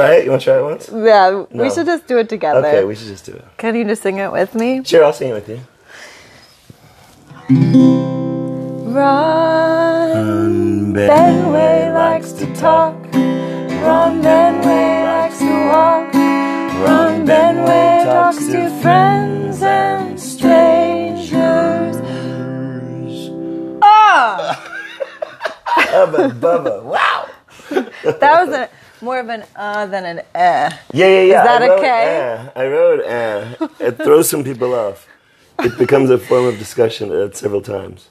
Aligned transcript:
try 0.00 0.14
it? 0.16 0.24
You 0.24 0.30
want 0.30 0.42
to 0.42 0.44
try 0.44 0.58
it 0.58 0.62
once? 0.62 0.90
Yeah, 0.92 1.44
we 1.50 1.70
should 1.70 1.86
just 1.86 2.06
do 2.06 2.18
it 2.18 2.28
together. 2.28 2.66
Okay, 2.66 2.84
we 2.84 2.94
should 2.94 3.08
just 3.08 3.24
do 3.24 3.32
it. 3.32 3.44
Can 3.56 3.74
you 3.74 3.84
just 3.84 4.02
sing 4.02 4.18
it 4.18 4.30
with 4.32 4.54
me? 4.54 4.82
Sure, 4.84 5.04
I'll 5.04 5.12
sing 5.12 5.30
it 5.30 5.34
with 5.34 5.48
you. 5.48 5.60
Ron, 8.92 10.92
Benway 10.94 11.94
likes 11.94 12.32
to 12.32 12.54
talk. 12.56 12.94
Ron 13.14 14.22
Benway 14.22 15.04
likes 15.04 15.38
to 15.38 15.66
walk. 15.68 16.12
Ron 16.84 17.26
Benway 17.26 18.04
talks 18.04 18.38
to 18.46 18.68
friends 18.80 19.62
and 19.62 20.18
strangers. 20.20 21.96
Ah! 23.82 24.66
Bubba, 25.90 26.30
Bubba, 26.40 26.82
wow. 26.82 27.26
That 28.20 28.46
was 28.46 28.54
a, 28.54 28.68
more 29.02 29.18
of 29.20 29.28
an 29.28 29.44
uh 29.56 29.86
than 29.86 30.04
an 30.04 30.18
eh. 30.34 30.70
Yeah, 30.92 31.06
yeah, 31.06 31.22
yeah. 31.22 31.40
Is 31.40 31.44
that 31.44 31.62
I 31.62 31.68
wrote, 31.68 31.78
okay? 31.78 32.04
eh. 32.06 32.50
I 32.56 32.66
wrote 32.66 33.00
eh. 33.04 33.54
It 33.80 33.96
throws 33.98 34.28
some 34.28 34.44
people 34.44 34.74
off. 34.74 35.06
It 35.60 35.76
becomes 35.78 36.10
a 36.10 36.18
form 36.18 36.46
of 36.46 36.58
discussion 36.58 37.12
uh, 37.12 37.30
several 37.32 37.62
times. 37.62 38.08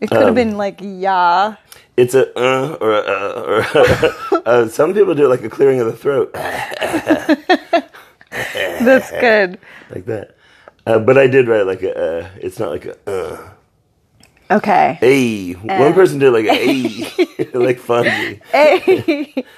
It 0.00 0.10
could 0.10 0.20
have 0.20 0.28
Um, 0.28 0.34
been 0.34 0.56
like 0.56 0.78
yeah. 0.82 1.56
It's 1.96 2.14
a 2.14 2.28
uh 2.38 2.76
or 2.80 2.92
a 2.92 3.00
uh 3.00 3.42
or 3.46 3.60
a, 3.60 4.42
uh, 4.46 4.68
some 4.68 4.92
people 4.94 5.14
do 5.14 5.24
it 5.24 5.28
like 5.28 5.42
a 5.42 5.48
clearing 5.48 5.80
of 5.80 5.86
the 5.86 5.96
throat, 5.96 6.32
That's 8.80 9.10
good. 9.10 9.58
like 9.90 10.04
that. 10.06 10.36
Uh, 10.86 10.98
but 10.98 11.16
I 11.18 11.26
did 11.26 11.48
write 11.48 11.66
like 11.66 11.82
a. 11.82 11.92
Uh, 11.96 12.28
it's 12.40 12.58
not 12.58 12.70
like 12.70 12.84
a. 12.86 12.96
Uh. 13.10 13.50
Okay. 14.50 14.96
Hey, 15.00 15.52
one 15.54 15.92
person 15.94 16.18
did 16.18 16.30
like 16.30 16.46
a 16.46 16.54
hey, 16.54 17.48
like 17.54 17.80
Fonzie. 17.80 18.40
Hey. 18.52 19.44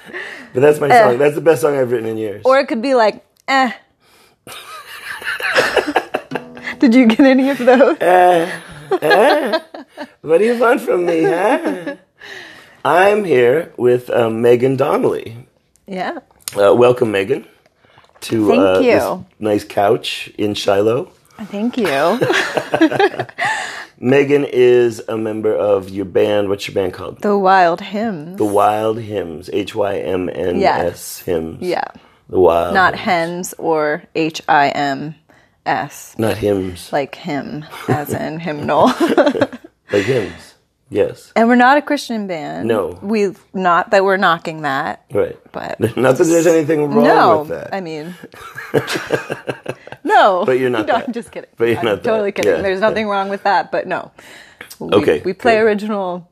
But 0.51 0.61
that's 0.61 0.79
my 0.79 0.89
song. 0.89 1.19
That's 1.19 1.35
the 1.35 1.41
best 1.41 1.61
song 1.61 1.77
I've 1.77 1.91
written 1.91 2.09
in 2.09 2.17
years. 2.17 2.41
or 2.43 2.57
it 2.57 2.67
could 2.67 2.81
be 2.81 2.95
like 2.95 3.23
eh. 3.47 3.71
Did 6.79 6.95
you 6.95 7.05
get 7.05 7.19
any 7.19 7.51
of 7.51 7.59
those? 7.59 7.97
Eh. 8.01 8.49
what 10.21 10.39
do 10.39 10.45
you 10.45 10.57
want 10.59 10.81
from 10.81 11.05
me, 11.05 11.21
huh? 11.21 11.97
I'm 12.83 13.25
here 13.25 13.73
with 13.77 14.09
um, 14.09 14.41
Megan 14.41 14.75
Donnelly. 14.75 15.45
Yeah. 15.85 16.17
Uh, 16.57 16.73
welcome, 16.73 17.11
Megan, 17.11 17.45
to 18.21 18.47
Thank 18.47 18.59
uh, 18.59 18.79
you. 18.79 18.91
this 18.91 19.25
nice 19.39 19.63
couch 19.63 20.31
in 20.37 20.55
Shiloh. 20.55 21.11
Thank 21.45 21.77
you. 21.77 21.87
Megan 23.99 24.45
is 24.45 25.01
a 25.07 25.17
member 25.17 25.53
of 25.53 25.89
your 25.89 26.05
band. 26.05 26.49
What's 26.49 26.67
your 26.67 26.75
band 26.75 26.93
called? 26.93 27.21
The 27.21 27.37
Wild 27.37 27.81
Hymns. 27.81 28.37
The 28.37 28.45
Wild 28.45 28.99
Hymns. 28.99 29.49
H 29.51 29.75
Y 29.75 29.97
M 29.97 30.29
N 30.29 30.61
S. 30.63 31.19
Hymns. 31.19 31.61
Yeah. 31.61 31.83
The 32.29 32.39
Wild. 32.39 32.73
Not 32.73 32.95
hens 32.95 33.53
or 33.57 34.03
H 34.15 34.41
I 34.47 34.69
M 34.69 35.15
S. 35.65 36.15
Not 36.17 36.37
hymns. 36.37 36.91
Like 36.93 37.15
hymn, 37.15 37.65
as 37.87 38.13
in 38.13 38.39
hymnal. 38.39 38.91
Like 39.91 40.05
hymns. 40.05 40.48
Yes. 40.91 41.31
and 41.35 41.47
we're 41.47 41.55
not 41.55 41.77
a 41.77 41.81
Christian 41.83 42.25
band. 42.27 42.67
No. 42.67 42.97
We've 43.01 43.39
not 43.53 43.91
that 43.91 44.03
we're 44.03 44.17
knocking 44.17 44.63
that. 44.63 45.05
Right. 45.13 45.37
But 45.51 45.79
Not 45.97 46.17
that 46.17 46.23
there's 46.23 46.47
anything 46.47 46.91
wrong 46.91 47.03
no, 47.03 47.39
with 47.41 47.49
that. 47.49 47.73
I 47.73 47.79
mean, 47.81 48.15
no. 50.03 50.45
But 50.45 50.59
you're 50.59 50.69
not 50.69 50.85
No, 50.87 50.93
that. 50.93 51.07
I'm 51.07 51.13
just 51.13 51.31
kidding. 51.31 51.49
But 51.57 51.65
you're 51.65 51.77
I'm 51.79 51.85
not 51.85 52.03
that. 52.03 52.09
totally 52.09 52.31
kidding. 52.31 52.51
Yeah, 52.51 52.61
There's 52.61 52.79
nothing 52.81 53.07
wrong 53.07 53.29
with 53.29 53.43
that, 53.43 53.71
but 53.71 53.87
no. 53.87 54.11
We, 54.79 54.89
Okay, 54.93 55.21
We 55.25 55.33
play 55.33 55.55
good. 55.57 55.63
original, 55.65 56.29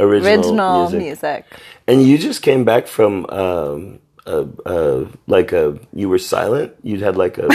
original, 0.00 0.28
original 0.34 0.90
music. 0.90 1.00
music. 1.00 1.44
And 1.86 2.02
you 2.02 2.18
just 2.18 2.42
came 2.42 2.64
back 2.64 2.86
from 2.86 3.26
um, 3.30 4.00
a, 4.26 4.46
uh, 4.66 5.04
like 5.26 5.52
a 5.52 5.78
you 5.92 6.08
were 6.08 6.18
silent. 6.18 6.74
You'd 6.82 7.00
had 7.00 7.16
like 7.16 7.38
a 7.38 7.48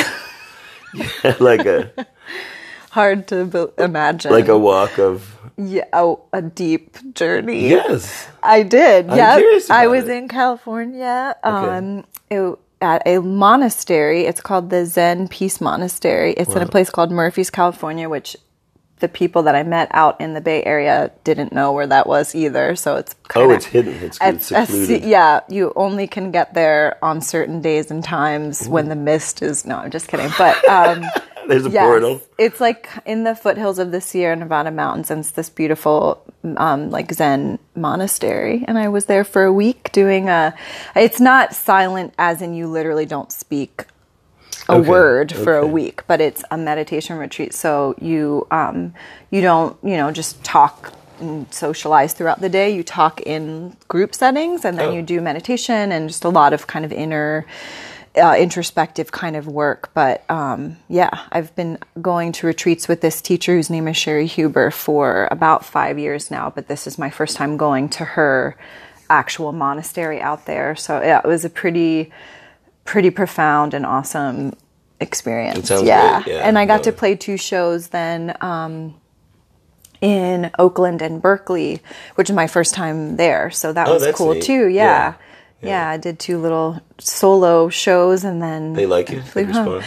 had 1.22 1.39
like 1.39 1.66
a 1.66 1.91
Hard 2.91 3.27
to 3.29 3.45
be- 3.45 3.83
imagine. 3.83 4.31
like 4.31 4.47
a 4.49 4.57
walk 4.57 4.97
of 5.00 5.38
yeah, 5.57 5.85
oh, 5.94 6.23
a 6.34 6.41
deep 6.41 6.97
journey. 7.13 7.69
yes. 7.69 8.28
I 8.44 8.63
did. 8.63 9.07
Yeah, 9.07 9.39
I 9.69 9.88
was 9.88 10.07
it. 10.07 10.16
in 10.17 10.28
California. 10.28 11.35
Um, 11.44 12.06
it, 12.29 12.57
at 12.81 13.03
a 13.06 13.19
monastery. 13.22 14.25
It's 14.25 14.41
called 14.41 14.69
the 14.69 14.85
Zen 14.85 15.28
Peace 15.28 15.61
Monastery. 15.61 16.34
It's 16.34 16.56
in 16.56 16.61
a 16.61 16.67
place 16.67 16.90
called 16.90 17.11
Murphy's, 17.11 17.50
California, 17.51 18.09
which 18.09 18.35
the 19.00 19.07
people 19.07 19.44
that 19.44 19.56
I 19.56 19.63
met 19.63 19.88
out 19.91 20.19
in 20.22 20.34
the 20.34 20.41
Bay 20.41 20.63
Area 20.63 21.11
didn't 21.23 21.51
know 21.53 21.73
where 21.73 21.88
that 21.88 22.06
was 22.07 22.34
either. 22.35 22.75
So 22.75 22.95
it's 22.97 23.16
Oh, 23.35 23.50
it's 23.51 23.66
hidden. 23.66 23.94
It's, 23.95 24.19
a- 24.22 24.29
it's 24.29 24.45
secluded. 24.47 25.03
se- 25.03 25.09
yeah, 25.09 25.41
you 25.50 25.73
only 25.75 26.07
can 26.07 26.31
get 26.31 26.53
there 26.53 26.97
on 27.03 27.22
certain 27.22 27.61
days 27.61 27.90
and 27.91 28.03
times 28.03 28.67
when 28.67 28.90
the 28.90 28.95
mist 28.95 29.41
is. 29.41 29.66
No, 29.66 29.78
I'm 29.78 29.91
just 29.91 30.07
kidding. 30.07 30.29
But 30.38 30.67
um, 30.69 31.03
There's 31.51 31.66
a 31.66 31.69
yes, 31.69 31.84
portal. 31.85 32.22
it's 32.38 32.59
like 32.62 32.89
in 33.06 33.25
the 33.25 33.35
foothills 33.35 33.78
of 33.78 33.91
the 33.91 34.00
Sierra 34.01 34.35
Nevada 34.35 34.72
mountains, 34.72 35.12
and 35.12 35.19
it's 35.19 35.31
this 35.31 35.50
beautiful, 35.50 36.23
um, 36.57 36.89
like 36.89 37.12
Zen 37.13 37.59
monastery. 37.75 38.63
And 38.67 38.78
I 38.78 38.88
was 38.88 39.06
there 39.06 39.23
for 39.25 39.44
a 39.44 39.51
week 39.53 39.91
doing 39.91 40.29
a. 40.29 40.56
It's 40.95 41.19
not 41.19 41.53
silent, 41.53 42.13
as 42.17 42.41
in 42.41 42.53
you 42.53 42.67
literally 42.67 43.06
don't 43.06 43.31
speak 43.31 43.85
a 44.69 44.75
Okay, 44.75 44.90
word 44.90 45.31
for 45.34 45.57
a 45.57 45.67
week, 45.67 46.03
but 46.07 46.22
it's 46.22 46.44
a 46.51 46.57
meditation 46.57 47.17
retreat. 47.17 47.53
So 47.53 47.95
you 48.00 48.47
um, 48.51 48.94
you 49.29 49.41
don't 49.41 49.78
you 49.84 49.97
know 49.97 50.11
just 50.11 50.44
talk 50.45 50.94
and 51.19 51.51
socialize 51.53 52.13
throughout 52.13 52.40
the 52.41 52.50
day. 52.50 52.73
You 52.73 52.84
talk 52.84 53.22
in 53.22 53.75
group 53.90 54.16
settings, 54.16 54.63
and 54.63 54.78
then 54.79 54.90
Oh. 54.90 54.94
you 54.94 55.01
do 55.01 55.19
meditation 55.19 55.91
and 55.91 56.07
just 56.07 56.23
a 56.23 56.29
lot 56.29 56.53
of 56.53 56.67
kind 56.67 56.85
of 56.85 56.94
inner. 56.94 57.45
Uh, 58.17 58.35
introspective 58.38 59.09
kind 59.13 59.38
of 59.38 59.47
work, 59.47 59.89
but 59.94 60.29
um, 60.29 60.75
yeah, 60.89 61.11
I've 61.31 61.55
been 61.55 61.77
going 62.01 62.33
to 62.33 62.47
retreats 62.47 62.89
with 62.89 62.99
this 62.99 63.22
teacher 63.22 63.55
whose 63.55 63.69
name 63.69 63.88
is 63.88 63.95
Cheri 63.95 64.25
Huber 64.27 64.69
for 64.69 65.29
about 65.31 65.63
five 65.63 65.97
years 65.97 66.29
now. 66.29 66.49
But 66.49 66.67
this 66.67 66.88
is 66.88 66.97
my 66.97 67.09
first 67.09 67.38
time 67.38 67.55
going 67.55 67.88
to 67.89 68.03
her 68.03 68.57
actual 69.09 69.53
monastery 69.53 70.19
out 70.22 70.45
there. 70.45 70.75
So 70.75 71.01
yeah, 71.01 71.19
it 71.23 71.25
was 71.25 71.45
a 71.45 71.49
pretty 71.49 72.11
pretty 72.83 73.11
profound 73.11 73.73
and 73.73 73.85
awesome 73.85 74.55
experience. 74.99 75.69
Yeah. 75.69 76.22
yeah, 76.28 76.45
and 76.45 76.59
I 76.59 76.66
got 76.66 76.83
to 76.83 76.91
play 76.91 77.16
two 77.16 77.38
shows 77.38 77.88
then 77.89 78.35
um, 78.41 78.93
in 80.01 80.51
Oakland 80.59 81.01
and 81.01 81.22
Berkeley, 81.22 81.79
which 82.16 82.29
is 82.29 82.35
my 82.35 82.47
first 82.47 82.73
time 82.73 83.16
there. 83.16 83.51
So 83.51 83.72
that 83.72 83.88
Oh, 83.88 83.93
was 83.93 84.07
cool 84.16 84.33
neat. 84.33 84.43
too. 84.43 84.67
Yeah. 84.67 84.83
Yeah. 84.83 85.13
Yeah. 85.61 85.89
I 85.89 85.97
did 85.97 86.19
two 86.19 86.38
little 86.39 86.79
solo 86.99 87.69
shows 87.69 88.23
and 88.23 88.41
then 88.41 88.73
They 88.73 88.85
like 88.85 89.09
it. 89.11 89.22
Flew 89.23 89.45
home. 89.45 89.83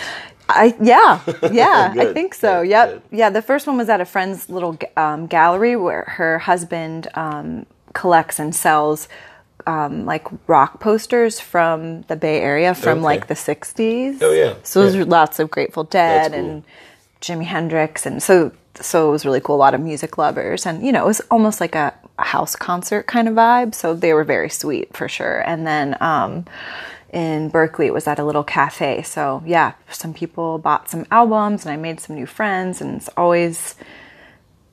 I 0.48 0.74
yeah 0.80 1.20
yeah 1.52 1.94
I 1.98 2.12
think 2.12 2.34
so. 2.34 2.62
good, 2.62 2.70
yep. 2.70 2.88
good. 2.92 3.02
Yeah. 3.18 3.30
The 3.30 3.42
first 3.42 3.66
one 3.66 3.76
was 3.78 3.88
at 3.88 4.00
a 4.00 4.04
friend's 4.04 4.48
little 4.50 4.76
um, 4.96 5.26
gallery 5.26 5.74
where 5.76 6.04
her 6.18 6.38
husband 6.38 7.08
um, 7.14 7.64
collects 7.94 8.38
and 8.38 8.54
sells 8.54 9.08
um, 9.66 10.04
like 10.04 10.26
rock 10.46 10.80
posters 10.80 11.40
from 11.40 12.02
the 12.02 12.16
Bay 12.16 12.40
Area 12.40 12.74
from 12.74 12.98
Okay. 12.98 13.04
like 13.04 13.26
the 13.28 13.34
'60s. 13.34 14.18
Oh, 14.20 14.32
yeah. 14.32 14.54
So 14.62 14.82
there's 14.82 14.96
Yeah. 14.96 15.04
lots 15.06 15.38
of 15.38 15.50
Grateful 15.50 15.84
Dead 15.84 16.32
cool. 16.32 16.40
and 16.40 16.62
Jimi 17.22 17.44
Hendrix, 17.46 18.04
and 18.04 18.22
so 18.22 18.52
so 18.78 19.08
it 19.08 19.12
was 19.12 19.24
really 19.24 19.40
cool. 19.40 19.56
A 19.56 19.62
lot 19.64 19.72
of 19.74 19.80
music 19.80 20.18
lovers, 20.18 20.66
and 20.66 20.84
you 20.84 20.92
know, 20.92 21.02
it 21.04 21.06
was 21.06 21.20
almost 21.30 21.60
like 21.62 21.74
a, 21.74 21.94
house 22.18 22.54
concert 22.56 23.06
kind 23.06 23.28
of 23.28 23.34
vibe. 23.34 23.74
So 23.74 23.94
they 23.94 24.12
were 24.12 24.24
very 24.24 24.50
sweet 24.50 24.96
for 24.96 25.08
sure. 25.08 25.40
And 25.40 25.66
then 25.66 25.96
um, 26.00 26.44
in 27.12 27.48
Berkeley, 27.48 27.86
it 27.86 27.94
was 27.94 28.06
at 28.06 28.18
a 28.18 28.24
little 28.24 28.44
cafe. 28.44 29.02
So 29.02 29.42
yeah, 29.46 29.74
some 29.90 30.14
people 30.14 30.58
bought 30.58 30.90
some 30.90 31.06
albums, 31.10 31.64
and 31.64 31.72
I 31.72 31.76
made 31.76 32.00
some 32.00 32.16
new 32.16 32.26
friends, 32.26 32.80
and 32.80 32.96
it's 32.96 33.10
always 33.16 33.76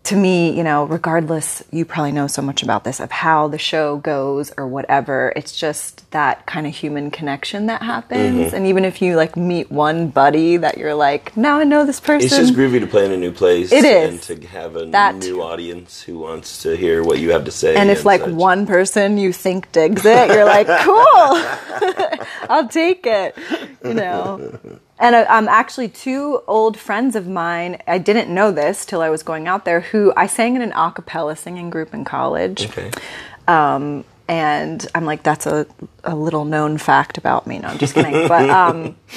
to 0.04 0.16
me, 0.16 0.58
you 0.58 0.64
know, 0.64 0.86
regardless, 0.86 1.64
you 1.72 1.86
probably 1.86 2.12
know 2.12 2.26
so 2.26 2.42
much 2.42 2.64
about 2.64 2.84
this 2.84 3.00
of 3.00 3.12
how 3.12 3.48
the 3.48 3.60
show 3.60 3.98
goes 3.98 4.52
or 4.58 4.68
whatever. 4.68 5.32
It's 5.36 5.56
just 5.56 6.10
that 6.12 6.48
kind 6.48 6.66
of 6.66 6.74
human 6.76 7.12
connection 7.12 7.68
that 7.68 7.84
happens. 7.84 8.48
Mm-hmm. 8.48 8.56
And 8.56 8.66
even 8.66 8.84
if 8.84 9.00
you 9.02 9.16
like 9.16 9.38
meet 9.38 9.72
one 9.72 10.08
buddy 10.08 10.58
that 10.58 10.78
you're 10.80 10.96
like, 10.96 11.38
now 11.38 11.60
I 11.60 11.66
know 11.66 11.86
this 11.86 12.00
person. 12.00 12.26
It's 12.26 12.36
just 12.36 12.54
groovy 12.56 12.80
to 12.80 12.88
play 12.88 13.06
in 13.06 13.12
a 13.12 13.18
new 13.18 13.32
place. 13.32 13.72
It 13.72 13.86
is. 13.86 14.28
And 14.28 14.42
to 14.42 14.48
have 14.48 14.76
a 14.76 14.86
That- 14.88 15.18
new 15.18 15.42
audience 15.44 16.02
who 16.02 16.18
wants 16.18 16.64
to 16.64 16.76
hear 16.76 17.04
what 17.04 17.20
you 17.20 17.30
have 17.32 17.46
to 17.46 17.52
say. 17.52 17.76
and 17.76 17.92
if 17.92 18.04
like 18.04 18.22
such. 18.22 18.32
one 18.32 18.66
person 18.66 19.20
you 19.20 19.32
think 19.32 19.72
digs 19.72 20.04
it, 20.04 20.30
you're 20.32 20.46
like, 20.46 20.68
cool, 20.68 22.26
I'll 22.50 22.68
take 22.68 23.06
it, 23.06 23.38
you 23.86 23.94
know. 23.94 24.60
And 25.02 25.16
I, 25.16 25.24
um, 25.24 25.48
actually, 25.50 25.90
two 25.90 26.44
old 26.48 26.78
friends 26.78 27.16
of 27.16 27.28
mine, 27.28 27.82
I 27.88 27.98
didn't 27.98 28.32
know 28.34 28.52
this 28.52 28.86
till 28.86 29.02
I 29.02 29.10
was 29.10 29.24
going 29.24 29.48
out 29.48 29.66
there, 29.66 29.82
who 29.82 30.14
I 30.16 30.28
sang 30.28 30.56
in 30.56 30.62
an 30.62 30.72
a 30.74 30.92
cappella 30.92 31.36
singing 31.36 31.72
group 31.72 31.94
in 31.94 32.06
college. 32.06 32.68
Okay. 32.68 32.92
Um, 33.48 34.06
and 34.28 34.88
I'm 34.94 35.04
like, 35.04 35.24
that's 35.24 35.48
a, 35.48 35.66
a 36.04 36.16
little 36.16 36.46
known 36.46 36.78
fact 36.78 37.18
about 37.18 37.48
me. 37.48 37.60
No, 37.60 37.70
I'm 37.70 37.80
just 37.80 37.96
kidding. 37.96 38.28
But 38.28 38.50
um, 38.50 38.96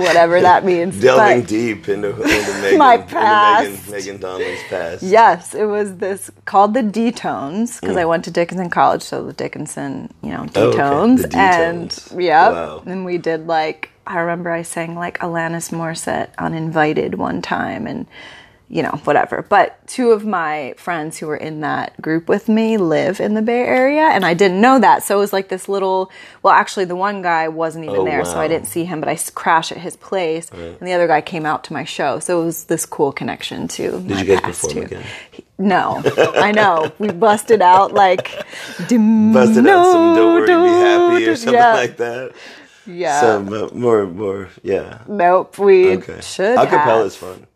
whatever 0.00 0.40
that 0.40 0.64
means. 0.72 1.00
Delving 1.00 1.40
But- 1.40 1.48
deep 1.48 1.88
into, 1.88 2.08
into 2.10 2.22
Megan, 2.62 2.78
My 2.78 2.96
past. 2.98 3.70
Megan, 3.70 3.90
Megan 3.92 4.20
Donnelly's 4.20 4.62
past. 4.68 5.02
Yes, 5.02 5.54
it 5.54 5.64
was 5.66 5.96
this 5.96 6.30
called 6.44 6.74
the 6.74 6.82
D-Tones 6.82 7.76
Mm. 7.76 7.80
because 7.80 7.96
I 7.96 8.04
went 8.04 8.24
to 8.24 8.30
Dickinson 8.30 8.70
College, 8.70 9.02
so 9.02 9.24
the 9.24 9.32
Dickinson, 9.32 10.12
you 10.22 10.30
know, 10.30 10.46
Oh, 10.56 10.68
okay. 10.68 10.76
D-Tones. 10.76 11.24
And 11.32 12.04
yeah, 12.22 12.50
Wow. 12.50 12.82
and 12.86 13.04
we 13.04 13.18
did 13.18 13.46
like 13.46 13.90
I 14.06 14.18
remember 14.18 14.50
I 14.50 14.62
sang 14.62 14.96
like 14.96 15.18
Alanis 15.20 15.70
Morissette 15.70 16.30
Uninvited 16.38 17.14
one 17.14 17.42
time 17.42 17.86
and 17.86 18.06
you 18.72 18.84
know, 18.84 19.00
whatever. 19.02 19.44
But 19.48 19.84
two 19.88 20.12
of 20.12 20.24
my 20.24 20.74
friends 20.76 21.18
who 21.18 21.26
were 21.26 21.36
in 21.36 21.60
that 21.62 22.00
group 22.00 22.28
with 22.28 22.48
me 22.48 22.76
live 22.76 23.18
in 23.20 23.34
the 23.34 23.42
Bay 23.42 23.62
Area 23.64 24.02
and 24.02 24.24
I 24.24 24.32
didn't 24.32 24.60
know 24.60 24.78
that. 24.78 25.02
So 25.02 25.16
it 25.16 25.18
was 25.18 25.32
like 25.32 25.48
this 25.48 25.68
little 25.68 26.10
well, 26.44 26.54
actually 26.54 26.84
the 26.84 26.94
one 26.94 27.20
guy 27.20 27.48
wasn't 27.48 27.84
even 27.86 27.96
Oh, 27.96 28.04
there, 28.04 28.24
so 28.24 28.38
I 28.38 28.46
didn't 28.46 28.68
see 28.68 28.84
him, 28.84 29.00
but 29.00 29.08
I 29.08 29.18
crashed 29.34 29.72
at 29.72 29.78
his 29.78 29.96
place 29.96 30.50
and 30.52 30.78
the 30.80 30.92
other 30.92 31.08
guy 31.08 31.20
came 31.20 31.44
out 31.44 31.64
to 31.64 31.72
my 31.72 31.82
show. 31.84 32.20
So 32.20 32.40
it 32.40 32.44
was 32.44 32.64
this 32.64 32.86
cool 32.86 33.10
connection 33.10 33.66
to 33.68 33.90
Did 33.90 34.08
my 34.08 34.22
you 34.22 34.26
guys 34.36 34.40
past, 34.42 34.70
too. 34.70 34.82
again? 34.82 35.04
No, 35.58 36.00
I 36.36 36.52
know. 36.52 36.92
We 37.00 37.08
busted 37.10 37.60
out 37.60 37.92
like 37.92 38.28
Busted 38.88 39.66
out 39.66 39.92
some 39.92 40.14
"Don't 40.16 40.34
Worry, 40.34 40.46
Be 40.46 40.78
Happy" 40.78 41.26
or 41.28 41.36
something 41.36 41.54
yeah, 41.54 41.72
like 41.74 41.96
that. 41.98 42.32
Yeah. 42.86 43.20
Some 43.20 43.52
uh, 43.52 43.68
more, 43.72 44.06
more, 44.06 44.48
yeah. 44.62 45.02
nope. 45.06 45.58
We 45.58 45.96
Okay. 45.98 46.20
should 46.22 46.56
Acapella 46.58 46.70
have. 47.02 47.06
is 47.06 47.16
fun. 47.16 47.46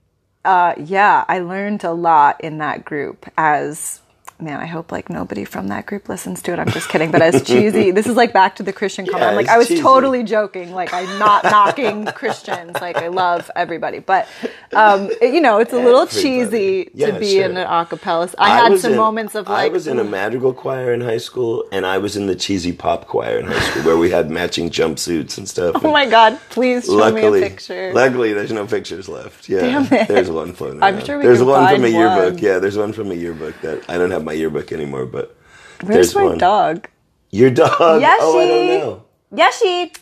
Uh, 0.45 0.75
yeah, 0.79 1.25
I 1.29 1.39
learned 1.39 1.85
a 1.85 1.93
lot 1.93 2.41
in 2.43 2.59
that 2.59 2.85
group 2.85 3.27
as 3.37 4.01
man, 4.45 4.61
I 4.61 4.67
hope 4.67 4.93
like 4.93 5.11
nobody 5.11 5.45
from 5.45 5.69
that 5.69 5.87
group 5.87 6.09
listens 6.09 6.43
to 6.43 6.53
it. 6.53 6.59
I'm 6.59 6.69
just 6.71 6.89
kidding. 6.89 7.11
But 7.11 7.23
as 7.23 7.43
cheesy, 7.43 7.91
this 7.99 8.07
is 8.07 8.17
like 8.17 8.33
back 8.33 8.57
to 8.57 8.63
the 8.63 8.73
Christian 8.73 9.07
comment. 9.07 9.23
Yeah, 9.23 9.29
I'm 9.31 9.37
like, 9.37 9.49
I 9.49 9.59
was 9.59 9.69
cheesy. 9.69 9.83
totally 9.83 10.23
joking. 10.23 10.73
Like 10.73 10.93
I'm 10.93 11.19
not 11.19 11.45
knocking 11.55 12.07
Christians. 12.07 12.75
Like 12.81 12.97
I 12.97 13.09
love 13.09 13.51
everybody. 13.57 13.99
But 13.99 14.29
um, 14.73 15.11
it- 15.21 15.35
you 15.35 15.41
know, 15.41 15.59
it's 15.59 15.73
a 15.73 15.77
little 15.77 16.03
Everybody. 16.03 16.23
cheesy 16.23 16.91
Yeah, 16.95 17.11
to 17.13 17.19
be 17.19 17.33
sure. 17.37 17.45
in 17.47 17.57
an 17.57 17.67
acapella. 17.67 18.33
I, 18.39 18.51
had 18.51 18.73
was 18.73 18.83
some 18.83 18.93
in- 18.93 18.99
moments 18.99 19.35
of 19.35 19.49
like 19.49 19.71
I 19.71 19.73
was 19.73 19.87
in 19.87 19.99
a 19.99 20.05
madrigal 20.05 20.53
choir 20.53 20.93
in 20.93 21.01
high 21.01 21.19
school, 21.19 21.65
and 21.73 21.85
I 21.87 21.99
was 21.99 22.17
in 22.17 22.27
the 22.27 22.35
cheesy 22.37 22.73
pop 22.73 23.07
choir 23.09 23.39
in 23.39 23.47
high 23.47 23.59
school, 23.61 23.83
where 23.85 23.97
we 23.97 24.11
had 24.11 24.31
matching 24.31 24.71
jumpsuits 24.71 25.39
and 25.39 25.49
stuff. 25.49 25.77
Oh 25.85 25.91
my 25.91 26.07
god, 26.07 26.39
please 26.51 26.85
show 26.85 26.93
luckily, 26.93 27.41
me 27.41 27.47
a 27.47 27.51
picture. 27.51 27.93
luckily, 27.95 28.33
there's 28.33 28.53
no 28.53 28.67
pictures 28.67 29.09
left. 29.09 29.49
Yeah, 29.49 29.61
Damn 29.61 29.93
it. 29.93 30.09
there's 30.09 30.31
one 30.31 30.53
floating 30.53 30.83
I'm 30.83 30.97
around. 30.97 31.07
sure 31.07 31.19
we 31.19 31.25
there's 31.25 31.43
one 31.43 31.75
from 31.75 31.85
a 31.85 31.89
yearbook. 31.89 32.35
one. 32.35 32.39
Yeah, 32.39 32.59
there's 32.59 32.77
one 32.77 32.93
from 32.93 33.11
a 33.11 33.15
yearbook 33.15 33.61
that 33.63 33.89
I 33.89 33.99
don't 33.99 34.11
have 34.11 34.25
my 34.25 34.33
yearbook 34.39 34.73
anymore, 34.73 35.07
but 35.07 35.37
Where's 35.83 36.13
there's 36.13 36.15
my 36.15 36.25
one. 36.25 36.39
dog? 36.39 36.89
Your 37.31 37.51
dog? 37.51 37.71
Oh, 37.81 38.01
I 38.03 38.47
don't 38.47 38.81
know. 38.81 39.05
Yashi. 39.33 39.97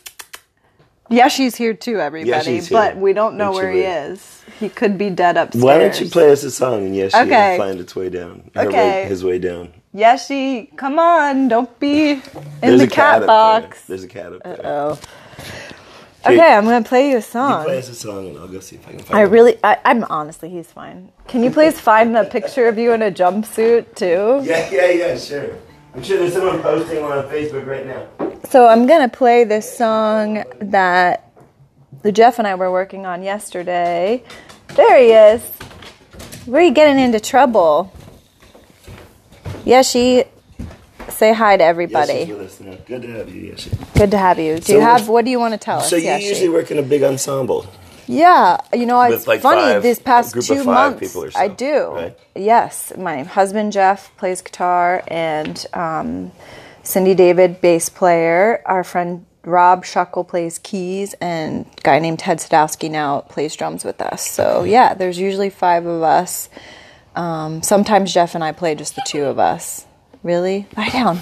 Yashi's 1.11 1.55
here 1.55 1.73
too, 1.73 1.99
everybody. 1.99 2.31
Yashi's 2.31 2.67
here. 2.69 2.77
But 2.77 2.97
we 2.97 3.13
don't 3.13 3.37
know 3.37 3.45
Don't 3.47 3.55
where 3.55 3.71
he 3.71 3.81
wait. 3.81 3.85
is. 4.11 4.43
He 4.59 4.69
could 4.69 4.97
be 4.97 5.09
dead 5.09 5.37
upstairs. 5.37 5.63
Why 5.63 5.77
don't 5.77 5.99
you 5.99 6.09
play 6.09 6.31
us 6.31 6.43
a 6.43 6.51
song 6.51 6.85
and 6.85 6.95
Yashi 6.95 7.13
Okay. 7.25 7.57
will 7.57 7.65
find 7.65 7.79
its 7.79 7.95
way 7.95 8.09
down? 8.09 8.49
Okay. 8.55 9.03
way- 9.03 9.09
his 9.09 9.23
way 9.23 9.37
down. 9.39 9.73
Yashi, 9.95 10.75
come 10.75 10.97
on! 10.97 11.47
Don't 11.49 11.79
be 11.79 12.11
in 12.13 12.21
There's 12.61 12.79
the 12.79 12.87
a 12.87 12.89
cat, 12.89 13.27
box. 13.27 13.81
There. 13.85 13.95
There's 13.97 14.03
a 14.03 14.07
cat 14.07 14.33
up 14.33 14.43
there. 14.43 14.61
Oh. 14.63 14.99
Okay, 16.25 16.53
I'm 16.53 16.63
gonna 16.63 16.83
play 16.83 17.07
you 17.09 17.13
a 17.13 17.15
You 17.17 17.21
song. 17.21 17.63
play 17.65 17.79
us 17.79 17.89
a 17.89 17.95
song 17.95 18.27
and 18.29 18.37
I'll 18.37 18.47
go 18.47 18.59
see 18.59 18.77
if 18.77 18.87
I 18.87 18.91
can 18.91 18.99
find 18.99 19.19
I 19.19 19.21
really, 19.23 19.57
I, 19.63 19.77
I'm 19.83 20.03
honestly, 20.05 20.49
he's 20.49 20.71
fine. 20.71 21.11
Can 21.27 21.43
you 21.43 21.51
please 21.51 21.79
find 21.89 22.15
the 22.15 22.23
picture 22.23 22.67
of 22.67 22.77
you 22.77 22.93
in 22.93 23.01
a 23.01 23.11
jumpsuit 23.11 23.95
too? 23.95 24.41
Yeah, 24.47 24.69
yeah, 24.71 24.89
yeah, 24.89 25.17
sure. 25.17 25.55
I'm 25.95 26.01
sure 26.01 26.17
there's 26.19 26.33
someone 26.33 26.61
posting 26.61 27.01
one 27.01 27.11
on 27.17 27.25
Facebook 27.25 27.65
right 27.67 27.85
now. 27.85 28.07
So 28.49 28.67
I'm 28.67 28.87
gonna 28.87 29.09
play 29.09 29.43
this 29.43 29.77
song 29.77 30.43
that 30.59 31.29
the 32.01 32.11
Jeff 32.11 32.39
and 32.39 32.47
I 32.47 32.55
were 32.55 32.71
working 32.71 33.05
on 33.05 33.21
yesterday. 33.23 34.23
There 34.75 34.97
he 34.97 35.11
is. 35.11 35.41
Where 36.45 36.61
are 36.61 36.65
you 36.65 36.71
getting 36.73 36.99
into 36.99 37.19
trouble? 37.19 37.93
Yeshi, 39.65 40.27
say 41.09 41.33
hi 41.33 41.57
to 41.57 41.63
everybody. 41.63 42.25
she's 42.25 42.35
with 42.35 42.41
us 42.41 42.59
now. 42.59 42.77
Good 42.85 43.01
to 43.03 43.07
have 43.09 43.33
you. 43.33 43.55
Good 43.95 44.11
to 44.11 44.17
have 44.17 44.39
you. 44.39 44.55
Do 44.57 44.61
So 44.61 44.73
you 44.73 44.81
have? 44.81 45.07
What 45.09 45.25
do 45.25 45.31
you 45.31 45.39
want 45.39 45.53
to 45.53 45.57
tell 45.57 45.79
us? 45.79 45.89
So 45.89 45.95
you 45.95 46.11
usually 46.13 46.49
work 46.49 46.71
in 46.71 46.77
a 46.79 46.83
big 46.83 47.03
ensemble. 47.03 47.65
Yeah, 48.05 48.57
you 48.73 48.85
know, 48.85 49.01
it's 49.01 49.27
like, 49.27 49.39
funny. 49.41 49.61
five- 49.61 49.83
this 49.83 49.97
past 49.99 50.31
a 50.31 50.33
group 50.33 50.45
two 50.45 50.53
of 50.59 50.65
five 50.65 50.91
months, 50.93 50.99
people 51.07 51.23
or 51.23 51.31
so, 51.31 51.39
I 51.39 51.47
do. 51.47 51.85
right? 51.87 52.19
Yes, 52.35 52.91
my 52.97 53.23
husband 53.23 53.71
Jeff 53.71 54.15
plays 54.17 54.41
guitar, 54.41 55.03
and 55.07 55.65
um, 55.73 56.31
Cindy 56.83 57.15
David 57.15 57.61
bass 57.61 57.87
player. 57.87 58.61
Our 58.65 58.83
friend 58.83 59.25
Rob 59.45 59.85
Shuckle 59.85 60.27
plays 60.27 60.59
keys, 60.59 61.13
and 61.21 61.65
a 61.65 61.81
guy 61.81 61.99
named 61.99 62.19
Ted 62.19 62.39
Sadowski 62.39 62.91
now 62.91 63.21
plays 63.21 63.55
drums 63.55 63.85
with 63.85 64.01
us. 64.01 64.29
So 64.29 64.63
yeah, 64.65 64.93
there's 64.95 65.17
usually 65.17 65.49
five 65.49 65.85
of 65.85 66.01
us. 66.03 66.49
Um, 67.15 67.61
sometimes 67.61 68.13
Jeff 68.13 68.35
and 68.35 68.43
I 68.43 68.51
play 68.51 68.75
just 68.75 68.95
the 68.95 69.03
two 69.07 69.23
of 69.25 69.39
us. 69.39 69.85
Really? 70.23 70.67
Lie 70.77 70.89
down. 70.89 71.19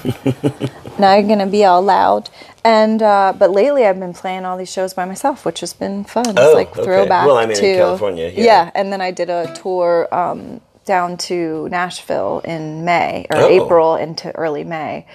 now 0.99 1.15
you're 1.15 1.27
gonna 1.27 1.47
be 1.47 1.65
all 1.65 1.81
loud. 1.81 2.29
And 2.63 3.01
uh, 3.01 3.33
but 3.37 3.49
lately 3.51 3.85
I've 3.85 3.99
been 3.99 4.13
playing 4.13 4.45
all 4.45 4.57
these 4.57 4.71
shows 4.71 4.93
by 4.93 5.05
myself, 5.05 5.45
which 5.45 5.61
has 5.61 5.73
been 5.73 6.03
fun. 6.03 6.27
It's 6.29 6.39
Oh, 6.39 6.53
like 6.53 6.71
okay. 6.71 6.83
throwback 6.83 7.25
Well, 7.25 7.37
I 7.37 7.47
mean, 7.47 7.57
in 7.57 7.63
to 7.63 7.75
California, 7.77 8.31
yeah. 8.35 8.69
and 8.75 8.93
then 8.93 9.01
I 9.01 9.09
did 9.11 9.29
a 9.31 9.51
tour 9.55 10.07
um, 10.13 10.61
down 10.85 11.17
to 11.17 11.67
Nashville 11.69 12.41
in 12.45 12.85
May 12.85 13.25
or 13.31 13.37
Oh. 13.37 13.47
April 13.47 13.95
into 13.95 14.33
early 14.35 14.63
May. 14.63 15.07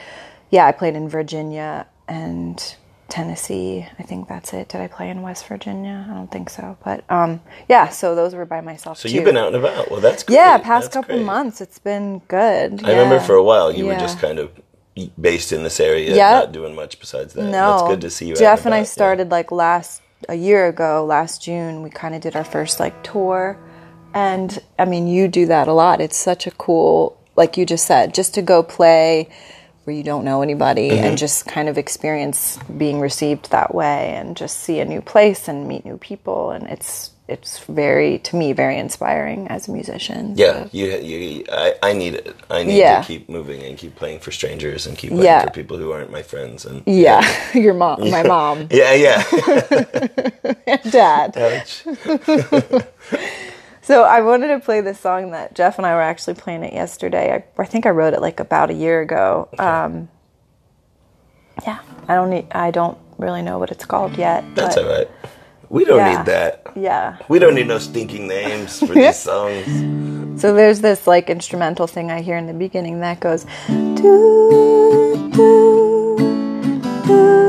Yeah, 0.50 0.66
I 0.66 0.72
played 0.72 0.96
in 0.96 1.08
Virginia 1.08 1.86
and 2.08 2.76
Tennessee. 3.08 3.86
I 3.98 4.02
think 4.02 4.28
that's 4.28 4.52
it. 4.52 4.68
Did 4.68 4.80
I 4.80 4.88
play 4.88 5.08
in 5.10 5.22
West 5.22 5.46
Virginia? 5.46 6.06
I 6.10 6.14
don't 6.14 6.30
think 6.30 6.50
so. 6.50 6.76
But 6.84 7.04
um, 7.10 7.40
yeah, 7.68 7.88
so 7.88 8.14
those 8.14 8.34
were 8.34 8.44
by 8.44 8.60
myself 8.60 8.98
So 8.98 9.08
too. 9.08 9.14
you've 9.14 9.24
been 9.24 9.36
out 9.36 9.48
and 9.48 9.56
about. 9.56 9.90
Well, 9.90 10.00
that's 10.00 10.22
great. 10.22 10.36
Yeah, 10.36 10.58
past 10.58 10.86
That's 10.86 10.94
couple 10.94 11.16
great. 11.16 11.24
months 11.26 11.60
it's 11.60 11.78
been 11.78 12.20
good. 12.28 12.84
I 12.84 12.90
remember 12.90 13.20
for 13.20 13.34
a 13.34 13.42
while 13.42 13.72
you 13.72 13.86
were 13.86 13.94
just 13.96 14.18
kind 14.18 14.38
of 14.38 14.50
based 15.20 15.52
in 15.52 15.62
this 15.62 15.78
area, 15.78 16.14
Yeah. 16.14 16.32
not 16.40 16.52
doing 16.52 16.74
much 16.74 16.98
besides 16.98 17.34
that. 17.34 17.42
No, 17.44 17.78
That's 17.78 17.88
good 17.88 18.00
to 18.02 18.10
see 18.10 18.26
you. 18.26 18.32
out 18.32 18.38
Jeff 18.38 18.64
and 18.66 18.74
I 18.74 18.78
about, 18.78 18.86
yeah. 18.88 18.92
started 18.92 19.30
like 19.30 19.52
last 19.52 20.02
a 20.28 20.34
year 20.34 20.66
ago, 20.68 21.04
last 21.04 21.42
June. 21.42 21.82
We 21.82 21.90
kind 21.90 22.14
of 22.14 22.20
did 22.22 22.34
our 22.34 22.44
first 22.44 22.80
like 22.80 23.02
tour, 23.04 23.58
and 24.14 24.58
I 24.78 24.84
mean, 24.86 25.06
you 25.06 25.28
do 25.28 25.46
that 25.46 25.68
a 25.68 25.72
lot. 25.72 26.00
It's 26.00 26.16
such 26.16 26.46
a 26.46 26.50
cool, 26.52 27.20
like 27.36 27.56
you 27.58 27.66
just 27.66 27.84
said, 27.86 28.14
just 28.14 28.32
to 28.34 28.42
go 28.42 28.62
play 28.62 29.28
where 29.86 29.94
you 29.96 30.02
don't 30.02 30.24
know 30.24 30.42
anybody 30.42 30.90
Mm-hmm. 30.90 31.04
and 31.04 31.18
just 31.18 31.46
kind 31.46 31.68
of 31.68 31.78
experience 31.78 32.58
being 32.76 33.00
received 33.00 33.50
that 33.50 33.74
way, 33.74 34.14
and 34.16 34.36
just 34.36 34.58
see 34.60 34.80
a 34.80 34.84
new 34.84 35.00
place 35.00 35.48
and 35.48 35.66
meet 35.68 35.84
new 35.84 35.96
people, 35.98 36.50
and 36.50 36.66
it's 36.68 37.10
it's 37.28 37.58
very 37.66 38.18
to 38.20 38.36
me 38.36 38.52
very 38.52 38.78
inspiring 38.78 39.48
as 39.48 39.66
a 39.66 39.72
musician. 39.72 40.34
Yeah, 40.36 40.62
So- 40.64 40.70
you, 40.72 40.86
you, 40.86 41.44
I, 41.50 41.74
I 41.82 41.92
need 41.92 42.14
it. 42.14 42.36
I 42.48 42.62
need 42.62 42.78
Yeah. 42.78 43.00
to 43.00 43.06
keep 43.06 43.28
moving 43.28 43.62
and 43.64 43.76
keep 43.76 43.96
playing 43.96 44.20
for 44.20 44.30
strangers 44.30 44.86
and 44.86 44.96
keep 44.96 45.10
playing 45.10 45.24
Yeah. 45.24 45.42
for 45.44 45.50
people 45.50 45.76
who 45.76 45.90
aren't 45.90 46.12
my 46.12 46.22
friends. 46.22 46.64
And 46.64 46.82
yeah. 46.86 47.22
Your 47.54 47.74
mom, 47.74 48.10
my 48.10 48.22
mom, 48.34 48.68
yeah, 48.70 48.94
yeah. 48.94 49.22
dad. 50.90 51.36
Ouch. 51.36 51.84
So 53.86 54.02
I 54.02 54.20
wanted 54.22 54.48
to 54.48 54.58
play 54.58 54.80
this 54.80 54.98
song 54.98 55.30
that 55.30 55.54
Jeff 55.54 55.78
and 55.78 55.86
I 55.86 55.94
were 55.94 56.02
actually 56.02 56.34
playing 56.34 56.64
it 56.64 56.72
yesterday. 56.72 57.32
I, 57.32 57.44
I 57.62 57.66
think 57.66 57.86
I 57.86 57.90
wrote 57.90 58.14
it 58.14 58.20
like 58.20 58.40
about 58.40 58.68
a 58.68 58.74
year 58.74 59.00
ago. 59.00 59.48
Um, 59.60 60.08
yeah, 61.64 61.78
I 62.08 62.16
don't 62.16 62.30
need. 62.30 62.48
I 62.50 62.72
don't 62.72 62.98
really 63.16 63.42
know 63.42 63.60
what 63.60 63.70
it's 63.70 63.84
called 63.84 64.18
yet. 64.18 64.42
That's 64.56 64.76
all 64.76 64.88
right. 64.88 65.08
We 65.68 65.84
don't 65.84 65.98
Yeah. 65.98 66.16
need 66.18 66.26
that. 66.26 66.66
Yeah. 66.74 67.18
We 67.28 67.38
don't 67.38 67.54
need 67.54 67.68
no 67.68 67.78
stinking 67.78 68.26
names 68.26 68.80
for 68.80 68.92
these 68.92 69.18
songs. 69.30 70.40
So 70.42 70.52
there's 70.52 70.80
this 70.80 71.06
like 71.06 71.30
instrumental 71.30 71.86
thing 71.86 72.10
I 72.10 72.22
hear 72.22 72.36
in 72.36 72.48
the 72.48 72.54
beginning 72.54 72.98
that 73.02 73.20
goes. 73.20 73.46
"Doo, 73.68 75.30
doo, 75.30 76.16
Oh, 77.08 77.45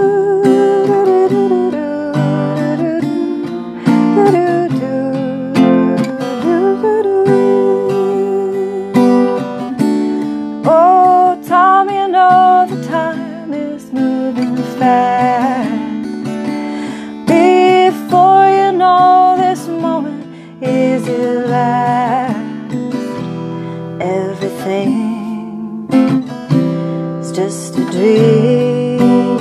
dream. 27.98 29.39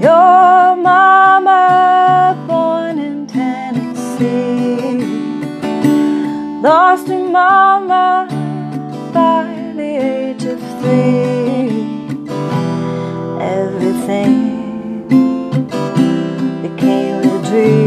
Your 0.00 0.76
mama 0.88 1.62
born 2.48 2.98
in 2.98 3.26
Tennessee. 3.26 5.04
Lost 6.62 7.08
her 7.08 7.28
mama 7.28 8.26
by 9.12 9.44
the 9.76 9.90
age 10.12 10.44
of 10.44 10.60
three. 10.80 11.68
Everything 13.56 14.34
became 16.62 17.20
a 17.34 17.38
dream. 17.50 17.85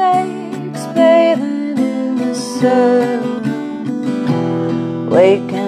Snakes 0.00 0.84
bathing 0.94 1.76
in 1.76 2.16
the 2.16 2.34
sun, 2.34 3.20
waking 5.10 5.59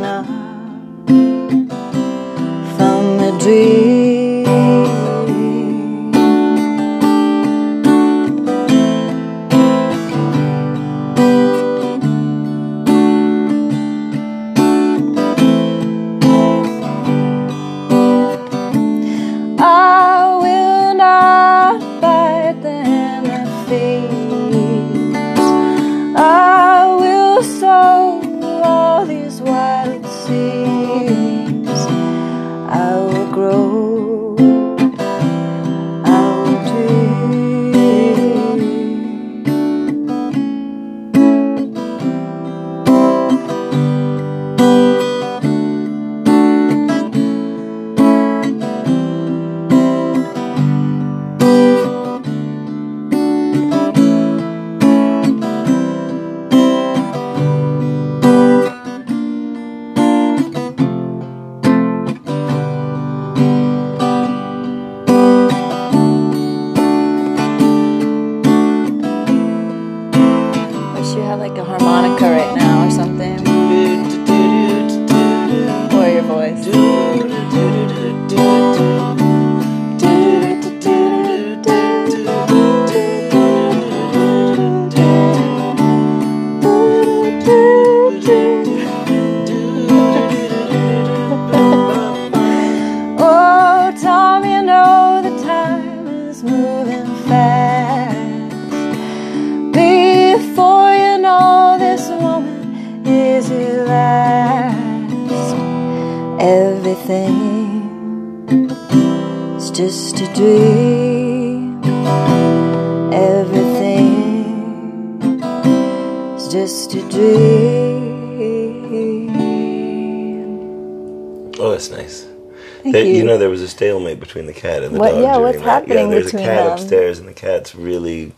between 124.23 124.47
the 124.47 124.53
cat 124.53 124.83
and 124.83 124.95
the 124.95 124.99
What- 125.01 125.13
dog. 125.13 125.23
yeah, 125.23 125.37
what's 125.37 125.59
that. 125.59 125.65
Yeah, 125.65 125.73
happening 125.73 126.11
there's 126.11 126.25
between 126.27 126.45
a 126.45 126.47
cat 126.47 126.65
them? 126.65 126.73
upstairs, 126.73 127.19
and 127.19 127.29
the 127.29 127.33
cat's 127.33 127.75
really 127.75 128.33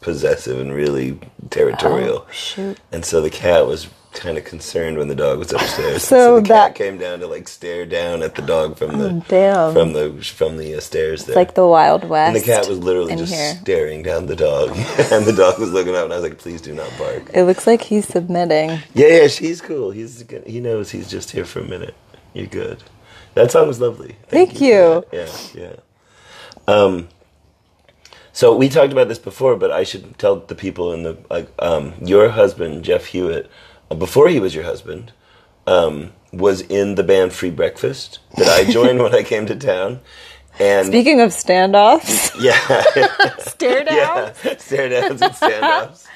possessive 0.00 0.60
and 0.60 0.72
really 0.72 1.18
territorial. 1.50 2.24
Oh, 2.28 2.32
shoot. 2.32 2.78
And 2.92 3.04
so 3.04 3.20
the 3.20 3.30
cat 3.30 3.66
was 3.66 3.88
kind 4.12 4.36
of 4.36 4.44
concerned 4.44 4.98
when 4.98 5.06
the 5.06 5.14
dog 5.14 5.38
was 5.38 5.52
upstairs. 5.52 6.02
So 6.12 6.36
the 6.40 6.48
that- 6.48 6.68
cat 6.68 6.74
came 6.74 6.98
down 6.98 7.20
to 7.20 7.26
like 7.28 7.46
stare 7.48 7.86
down 7.86 8.22
at 8.22 8.34
the 8.34 8.42
dog 8.42 8.76
from 8.76 8.98
the 8.98 9.08
Oh, 9.08 9.22
damn. 9.28 9.72
from 9.72 9.92
the 9.92 10.12
from 10.24 10.56
the 10.56 10.74
uh, 10.74 10.80
stairs 10.80 11.24
there. 11.24 11.32
It's 11.34 11.36
like 11.36 11.54
the 11.54 11.66
Wild 11.66 12.08
West. 12.08 12.34
and 12.34 12.42
the 12.42 12.44
cat 12.46 12.68
was 12.68 12.78
literally 12.78 13.14
just 13.16 13.32
here. 13.32 13.54
staring 13.60 14.02
down 14.02 14.26
the 14.26 14.34
dog, 14.36 14.70
and 15.12 15.24
the 15.26 15.32
dog 15.36 15.58
was 15.60 15.70
looking 15.72 15.94
up, 15.94 16.04
and 16.04 16.12
I 16.12 16.16
was 16.16 16.24
like, 16.24 16.38
"Please 16.38 16.60
do 16.60 16.74
not 16.74 16.90
bark." 16.98 17.30
It 17.32 17.44
looks 17.44 17.66
like 17.66 17.82
he's 17.82 18.06
submitting. 18.08 18.70
Yeah, 18.94 19.06
yeah, 19.22 19.26
she's 19.28 19.60
cool. 19.60 19.90
He's 19.92 20.24
he 20.46 20.60
knows 20.60 20.90
he's 20.90 21.08
just 21.08 21.30
here 21.30 21.44
for 21.44 21.60
a 21.60 21.64
minute. 21.64 21.94
You're 22.34 22.46
good. 22.46 22.82
That 23.34 23.50
song 23.50 23.68
was 23.68 23.80
lovely. 23.80 24.16
Thank 24.28 24.58
for 24.58 24.64
you. 24.64 25.04
that. 25.10 25.52
Yeah, 25.54 25.62
yeah. 25.62 25.76
Um, 26.66 27.08
so 28.32 28.54
we 28.56 28.68
talked 28.68 28.92
about 28.92 29.08
this 29.08 29.18
before, 29.18 29.56
but 29.56 29.70
I 29.70 29.84
should 29.84 30.18
tell 30.18 30.36
the 30.36 30.54
people 30.54 30.92
in 30.92 31.02
the 31.02 31.18
like 31.28 31.48
um, 31.58 31.94
your 32.02 32.30
husband 32.30 32.84
Jeff 32.84 33.06
Hewitt, 33.06 33.50
uh, 33.90 33.94
before 33.94 34.28
he 34.28 34.40
was 34.40 34.54
your 34.54 34.64
husband, 34.64 35.12
um, 35.66 36.12
was 36.32 36.60
in 36.62 36.94
the 36.94 37.02
band 37.02 37.32
Free 37.32 37.50
Breakfast 37.50 38.20
that 38.36 38.48
I 38.48 38.70
joined 38.70 39.02
when 39.02 39.14
I 39.14 39.22
came 39.22 39.46
to 39.46 39.56
town, 39.56 40.00
and 40.58 40.86
Speaking 40.86 41.20
of 41.20 41.30
standoffs, 41.30 42.34
yeah, 42.40 43.34
stare 43.38 43.84
down. 43.84 43.96
yeah, 43.96 44.32
stare 44.58 44.88
downs 44.88 45.22
and 45.22 45.32
standoffs. 45.34 46.06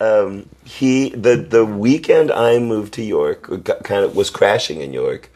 Um, 0.00 0.48
he 0.64 1.10
the 1.10 1.36
the 1.36 1.64
weekend 1.64 2.30
I 2.30 2.58
moved 2.58 2.94
to 2.94 3.02
York, 3.02 3.64
got, 3.64 3.84
kind 3.84 4.04
of 4.04 4.16
was 4.16 4.30
crashing 4.30 4.80
in 4.80 4.92
York. 4.92 5.30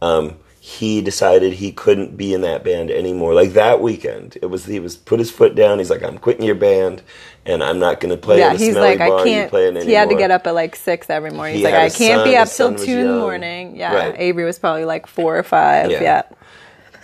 Um, 0.00 0.36
he 0.64 1.00
decided 1.02 1.54
he 1.54 1.72
couldn't 1.72 2.16
be 2.16 2.32
in 2.32 2.42
that 2.42 2.62
band 2.62 2.88
anymore. 2.88 3.34
Like 3.34 3.54
that 3.54 3.80
weekend, 3.80 4.38
it 4.40 4.46
was 4.46 4.64
he 4.64 4.78
was 4.78 4.96
put 4.96 5.18
his 5.18 5.28
foot 5.28 5.56
down. 5.56 5.80
He's 5.80 5.90
like, 5.90 6.04
I'm 6.04 6.18
quitting 6.18 6.46
your 6.46 6.54
band, 6.54 7.02
and 7.44 7.64
I'm 7.64 7.80
not 7.80 7.98
going 7.98 8.14
to 8.14 8.16
play 8.16 8.38
Yeah, 8.38 8.54
he's 8.54 8.76
like, 8.76 9.00
I 9.00 9.08
can't. 9.24 9.50
He 9.82 9.92
had 9.92 10.08
to 10.10 10.14
get 10.14 10.30
up 10.30 10.46
at 10.46 10.54
like 10.54 10.76
six 10.76 11.10
every 11.10 11.32
morning. 11.32 11.56
He's 11.56 11.66
He 11.66 11.72
like, 11.72 11.74
"I 11.74 11.90
can't 11.90 12.24
be 12.24 12.36
up 12.36 12.48
till 12.48 12.76
two 12.76 12.92
in 13.00 13.06
the 13.08 13.18
morning. 13.18 13.74
Yeah, 13.74 13.92
Right. 13.92 14.14
Avery 14.16 14.44
was 14.44 14.60
probably 14.60 14.84
like 14.84 15.08
four 15.08 15.36
or 15.36 15.42
five. 15.42 15.90
Yeah. 15.90 16.00
Yeah. 16.00 16.22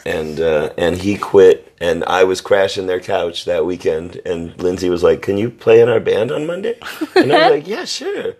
and 0.04 0.40
uh, 0.40 0.70
and 0.78 0.96
he 0.96 1.16
quit, 1.18 1.74
and 1.80 2.04
I 2.04 2.24
was 2.24 2.40
crashing 2.40 2.86
their 2.86 3.00
couch 3.00 3.44
that 3.46 3.66
weekend, 3.66 4.20
and 4.24 4.56
Lindsay 4.62 4.88
was 4.88 5.02
like, 5.02 5.20
"Can 5.22 5.36
you 5.36 5.50
play 5.50 5.80
in 5.80 5.88
our 5.88 6.00
band 6.00 6.30
on 6.30 6.46
Monday?" 6.46 6.78
And 7.16 7.32
I 7.32 7.38
was 7.38 7.50
like, 7.50 7.66
"Yeah, 7.68 7.84
sure." 7.84 8.34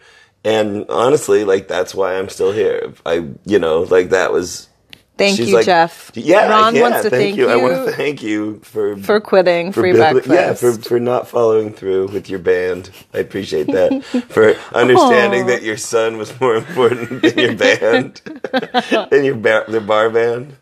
And 0.45 0.87
honestly, 0.89 1.45
like 1.45 1.69
that's 1.69 1.95
why 1.95 2.17
I'm 2.19 2.29
still 2.29 2.53
here. 2.53 2.95
I, 3.05 3.29
you 3.45 3.59
know, 3.59 3.81
like 3.83 4.11
that 4.11 4.33
was. 4.33 4.68
Thank 5.19 5.37
she's 5.39 5.49
you, 5.51 5.57
like, 5.57 5.67
Jeff. 5.67 6.13
Yeah, 6.15 6.49
Ron 6.49 6.75
yeah, 6.77 6.83
wants 6.83 7.03
to 7.03 7.11
thank, 7.11 7.23
thank 7.23 7.37
you. 7.39 7.49
I 7.51 7.57
want 7.57 7.75
to 7.75 7.93
thank 7.93 8.23
you 8.23 8.61
for 8.61 8.97
for 8.99 9.21
quitting 9.21 9.73
free 9.73 9.93
building-. 9.93 10.33
Yeah, 10.33 10.55
for 10.55 10.73
for 10.75 11.01
not 11.01 11.29
following 11.29 11.73
through 11.73 12.09
with 12.09 12.31
your 12.31 12.39
band. 12.41 12.91
I 13.15 13.19
appreciate 13.19 13.67
that. 13.69 14.05
for 14.29 14.55
understanding 14.77 15.45
Aw. 15.45 15.47
that 15.49 15.63
your 15.63 15.77
son 15.77 16.19
was 16.19 16.39
more 16.41 16.57
important 16.57 17.23
than 17.23 17.39
your 17.39 17.57
band, 17.57 18.23
than 19.11 19.25
your 19.25 19.37
bar, 19.37 19.65
the 19.69 19.81
bar 19.81 20.11
band. 20.11 20.57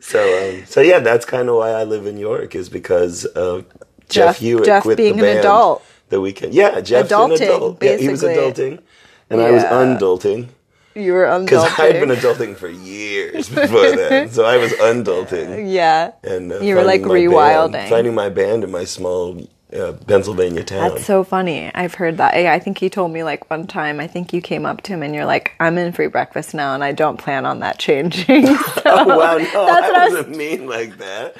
So, 0.00 0.20
um, 0.58 0.66
so 0.66 0.80
yeah, 0.80 1.00
that's 1.00 1.24
kind 1.26 1.48
of 1.48 1.56
why 1.56 1.70
I 1.70 1.84
live 1.84 2.06
in 2.06 2.18
York 2.18 2.54
is 2.54 2.68
because 2.68 3.24
of 3.26 3.66
Jeff, 4.08 4.36
Jeff- 4.36 4.38
Hewitt 4.38 4.64
Jeff 4.66 4.82
quit 4.84 4.96
being 4.96 5.16
the 5.16 5.24
an 5.24 5.34
band 5.34 5.38
adult. 5.40 5.84
the 6.08 6.20
weekend. 6.20 6.54
Yeah, 6.54 6.80
Jeff's 6.80 7.10
an 7.10 7.18
Adulting, 7.18 7.40
adult. 7.42 7.82
Yeah, 7.82 7.96
he 7.96 8.08
was 8.08 8.22
adulting, 8.22 8.80
and 9.30 9.40
I 9.40 9.50
was 9.50 9.64
undulting 9.64 10.50
you 10.98 11.12
were 11.12 11.38
because 11.40 11.64
I 11.78 11.92
had 11.92 12.00
been 12.00 12.16
adulting. 12.16 12.56
for 12.56 12.68
years 12.68 13.48
before 13.48 13.94
then. 13.96 14.28
So 14.30 14.44
I 14.44 14.56
was 14.56 14.72
undulting 14.80 15.68
Yeah. 15.78 16.12
and 16.22 16.52
uh, 16.52 16.60
You 16.60 16.74
were, 16.76 16.82
like, 16.84 17.02
rewilding. 17.02 17.72
band, 17.72 17.90
finding 17.90 18.14
my 18.14 18.28
band 18.28 18.64
in 18.64 18.70
my 18.70 18.84
small 18.84 19.40
uh, 19.70 19.92
Pennsylvania 20.06 20.64
town. 20.64 20.92
That's 20.92 21.04
so 21.04 21.22
funny. 21.22 21.70
I've 21.74 21.92
heard 21.94 22.16
that. 22.16 22.34
Yeah, 22.40 22.54
I 22.54 22.58
think 22.58 22.78
he 22.78 22.88
told 22.88 23.12
me 23.12 23.22
like 23.22 23.50
one 23.50 23.66
time. 23.66 24.00
I 24.00 24.06
think 24.06 24.32
you 24.32 24.40
came 24.40 24.64
up 24.64 24.80
to 24.84 24.92
him 24.94 25.02
and 25.02 25.14
you're 25.14 25.26
like, 25.26 25.52
"I'm 25.60 25.76
in 25.76 25.92
free 25.92 26.06
breakfast 26.06 26.54
now, 26.54 26.72
and 26.74 26.82
I 26.82 26.92
don't 26.92 27.18
plan 27.18 27.44
on 27.44 27.60
that 27.60 27.78
changing." 27.78 28.46
So- 28.56 28.82
oh 28.86 29.04
wow, 29.18 29.36
no, 29.36 29.66
That's 29.66 29.88
what 29.88 29.96
I 29.96 30.00
I 30.00 30.04
was- 30.08 30.14
wasn't 30.14 30.36
mean 30.38 30.66
like 30.66 30.96
that. 30.96 31.36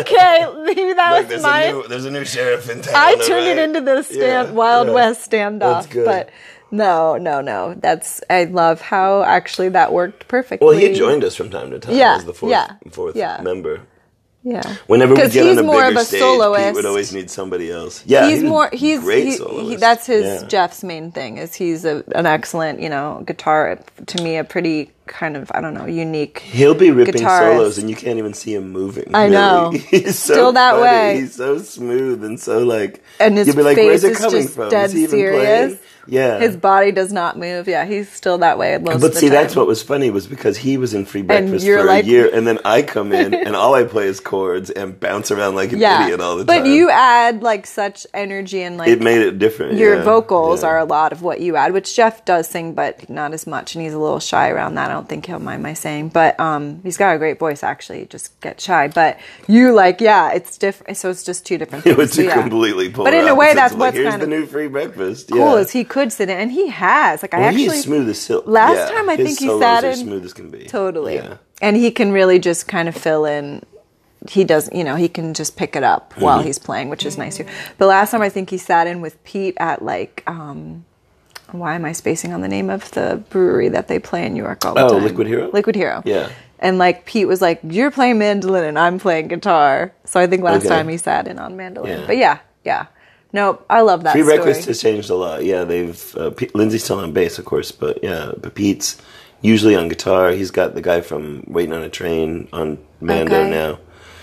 okay, 0.00 0.46
maybe 0.64 0.92
that 0.94 1.10
Like 1.12 1.20
was 1.22 1.28
there's 1.28 1.42
my. 1.42 1.62
a 1.62 1.72
new 1.72 1.86
there's 1.88 2.04
a 2.06 2.10
new 2.10 2.24
sheriff 2.24 2.68
in 2.68 2.82
town. 2.82 2.94
I 2.96 3.14
turned 3.24 3.46
it 3.46 3.58
into 3.58 3.80
the 3.80 4.02
stand, 4.02 4.48
Yeah, 4.48 4.50
Wild 4.52 4.88
yeah. 4.88 4.94
West 4.94 5.30
standoff, 5.30 5.60
That's 5.60 5.86
good. 5.86 6.04
but 6.06 6.30
no, 6.70 7.16
no, 7.16 7.40
no. 7.40 7.74
That's 7.74 8.20
I 8.30 8.44
love 8.44 8.80
how 8.80 9.22
actually 9.22 9.70
that 9.70 9.92
worked 9.92 10.28
perfectly. 10.28 10.66
Well, 10.66 10.76
he 10.76 10.92
joined 10.94 11.24
us 11.24 11.34
from 11.36 11.50
time 11.50 11.70
to 11.70 11.78
time 11.78 11.94
Yeah, 11.94 12.16
as 12.16 12.24
the 12.24 12.34
fourth 12.34 12.50
yeah, 12.52 12.74
fourth 12.90 13.16
yeah. 13.16 13.40
member. 13.42 13.80
Yeah. 14.42 14.76
Whenever 14.86 15.14
we 15.14 15.28
get 15.28 15.46
on 15.48 15.58
a 15.58 15.62
more 15.62 15.82
bigger 15.82 15.90
of 15.90 15.96
a 15.96 16.04
stage, 16.06 16.20
soloist. 16.20 16.64
Pete 16.68 16.74
would 16.74 16.86
always 16.86 17.12
need 17.12 17.30
somebody 17.30 17.70
else. 17.70 18.02
Yeah, 18.06 18.26
he's 18.26 18.40
he 18.40 18.48
more 18.48 18.70
he's 18.72 19.00
great 19.00 19.24
he, 19.26 19.32
soloist. 19.32 19.68
he, 19.68 19.76
that's 19.76 20.06
his 20.06 20.24
Yeah. 20.24 20.48
Jeff's 20.48 20.82
main 20.82 21.12
thing 21.12 21.36
is 21.36 21.54
he's 21.54 21.84
a, 21.84 22.02
an 22.14 22.24
excellent 22.24 22.80
you 22.80 22.88
know 22.88 23.22
guitar 23.26 23.78
to 24.06 24.22
me 24.22 24.38
a 24.38 24.44
pretty 24.44 24.92
kind 25.06 25.36
of 25.36 25.52
I 25.54 25.60
don't 25.60 25.74
know 25.74 25.84
unique 25.84 26.38
He'll 26.38 26.74
be 26.74 26.90
ripping 26.90 27.16
guitarist. 27.16 27.52
solos, 27.54 27.76
and 27.78 27.90
you 27.90 27.96
can't 27.96 28.16
even 28.16 28.32
see 28.32 28.54
him 28.54 28.70
moving. 28.70 29.14
I 29.14 29.24
really. 29.24 29.32
know. 29.34 29.70
He's 29.90 30.18
so 30.18 30.32
Still 30.32 30.52
that 30.52 30.70
funny. 30.72 30.82
way. 30.84 31.20
He's 31.20 31.34
so 31.34 31.58
smooth 31.58 32.24
and 32.24 32.40
so 32.40 32.60
like. 32.60 33.02
And 33.18 33.36
his 33.36 33.46
you'll 33.46 33.56
be 33.56 33.62
like, 33.62 33.76
"Where's 33.76 34.04
it 34.04 34.12
is 34.12 34.18
coming 34.18 34.42
just 34.44 34.54
from? 34.54 34.70
dead 34.70 34.86
is 34.86 34.92
he 34.92 35.02
even 35.02 35.10
serious. 35.10 35.66
playing?" 35.74 35.78
Yeah. 36.10 36.38
his 36.40 36.56
body 36.56 36.92
does 36.92 37.12
not 37.12 37.38
move 37.38 37.68
yeah 37.68 37.84
he's 37.86 38.10
still 38.10 38.38
that 38.38 38.58
way 38.58 38.76
but 38.78 38.98
the 39.00 39.12
see, 39.12 39.28
that's 39.28 39.56
what 39.56 39.66
was 39.66 39.82
funny 39.82 40.10
was 40.10 40.26
because 40.26 40.56
he 40.58 40.76
was 40.76 40.92
in 40.92 41.04
Free 41.06 41.22
Breakfast 41.22 41.64
for 41.64 41.84
like- 41.84 42.04
a 42.04 42.08
year, 42.08 42.28
and 42.32 42.46
then 42.46 42.58
I 42.64 42.82
come 42.82 43.12
in 43.12 43.32
and 43.46 43.54
all 43.56 43.74
I 43.74 43.84
play 43.84 44.06
is 44.06 44.20
chords 44.20 44.70
and 44.70 44.98
bounce 44.98 45.30
around 45.30 45.54
like 45.54 45.72
an 45.72 45.78
yeah 45.78 46.04
idiot 46.04 46.20
all 46.20 46.36
the 46.36 46.44
time. 46.44 46.62
but 46.64 46.68
you 46.68 46.90
add 46.90 47.42
like 47.42 47.66
such 47.66 48.06
energy 48.12 48.62
and 48.62 48.76
like 48.76 48.88
it 48.88 49.00
made 49.00 49.22
it 49.22 49.38
different. 49.38 49.74
your 49.78 49.96
yeah, 49.96 50.02
vocals 50.02 50.62
yeah. 50.62 50.68
are 50.70 50.78
a 50.78 50.84
lot 50.84 51.12
of 51.12 51.22
what 51.22 51.40
you 51.40 51.56
add, 51.56 51.72
which 51.72 51.94
Jeff 51.94 52.24
does 52.24 52.48
sing, 52.48 52.74
but 52.74 53.08
not 53.08 53.32
as 53.32 53.46
much, 53.46 53.74
and 53.74 53.84
he's 53.84 53.94
a 53.94 53.98
little 53.98 54.20
shy 54.20 54.48
around 54.50 54.74
that. 54.74 54.90
I 54.90 54.94
don't 54.94 55.08
think 55.08 55.26
he'll 55.26 55.38
mind 55.38 55.62
my 55.62 55.74
saying, 55.74 56.08
but 56.08 56.38
um, 56.40 56.80
he's 56.82 56.96
got 56.96 57.14
a 57.14 57.18
great 57.18 57.38
voice. 57.38 57.62
Actually, 57.62 58.06
just 58.06 58.38
get 58.40 58.60
shy. 58.60 58.88
But 58.88 59.18
you 59.46 59.72
like, 59.72 60.00
yeah, 60.00 60.32
it's 60.32 60.58
different. 60.58 60.96
So 60.96 61.10
it's 61.10 61.22
just 61.22 61.46
two 61.46 61.58
different. 61.58 61.84
Things. 61.84 61.90
It 61.96 61.98
was 61.98 62.12
So, 62.12 62.28
completely 62.30 62.88
But 62.88 63.14
in 63.14 63.28
a 63.28 63.34
way, 63.34 63.54
that's 63.54 63.74
Like, 63.74 63.80
what's 63.80 63.96
here's 63.96 64.10
kind 64.10 64.22
the 64.22 64.26
of 64.26 64.30
new 64.30 64.46
Free 64.46 64.68
Breakfast. 64.68 65.28
cool 65.30 65.38
yeah. 65.38 65.54
is 65.56 65.70
he 65.72 65.84
could 65.84 65.99
sit 66.08 66.30
in, 66.30 66.38
and 66.38 66.50
he 66.50 66.68
has. 66.68 67.20
Like 67.22 67.34
I 67.34 67.40
Well, 67.40 67.48
actually 67.48 67.76
smooth 67.78 68.08
as 68.08 68.18
silk. 68.18 68.44
last 68.46 68.76
Yeah, 68.90 68.96
time 68.96 69.10
I 69.10 69.16
think 69.16 69.38
he 69.38 69.48
sat 69.60 69.84
in- 69.84 69.96
smooth 69.96 70.24
as 70.24 70.32
can 70.32 70.48
be. 70.50 70.64
totally, 70.64 71.16
Yeah. 71.16 71.34
and 71.60 71.76
he 71.76 71.90
can 71.90 72.12
really 72.12 72.38
just 72.38 72.66
kind 72.66 72.88
of 72.88 72.94
fill 72.96 73.24
in. 73.24 73.62
He 74.28 74.44
does, 74.44 74.68
you 74.72 74.84
know, 74.84 74.96
he 74.96 75.08
can 75.08 75.32
just 75.34 75.56
pick 75.56 75.74
it 75.76 75.82
up 75.84 76.12
Mm-hmm. 76.12 76.22
while 76.22 76.40
he's 76.42 76.58
playing, 76.58 76.88
which 76.90 77.04
is 77.06 77.16
nice 77.18 77.36
too. 77.38 77.44
But 77.78 77.86
last 77.86 78.10
time 78.10 78.22
I 78.22 78.28
think 78.28 78.50
he 78.50 78.58
sat 78.58 78.86
in 78.86 79.00
with 79.00 79.22
Pete 79.24 79.54
at 79.58 79.82
like, 79.82 80.22
um, 80.26 80.84
why 81.52 81.74
am 81.74 81.84
I 81.84 81.92
spacing 81.92 82.32
on 82.32 82.42
the 82.42 82.48
name 82.48 82.70
of 82.70 82.90
the 82.92 83.22
brewery 83.30 83.68
that 83.70 83.88
they 83.88 83.98
play 83.98 84.24
in 84.26 84.34
New 84.34 84.42
York 84.42 84.64
all 84.64 84.74
the 84.74 84.84
Oh, 84.84 84.88
time? 84.90 85.04
Liquid 85.04 85.26
Hero? 85.26 85.50
Liquid 85.52 85.74
Hero. 85.74 86.02
Yeah. 86.04 86.28
And 86.58 86.76
like 86.76 87.06
Pete 87.06 87.26
was 87.26 87.40
like, 87.40 87.60
"You're 87.62 87.90
playing 87.90 88.18
mandolin 88.18 88.64
and 88.64 88.78
I'm 88.78 88.98
playing 88.98 89.28
guitar." 89.28 89.92
So 90.04 90.20
I 90.20 90.26
think 90.26 90.42
last 90.42 90.66
Okay. 90.66 90.68
time 90.68 90.88
he 90.88 90.98
sat 90.98 91.26
in 91.26 91.38
on 91.38 91.56
mandolin. 91.56 92.00
Yeah. 92.00 92.06
But 92.06 92.18
yeah, 92.18 92.38
yeah. 92.64 92.86
No, 93.32 93.62
I 93.70 93.82
love 93.82 94.02
that. 94.02 94.14
Breakfast 94.14 94.66
has 94.66 94.80
changed 94.82 95.08
a 95.10 95.14
lot. 95.14 95.44
Yeah, 95.44 95.64
they've 95.64 96.16
uh, 96.16 96.30
Pete, 96.30 96.54
Lindsay's 96.54 96.82
still 96.84 96.98
on 96.98 97.12
bass, 97.12 97.38
of 97.38 97.44
course, 97.44 97.70
but 97.72 98.02
yeah, 98.02 98.32
but 98.36 98.54
Pete's 98.54 99.00
usually 99.40 99.76
on 99.76 99.88
guitar. 99.88 100.32
He's 100.32 100.50
got 100.50 100.74
the 100.74 100.82
guy 100.82 101.00
from 101.00 101.44
Waiting 101.46 101.72
on 101.72 101.82
a 101.82 101.88
Train 101.88 102.48
on 102.52 102.78
Mando 103.00 103.36
Okay. 103.40 103.50
now, 103.50 103.78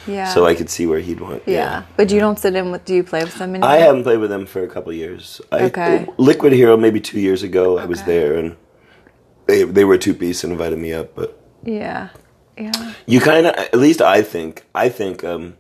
yeah. 0.08 0.34
so 0.34 0.46
I 0.46 0.56
could 0.56 0.70
see 0.70 0.86
where 0.86 1.00
he'd 1.00 1.22
want. 1.22 1.44
yeah. 1.46 1.84
But 1.96 2.12
you 2.12 2.20
don't 2.20 2.38
sit 2.38 2.56
in 2.56 2.72
with. 2.72 2.84
Do 2.86 2.94
you 2.96 3.04
play 3.04 3.24
with 3.24 3.36
them 3.38 3.52
anymore? 3.52 3.70
I 3.70 3.78
haven't 3.78 4.04
played 4.04 4.20
with 4.20 4.30
them 4.30 4.46
for 4.46 4.62
a 4.64 4.68
couple 4.68 4.92
of 4.92 4.98
years. 4.98 5.40
I, 5.52 5.64
Okay. 5.66 6.06
Liquid 6.18 6.52
Hero, 6.54 6.76
maybe 6.78 7.00
two 7.00 7.20
years 7.20 7.44
ago, 7.44 7.78
I 7.78 7.86
was 7.86 8.04
there, 8.04 8.36
and 8.36 8.56
they 9.46 9.64
they 9.64 9.86
were 9.86 9.98
two 9.98 10.14
piece 10.14 10.44
and 10.44 10.52
invited 10.52 10.80
me 10.80 10.92
up. 10.94 11.16
But 11.16 11.42
Yeah. 11.64 12.10
Yeah. 12.58 12.94
you 13.06 13.20
kind 13.22 13.46
of, 13.48 13.54
at 13.56 13.76
least 13.76 14.02
I 14.02 14.22
think, 14.24 14.66
I 14.76 14.90
think, 14.90 15.24
um, 15.24 15.56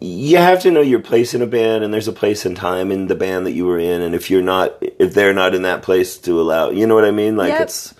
you 0.00 0.36
have 0.36 0.60
to 0.62 0.70
know 0.70 0.80
your 0.80 1.00
place 1.00 1.34
in 1.34 1.42
a 1.42 1.46
band, 1.46 1.84
and 1.84 1.92
there's 1.92 2.08
a 2.08 2.12
place 2.12 2.44
and 2.44 2.56
time 2.56 2.92
in 2.92 3.06
the 3.08 3.14
band 3.14 3.46
that 3.46 3.52
you 3.52 3.66
were 3.66 3.78
in, 3.78 4.02
and 4.02 4.14
if 4.14 4.30
you're 4.30 4.42
not, 4.42 4.76
if 4.80 5.14
they're 5.14 5.34
not 5.34 5.54
in 5.54 5.62
that 5.62 5.82
place 5.82 6.16
to 6.18 6.40
allow, 6.40 6.70
you 6.70 6.86
know 6.86 6.94
what 6.94 7.04
I 7.04 7.10
mean? 7.10 7.36
Like 7.36 7.50
Yep. 7.50 7.62
it's 7.62 7.94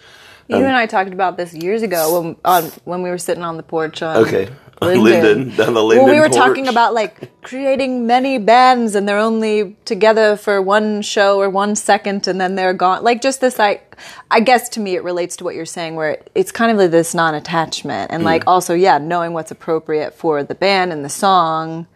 You 0.49 0.57
Um, 0.57 0.65
and 0.65 0.77
I 0.77 0.87
talked 0.87 1.13
about 1.13 1.37
this 1.37 1.55
years 1.55 1.83
ago 1.83 2.21
when 2.21 2.37
on 2.45 2.65
when 2.85 3.03
we 3.03 3.11
were 3.11 3.19
sitting 3.19 3.45
on 3.45 3.57
the 3.57 3.63
porch 3.63 4.03
on 4.03 4.17
okay. 4.19 4.49
Linden, 5.03 5.57
down 5.57 5.75
the 5.75 5.83
Linden. 5.83 6.05
well, 6.07 6.15
we 6.15 6.21
were 6.21 6.29
porch. 6.29 6.37
talking 6.37 6.69
about 6.69 6.95
like 6.95 7.41
creating 7.43 8.07
many 8.07 8.39
bands 8.39 8.95
and 8.95 9.09
they're 9.09 9.19
only 9.19 9.77
together 9.85 10.37
for 10.37 10.61
one 10.63 11.03
show 11.03 11.41
or 11.41 11.49
one 11.51 11.75
second 11.77 12.27
and 12.29 12.41
then 12.41 12.55
they're 12.55 12.75
gone. 12.75 13.03
Like 13.05 13.21
just 13.23 13.41
this, 13.41 13.59
like 13.59 13.97
I 14.31 14.41
guess 14.41 14.69
to 14.71 14.81
me 14.81 14.95
it 14.95 15.05
relates 15.05 15.37
to 15.37 15.45
what 15.45 15.55
you're 15.55 15.67
saying, 15.67 15.95
where 15.97 16.23
it's 16.35 16.53
kind 16.53 16.71
of 16.73 16.79
like 16.79 16.91
this 16.91 17.15
non-attachment 17.15 18.11
and 18.11 18.23
Mm. 18.23 18.27
like 18.27 18.45
also 18.47 18.75
yeah, 18.75 18.99
knowing 18.99 19.33
what's 19.33 19.51
appropriate 19.51 20.15
for 20.15 20.43
the 20.45 20.55
band 20.55 20.93
and 20.93 21.05
the 21.05 21.09
song. 21.11 21.87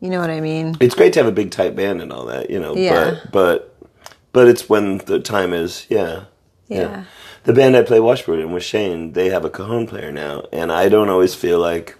You 0.00 0.10
know 0.10 0.20
what 0.20 0.30
I 0.30 0.40
mean? 0.40 0.76
it's 0.80 0.96
great 0.96 1.12
to 1.12 1.20
have 1.20 1.28
a 1.28 1.32
big 1.32 1.50
tight 1.52 1.76
band 1.76 2.00
and 2.02 2.12
all 2.12 2.24
that, 2.26 2.50
you 2.50 2.58
know. 2.58 2.74
Yeah. 2.74 3.20
But 3.30 3.32
but 3.32 3.88
but 4.32 4.48
it's 4.48 4.68
when 4.68 4.98
the 4.98 5.20
time 5.20 5.52
is, 5.52 5.86
yeah, 5.88 6.24
Yeah. 6.68 7.04
The 7.44 7.52
band 7.52 7.76
I 7.76 7.82
play 7.82 7.98
Washboard 8.00 8.38
in 8.38 8.52
with 8.52 8.62
Shane, 8.62 9.12
they 9.12 9.28
have 9.30 9.44
a 9.44 9.50
cajon 9.50 9.86
player 9.86 10.10
now, 10.12 10.46
and 10.52 10.70
I 10.72 10.88
don't 10.88 11.08
always 11.08 11.34
feel 11.34 11.58
like 11.58 11.96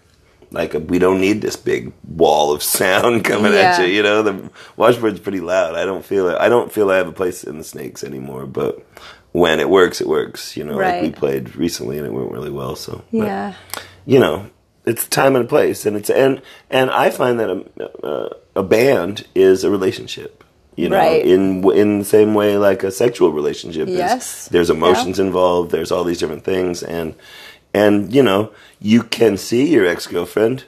like 0.53 0.75
we 0.89 0.99
don't 0.99 1.21
need 1.21 1.41
this 1.43 1.57
big 1.57 1.93
wall 2.07 2.53
of 2.53 2.63
sound 2.63 3.25
coming 3.31 3.53
at 3.55 3.81
you. 3.81 3.87
You 3.87 4.03
know, 4.03 4.23
the 4.23 4.51
Washboard's 4.77 5.21
pretty 5.21 5.41
loud. 5.41 5.75
I 5.75 5.85
don't 5.85 6.05
feel 6.05 6.29
it. 6.29 6.37
I 6.39 6.49
don't 6.49 6.71
feel 6.73 6.91
I 6.91 6.97
have 6.97 7.09
a 7.09 7.13
place 7.13 7.43
in 7.45 7.59
the 7.59 7.65
Snakes 7.65 8.05
anymore. 8.05 8.47
But 8.47 8.85
when 9.33 9.61
it 9.61 9.69
works, 9.71 10.01
it 10.01 10.07
works. 10.09 10.57
You 10.57 10.65
know, 10.65 10.77
like 10.77 11.03
we 11.03 11.11
played 11.11 11.57
recently 11.57 11.99
and 11.99 12.07
it 12.07 12.13
went 12.13 12.31
really 12.31 12.51
well. 12.51 12.77
So 12.77 13.03
but, 13.13 13.19
Yeah. 13.27 13.55
you 14.07 14.21
know, 14.21 14.51
it's 14.85 15.07
time 15.09 15.37
and 15.37 15.45
a 15.45 15.49
place, 15.49 15.87
and 15.87 15.97
it's 15.97 16.11
and 16.11 16.43
and 16.71 16.91
I 16.91 17.11
find 17.11 17.39
that 17.41 17.51
a 17.51 18.07
a, 18.07 18.61
a 18.61 18.63
band 18.63 19.27
is 19.35 19.65
a 19.65 19.71
relationship. 19.71 20.45
You 20.75 20.89
know, 20.89 20.97
Right. 20.97 21.25
in 21.25 21.71
in 21.73 21.99
the 21.99 22.05
same 22.05 22.33
way 22.35 22.57
like 22.57 22.83
a 22.83 22.91
sexual 22.91 23.31
relationship 23.31 23.89
is. 23.89 23.97
Yes. 23.97 24.49
There's 24.49 24.71
emotions 24.71 25.19
involved. 25.19 25.71
There's 25.71 25.93
all 25.93 26.03
these 26.03 26.19
different 26.19 26.45
things, 26.45 26.83
and 26.83 27.15
and 27.75 28.13
you 28.15 28.23
know, 28.23 28.53
you 28.81 29.03
can 29.03 29.37
see 29.37 29.69
your 29.73 29.87
ex 29.87 30.07
girlfriend. 30.07 30.65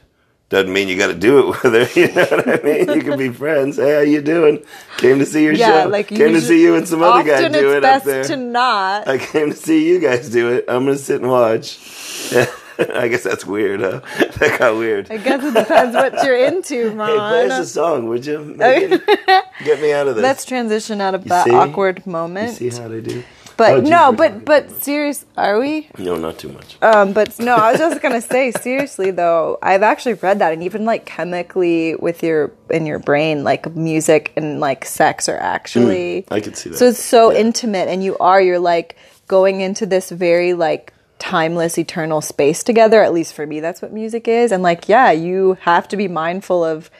Doesn't 0.51 0.73
mean 0.73 0.88
you 0.88 0.97
got 0.97 1.09
to 1.09 1.14
do 1.14 1.38
it 1.38 1.47
with 1.64 1.73
her. 1.73 2.01
You 2.01 2.07
know 2.14 2.23
what 2.27 2.49
I 2.49 2.62
mean? 2.62 2.88
You 2.90 3.03
can 3.03 3.19
be 3.19 3.29
friends. 3.43 3.77
Hey, 3.77 3.95
how 3.95 4.01
you 4.01 4.21
doing? 4.21 4.62
Came 4.99 5.19
to 5.19 5.27
see 5.27 5.43
your 5.43 5.55
Yeah, 5.55 5.85
show. 5.85 5.88
like 5.88 6.09
came 6.09 6.33
to 6.35 6.40
see 6.40 6.62
you 6.62 6.77
and 6.77 6.87
some 6.87 7.03
other 7.03 7.25
guy 7.25 7.49
do 7.49 7.73
it 7.73 7.79
up 7.79 7.83
best 7.83 8.05
there. 8.05 8.25
to 8.25 8.37
not. 8.37 9.09
I 9.09 9.19
came 9.19 9.51
to 9.51 9.57
see 9.57 9.88
you 9.88 9.99
guys 9.99 10.29
do 10.29 10.51
it. 10.53 10.67
I'm 10.69 10.85
gonna 10.85 10.99
sit 10.99 11.23
and 11.23 11.31
watch. 11.31 11.79
I 12.79 13.09
guess 13.09 13.23
that's 13.23 13.47
weird, 13.47 13.81
huh? 13.81 14.01
That 14.38 14.59
got 14.59 14.77
weird. 14.77 15.11
I 15.11 15.17
guess 15.17 15.43
it 15.45 15.55
depends 15.55 15.95
what 15.97 16.25
you're 16.25 16.37
into, 16.37 16.90
Hey, 16.90 16.95
play 16.97 17.47
us 17.51 17.61
a 17.61 17.67
song, 17.67 18.09
would 18.09 18.27
you? 18.27 18.40
Megan? 18.40 19.01
Get 19.64 19.81
me 19.81 19.93
out 19.93 20.09
of 20.09 20.17
this. 20.17 20.23
Let's 20.23 20.45
transition 20.45 21.01
out 21.01 21.14
of 21.14 21.25
that 21.25 21.45
see? 21.45 21.53
awkward 21.53 22.03
you 22.05 22.12
moment. 22.12 22.57
see 22.57 22.71
how 22.71 22.88
they 22.88 23.01
do. 23.01 23.23
But 23.57 23.71
Oh, 23.73 23.81
no, 23.81 24.12
but 24.12 24.45
but 24.45 24.71
serious, 24.83 25.25
are 25.37 25.61
we? 25.61 25.88
no, 25.99 26.17
not 26.17 26.38
too 26.38 26.49
much. 26.49 26.77
Um, 26.83 27.12
but 27.12 27.38
no, 27.38 27.55
I 27.55 27.71
was 27.73 27.79
just 27.81 28.03
gonna 28.03 28.21
say 28.21 28.51
seriously 28.67 29.11
though. 29.12 29.59
I've 29.62 29.83
actually 29.83 30.14
read 30.14 30.40
that, 30.40 30.53
and 30.53 30.62
even 30.62 30.85
like 30.85 31.07
chemically 31.07 31.95
with 31.95 32.23
your 32.23 32.53
in 32.71 32.85
your 32.87 32.99
brain, 32.99 33.45
like 33.45 33.75
music 33.77 34.33
and 34.37 34.59
like 34.61 34.85
sex 34.85 35.29
are 35.29 35.38
actually. 35.38 36.23
Hmm, 36.23 36.35
I 36.35 36.40
could 36.40 36.57
see 36.57 36.71
that. 36.71 36.79
So 36.79 36.88
it's 36.88 37.03
so 37.03 37.31
Yeah. 37.33 37.38
intimate, 37.38 37.88
and 37.88 38.03
you 38.03 38.19
are 38.19 38.40
you're 38.40 38.59
like 38.59 38.97
going 39.29 39.61
into 39.61 39.87
this 39.87 40.11
very 40.11 40.53
like 40.55 40.93
timeless, 41.21 41.79
eternal 41.79 42.21
space 42.21 42.64
together. 42.64 43.03
At 43.03 43.12
least 43.14 43.35
for 43.35 43.47
me, 43.47 43.61
that's 43.61 43.81
what 43.81 43.93
music 43.93 44.27
is. 44.27 44.51
And 44.51 44.62
like, 44.62 44.88
yeah, 44.88 45.12
you 45.12 45.57
have 45.61 45.87
to 45.88 45.97
be 45.97 46.09
mindful 46.09 46.64
of 46.64 46.90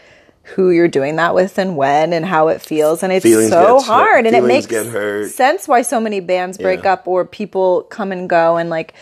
who 0.44 0.70
you're 0.70 0.88
doing 0.88 1.16
that 1.16 1.35
with 1.35 1.59
and 1.59 1.76
when 1.76 2.12
and 2.12 2.24
how 2.24 2.48
it 2.48 2.61
feels 2.61 3.02
and 3.02 3.12
it's 3.12 3.22
Feelings 3.24 3.50
so 3.50 3.76
hurt- 3.80 3.85
hard 3.87 4.26
and 4.26 4.37
it 4.37 4.44
makes 4.44 4.66
get 4.66 4.87
hurt. 4.87 5.30
sense 5.30 5.66
why 5.66 5.80
so 5.83 5.98
many 5.98 6.20
bands 6.20 6.59
break 6.59 6.85
Yeah. 6.85 6.92
up 6.94 7.09
or 7.09 7.24
people 7.24 7.83
come 7.85 8.12
and 8.12 8.28
go 8.28 8.57
and 8.57 8.68
like 8.70 8.92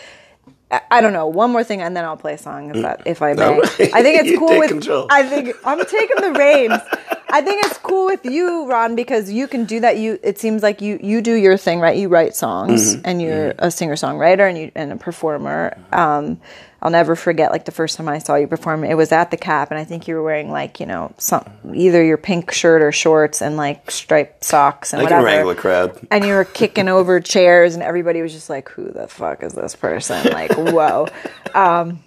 I- 0.89 1.01
don't 1.01 1.13
know. 1.13 1.27
One 1.27 1.51
more 1.51 1.63
thing, 1.63 1.83
and 1.83 1.95
then 1.95 2.03
I'll 2.03 2.17
play 2.17 2.33
a 2.33 2.37
song 2.39 2.73
if 2.75 2.81
that, 2.81 3.03
if 3.05 3.21
I 3.21 3.33
may. 3.33 3.57
No. 3.57 3.61
I 3.63 4.01
think 4.01 4.25
it's 4.25 4.39
cool 4.39 4.57
with. 4.57 4.69
control. 4.69 5.05
I 5.11 5.21
think 5.21 5.55
I'm 5.63 5.85
taking 5.85 6.17
the 6.19 6.31
reins. 6.31 6.81
I 7.29 7.41
think 7.41 7.63
it's 7.65 7.77
cool 7.77 8.07
with 8.07 8.25
you, 8.25 8.65
Ron, 8.67 8.95
because 8.95 9.31
you 9.31 9.47
can 9.47 9.65
do 9.65 9.81
that. 9.81 9.97
You 9.97 10.17
it 10.23 10.39
seems 10.39 10.63
like 10.63 10.81
you 10.81 10.97
you 10.99 11.21
do 11.21 11.35
your 11.35 11.57
thing, 11.57 11.79
right? 11.79 11.95
You 11.95 12.07
write 12.09 12.35
songs, 12.35 12.95
Mm-hmm. 12.95 13.01
and 13.05 13.21
you're 13.21 13.53
a 13.59 13.69
singer 13.69 13.93
songwriter 13.93 14.49
and 14.49 14.57
you 14.57 14.71
and 14.73 14.91
a 14.93 14.95
performer. 14.95 15.77
Um, 15.91 16.39
I'll 16.83 16.91
never 16.91 17.15
forget 17.15 17.49
like 17.51 17.63
the 17.63 17.71
first 17.71 17.95
time 17.95 18.09
I 18.09 18.19
saw 18.19 18.35
you 18.35 18.45
perform. 18.45 18.83
It 18.83 18.95
was 18.95 19.13
at 19.13 19.31
the 19.31 19.37
Cap, 19.37 19.71
and 19.71 19.79
I 19.79 19.85
think 19.85 20.05
you 20.09 20.15
were 20.15 20.21
wearing 20.23 20.51
like 20.51 20.81
you 20.81 20.85
know 20.85 21.13
some 21.17 21.45
either 21.73 22.03
your 22.03 22.17
pink 22.17 22.51
shirt 22.51 22.81
or 22.81 22.91
shorts 22.91 23.41
and 23.41 23.55
like 23.55 23.89
striped 23.89 24.43
socks 24.43 24.91
and 24.91 25.01
I 25.01 25.05
can 25.05 25.23
wrangle 25.23 25.51
a 25.51 25.53
Wrangler 25.53 25.55
crowd. 25.55 26.07
and 26.11 26.25
you 26.25 26.33
were 26.33 26.43
kicking 26.43 26.89
over 26.97 27.21
chairs 27.21 27.73
and 27.73 27.81
everybody 27.81 28.21
was 28.21 28.33
just 28.33 28.49
like 28.49 28.67
who 28.69 28.91
the 28.91 29.07
fuck 29.07 29.43
is 29.43 29.53
this 29.53 29.75
person 29.77 30.31
like 30.33 30.51
whoa 30.57 31.07
um, 31.55 32.03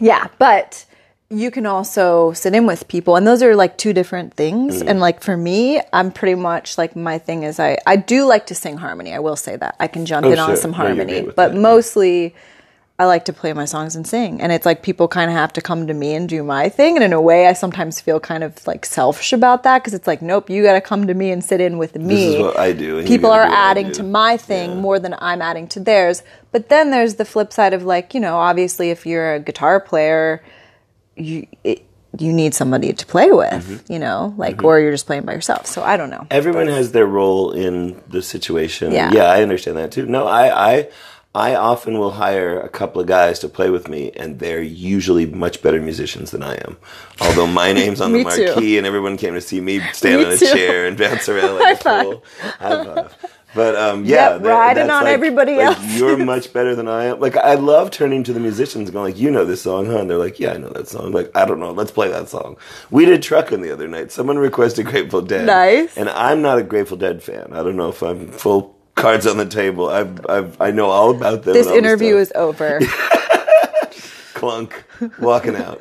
yeah 0.00 0.28
but 0.38 0.86
you 1.28 1.50
can 1.50 1.66
also 1.66 2.32
sit 2.32 2.54
in 2.54 2.66
with 2.66 2.86
people 2.88 3.16
and 3.16 3.26
those 3.26 3.42
are 3.42 3.56
like 3.56 3.76
two 3.76 3.92
different 3.92 4.32
things 4.34 4.82
Mm. 4.82 4.88
and 4.90 5.00
like 5.00 5.22
for 5.22 5.36
me 5.36 5.80
i'm 5.92 6.12
pretty 6.12 6.34
much 6.36 6.78
like 6.78 6.94
my 6.96 7.18
thing 7.18 7.42
is 7.42 7.58
i 7.60 7.76
i 7.86 7.96
do 7.96 8.24
like 8.24 8.46
to 8.46 8.54
sing 8.54 8.76
harmony 8.76 9.12
i 9.12 9.18
will 9.18 9.36
say 9.36 9.56
that 9.56 9.74
i 9.80 9.86
can 9.88 10.06
jump 10.06 10.24
Oh, 10.24 10.32
in 10.32 10.38
on 10.38 10.56
some 10.56 10.72
harmony 10.72 11.22
but 11.22 11.36
that, 11.36 11.52
yeah. 11.54 11.58
I 12.98 13.04
like 13.04 13.26
to 13.26 13.32
play 13.34 13.52
my 13.52 13.66
songs 13.66 13.94
and 13.94 14.06
sing. 14.06 14.40
And 14.40 14.50
it's 14.52 14.64
like 14.64 14.82
people 14.82 15.06
kind 15.06 15.30
of 15.30 15.36
have 15.36 15.52
to 15.54 15.60
come 15.60 15.86
to 15.86 15.92
me 15.92 16.14
and 16.14 16.26
do 16.26 16.42
my 16.42 16.70
thing. 16.70 16.96
And 16.96 17.04
in 17.04 17.12
a 17.12 17.20
way, 17.20 17.46
I 17.46 17.52
sometimes 17.52 18.00
feel 18.00 18.18
kind 18.20 18.42
of 18.42 18.66
like 18.66 18.86
selfish 18.86 19.34
about 19.34 19.64
that 19.64 19.80
because 19.82 19.92
it's 19.92 20.06
like, 20.06 20.22
nope, 20.22 20.48
you 20.48 20.62
got 20.62 20.72
to 20.72 20.80
come 20.80 21.06
to 21.06 21.12
me 21.12 21.30
and 21.30 21.44
sit 21.44 21.60
in 21.60 21.76
with 21.76 21.94
me. 21.96 22.14
This 22.14 22.34
is 22.36 22.40
what 22.42 22.58
I 22.58 22.72
do. 22.72 23.04
People 23.06 23.30
are 23.30 23.46
do 23.46 23.52
adding 23.52 23.88
do. 23.88 23.92
to 23.94 24.02
my 24.02 24.38
thing 24.38 24.70
Yeah. 24.70 24.76
more 24.76 24.98
than 24.98 25.14
I'm 25.18 25.42
adding 25.42 25.68
to 25.68 25.80
theirs. 25.80 26.22
But 26.52 26.70
then 26.70 26.90
there's 26.90 27.16
the 27.16 27.26
flip 27.26 27.52
side 27.52 27.74
of 27.74 27.82
like, 27.84 28.14
you 28.14 28.20
know, 28.20 28.36
obviously 28.38 28.88
if 28.90 29.04
you're 29.04 29.34
a 29.34 29.40
guitar 29.40 29.78
player, 29.78 30.42
you 31.16 31.46
it, 31.64 31.82
you 32.18 32.32
need 32.32 32.54
somebody 32.54 32.94
to 32.94 33.04
play 33.04 33.30
with, 33.30 33.50
Mm-hmm. 33.52 33.92
you 33.92 33.98
know, 33.98 34.32
like 34.38 34.64
or 34.64 34.80
you're 34.80 34.92
just 34.92 35.04
playing 35.06 35.24
by 35.24 35.34
yourself. 35.34 35.66
So 35.66 35.82
I 35.82 35.98
don't 35.98 36.08
know. 36.08 36.26
Everyone 36.30 36.66
has 36.68 36.92
their 36.92 37.04
role 37.06 37.52
in 37.52 38.02
the 38.08 38.22
situation. 38.22 38.92
Yeah. 38.92 39.12
yeah, 39.12 39.24
I 39.24 39.42
understand 39.42 39.76
that 39.76 39.92
too. 39.92 40.06
No, 40.06 40.26
I, 40.26 40.70
I, 40.76 40.88
I 41.36 41.54
often 41.54 41.98
will 41.98 42.12
hire 42.12 42.58
a 42.58 42.68
couple 42.70 42.98
of 43.02 43.06
guys 43.06 43.40
to 43.40 43.48
play 43.50 43.68
with 43.68 43.88
me, 43.88 44.10
and 44.16 44.38
they're 44.38 44.62
usually 44.62 45.26
much 45.26 45.60
better 45.60 45.82
musicians 45.82 46.30
than 46.30 46.42
I 46.42 46.54
am. 46.54 46.78
Although 47.20 47.46
my 47.46 47.72
name's 47.80 48.00
on 48.00 48.12
the 48.12 48.24
Me 48.24 48.30
too. 48.34 48.46
marquee, 48.46 48.78
and 48.78 48.86
everyone 48.86 49.18
came 49.18 49.34
to 49.34 49.40
see 49.42 49.60
me 49.60 49.80
stand 49.92 50.20
Me 50.20 50.26
on 50.26 50.32
a 50.32 50.38
too. 50.38 50.46
chair 50.46 50.86
and 50.86 50.96
bounce 50.96 51.28
around 51.32 51.56
like 51.56 51.82
High 51.82 52.00
a 52.00 52.04
fool. 52.04 52.24
High 52.58 52.84
five. 52.84 53.16
But 53.54 53.74
um, 53.76 54.04
yeah, 54.04 54.34
Yep, 54.34 54.42
riding 54.44 54.90
on 54.90 55.06
everybody 55.06 55.56
like, 55.56 55.78
else. 55.78 55.94
You're 55.96 56.16
much 56.34 56.52
better 56.54 56.74
than 56.74 56.88
I 56.88 57.06
am. 57.06 57.20
Like 57.20 57.36
I 57.36 57.54
love 57.54 57.90
turning 57.90 58.22
to 58.24 58.32
the 58.34 58.40
musicians, 58.40 58.88
and 58.88 58.92
going 58.94 59.12
like, 59.12 59.20
"You 59.20 59.30
know 59.30 59.44
this 59.46 59.62
song, 59.62 59.86
huh?" 59.86 59.98
And 60.00 60.10
they're 60.10 60.18
like, 60.18 60.38
"Yeah, 60.40 60.52
I 60.52 60.56
know 60.58 60.68
that 60.70 60.88
song." 60.88 61.12
Like 61.12 61.30
I 61.34 61.44
don't 61.46 61.60
know, 61.60 61.70
let's 61.72 61.90
play 61.90 62.08
that 62.08 62.28
song. 62.28 62.56
We 62.90 63.04
did 63.06 63.22
Truckin' 63.22 63.62
the 63.62 63.72
other 63.72 63.88
night. 63.88 64.10
Someone 64.12 64.36
requested 64.38 64.86
Grateful 64.86 65.22
Dead. 65.22 65.46
Nice. 65.46 65.96
And 65.96 66.08
I'm 66.10 66.40
not 66.42 66.58
a 66.58 66.62
Grateful 66.62 66.96
Dead 66.98 67.22
fan. 67.22 67.48
I 67.52 67.62
don't 67.62 67.76
know 67.76 67.88
if 67.88 68.02
I'm 68.02 68.28
full 68.28 68.75
cards 68.96 69.26
on 69.26 69.36
the 69.36 69.46
table. 69.46 69.88
I've, 69.88 70.26
I've 70.28 70.60
I 70.60 70.72
know 70.72 70.86
all 70.86 71.10
about 71.14 71.44
them. 71.44 71.54
This 71.54 71.68
interview 71.68 72.22
stuff. 72.22 72.22
is 72.22 72.32
over. 72.32 72.80
clunk 74.34 74.84
walking 75.18 75.56
out. 75.56 75.80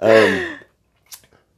Um, 0.00 0.58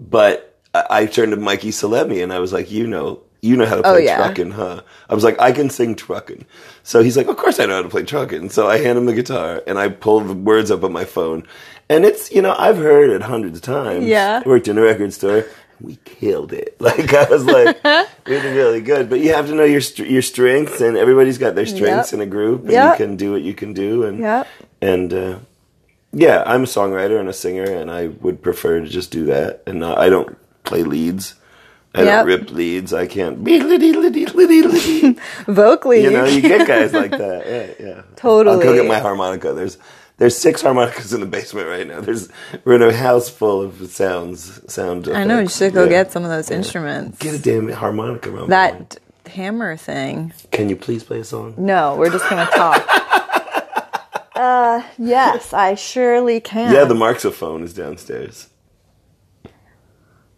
but 0.01 0.59
I, 0.75 0.85
I 0.91 1.07
turned 1.07 1.33
to 1.33 1.37
Mikey 1.37 1.71
Salemi 1.71 2.23
and 2.23 2.33
I 2.33 2.39
was 2.39 2.53
like, 2.53 2.71
you 2.71 2.87
know, 2.87 3.21
you 3.43 3.57
know 3.57 3.67
how 3.67 3.77
to 3.77 3.83
play 3.83 3.93
Oh, 3.93 3.97
yeah. 3.99 4.17
truckin', 4.17 4.53
huh? 4.53 4.83
I 5.09 5.15
was 5.15 5.23
like, 5.25 5.41
I 5.41 5.53
can 5.53 5.71
sing 5.71 5.95
truckin'. 5.95 6.45
So 6.83 7.03
he's 7.03 7.17
like, 7.17 7.29
of 7.29 7.37
course 7.37 7.61
I 7.61 7.67
know 7.67 7.77
how 7.77 7.83
to 7.83 7.89
play 7.89 8.03
truckin'. 8.03 8.51
So 8.51 8.69
I 8.69 8.79
hand 8.79 8.99
him 8.99 9.07
the 9.07 9.15
guitar 9.15 9.63
and 9.67 9.79
I 9.79 9.89
pull 9.89 10.21
the 10.21 10.35
words 10.35 10.71
up 10.71 10.83
on 10.85 10.93
my 10.93 11.05
phone. 11.05 11.47
And 11.89 12.05
it's, 12.05 12.31
you 12.33 12.43
know, 12.43 12.55
I've 12.59 12.77
heard 12.79 13.11
it 13.11 13.23
hundreds 13.23 13.59
of 13.59 13.63
times. 13.63 14.05
Yeah. 14.07 14.43
Worked 14.45 14.69
in 14.69 14.77
a 14.79 14.83
record 14.83 15.13
store. 15.13 15.45
We 15.81 15.97
killed 16.05 16.53
it. 16.53 16.77
Like 16.81 17.13
I 17.15 17.25
was 17.29 17.45
like, 17.45 17.83
we 18.27 18.35
did 18.41 18.57
really 18.57 18.81
good. 18.81 19.09
But 19.11 19.21
you 19.21 19.33
have 19.35 19.47
to 19.47 19.55
know 19.55 19.65
your 19.65 19.81
your 19.97 20.23
strengths, 20.23 20.81
and 20.81 20.97
everybody's 20.97 21.39
got 21.39 21.55
their 21.55 21.67
strengths 21.67 22.13
Yep. 22.13 22.15
in 22.15 22.21
a 22.21 22.31
group, 22.31 22.63
and 22.63 22.73
Yep. 22.73 22.99
you 22.99 23.07
can 23.07 23.17
do 23.17 23.33
what 23.33 23.43
you 23.43 23.55
can 23.55 23.73
do. 23.73 24.05
And 24.05 24.19
Yep. 24.21 24.47
and 24.81 25.13
uh, 25.15 25.39
yeah, 26.13 26.43
I'm 26.47 26.63
a 26.65 26.67
songwriter 26.67 27.21
and 27.21 27.29
a 27.29 27.33
singer, 27.33 27.65
and 27.65 27.91
I 27.91 28.09
would 28.09 28.43
prefer 28.43 28.81
to 28.81 28.89
just 28.89 29.11
do 29.11 29.25
that. 29.27 29.63
And 29.67 29.81
not, 29.81 29.99
I 29.99 30.09
don't 30.09 30.37
play 30.65 30.83
leads. 30.83 31.35
I 31.95 32.05
don't 32.05 32.27
rip 32.27 32.51
leads. 32.51 32.93
I 32.93 33.07
can't 33.07 33.43
be 33.43 33.61
liddy 33.61 33.93
liddy 33.93 34.27
liddy 34.27 34.63
liddy. 34.63 35.17
Vocally, 35.49 36.03
You 36.05 36.11
know, 36.11 36.25
you 36.27 36.41
get 36.41 36.67
guys 36.69 36.93
like 37.03 37.11
that. 37.11 37.47
Yeah, 37.47 37.87
yeah. 37.87 38.03
Totally. 38.17 38.55
I'll 38.57 38.63
go 38.63 38.75
get 38.75 38.87
my 38.87 38.99
harmonica. 39.01 39.53
There's 39.53 39.79
there's 40.19 40.37
six 40.37 40.63
harmonicas 40.63 41.13
in 41.13 41.21
the 41.21 41.27
basement 41.27 41.69
right 41.69 41.87
now. 41.87 42.01
There's 42.01 42.29
we're 42.65 42.75
in 42.77 42.83
a 42.83 42.93
house 42.97 43.29
full 43.29 43.63
of 43.63 43.91
sounds, 43.91 44.61
sound. 44.73 45.09
I 45.09 45.25
know 45.25 45.41
you 45.41 45.49
should 45.49 45.73
go 45.75 45.85
Yeah. 45.85 45.91
get 45.91 46.13
some 46.13 46.25
of 46.25 46.31
those 46.31 46.51
instruments. 46.51 47.19
Get 47.19 47.35
a 47.35 47.39
damn 47.43 47.69
harmonica. 47.71 48.31
Mom. 48.31 48.49
that 48.51 48.99
hammer 49.27 49.77
thing. 49.77 50.33
Can 50.53 50.69
you 50.69 50.77
please 50.77 51.05
play 51.05 51.21
a 51.21 51.25
song? 51.25 51.55
No, 51.57 51.97
we're 51.97 52.11
just 52.11 52.29
gonna 52.29 52.47
talk. 52.51 52.85
uh, 54.37 54.83
yes, 54.99 55.53
I 55.53 55.75
surely 55.75 56.41
can. 56.41 56.73
Yeah, 56.73 56.85
the 56.85 56.95
marxophone 56.95 57.63
is 57.63 57.73
downstairs. 57.75 58.49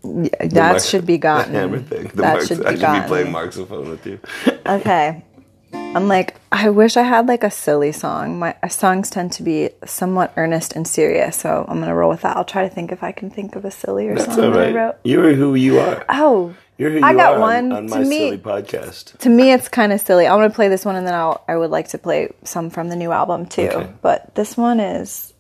that 0.03 0.55
Marx- 0.55 0.87
should 0.87 1.05
be 1.07 1.19
gotten. 1.19 1.53
The 1.53 1.59
hammer 1.59 1.79
thing. 1.81 2.09
The 2.09 2.23
that 2.23 2.33
Marx- 2.35 2.47
should 2.49 2.61
be 2.61 2.65
I 2.67 2.71
should 2.73 2.81
gotten. 2.81 3.03
be 3.03 3.09
playing 3.09 3.33
marxophone 3.33 3.91
with 3.91 4.07
you. 4.07 4.19
Okay. 4.67 5.25
I'm 5.73 6.07
like, 6.09 6.37
I 6.53 6.71
wish 6.71 6.97
I 6.97 7.03
had 7.03 7.27
like 7.27 7.43
a 7.43 7.51
silly 7.51 7.93
song. 7.93 8.39
My 8.39 8.55
songs 8.69 9.11
tend 9.11 9.33
to 9.33 9.43
be 9.43 9.71
somewhat 9.85 10.33
earnest 10.37 10.75
and 10.75 10.87
serious, 10.87 11.37
so 11.37 11.65
I'm 11.69 11.81
gonna 11.81 11.95
roll 11.95 12.11
with 12.11 12.23
that. 12.23 12.37
I'll 12.37 12.45
try 12.45 12.69
to 12.69 12.73
think 12.75 12.93
if 12.93 13.03
I 13.03 13.13
can 13.13 13.31
think 13.31 13.57
of 13.57 13.65
a 13.65 13.71
sillier 13.71 14.15
That's 14.15 14.35
song 14.35 14.45
all 14.47 14.51
that 14.53 14.69
I 14.69 14.73
wrote. 14.73 14.97
You're 15.05 15.35
who 15.35 15.55
you 15.55 15.79
are. 15.81 16.05
Oh, 16.09 16.55
You're 16.79 16.91
who 16.91 16.99
you 16.99 17.05
I 17.05 17.15
got 17.15 17.35
are 17.35 17.41
one. 17.41 17.73
on, 17.73 17.79
on 17.79 17.83
To 17.87 17.91
my 17.91 18.05
me- 18.05 18.19
silly 18.19 18.39
podcast. 18.39 19.19
to 19.19 19.29
me 19.29 19.53
it's 19.53 19.69
kind 19.69 19.93
of 19.93 20.01
silly. 20.01 20.27
I'm 20.27 20.39
gonna 20.39 20.51
play 20.51 20.69
this 20.69 20.85
one, 20.85 20.95
and 20.97 21.07
then 21.07 21.15
I'll 21.15 21.45
I 21.49 21.57
would 21.57 21.71
like 21.71 21.89
to 21.89 21.99
play 21.99 22.33
some 22.45 22.71
from 22.71 22.89
the 22.89 22.97
new 22.97 23.11
album 23.11 23.47
too. 23.47 23.69
Okay. 23.69 23.93
But 24.01 24.35
this 24.37 24.57
one 24.57 24.79
is 24.81 25.33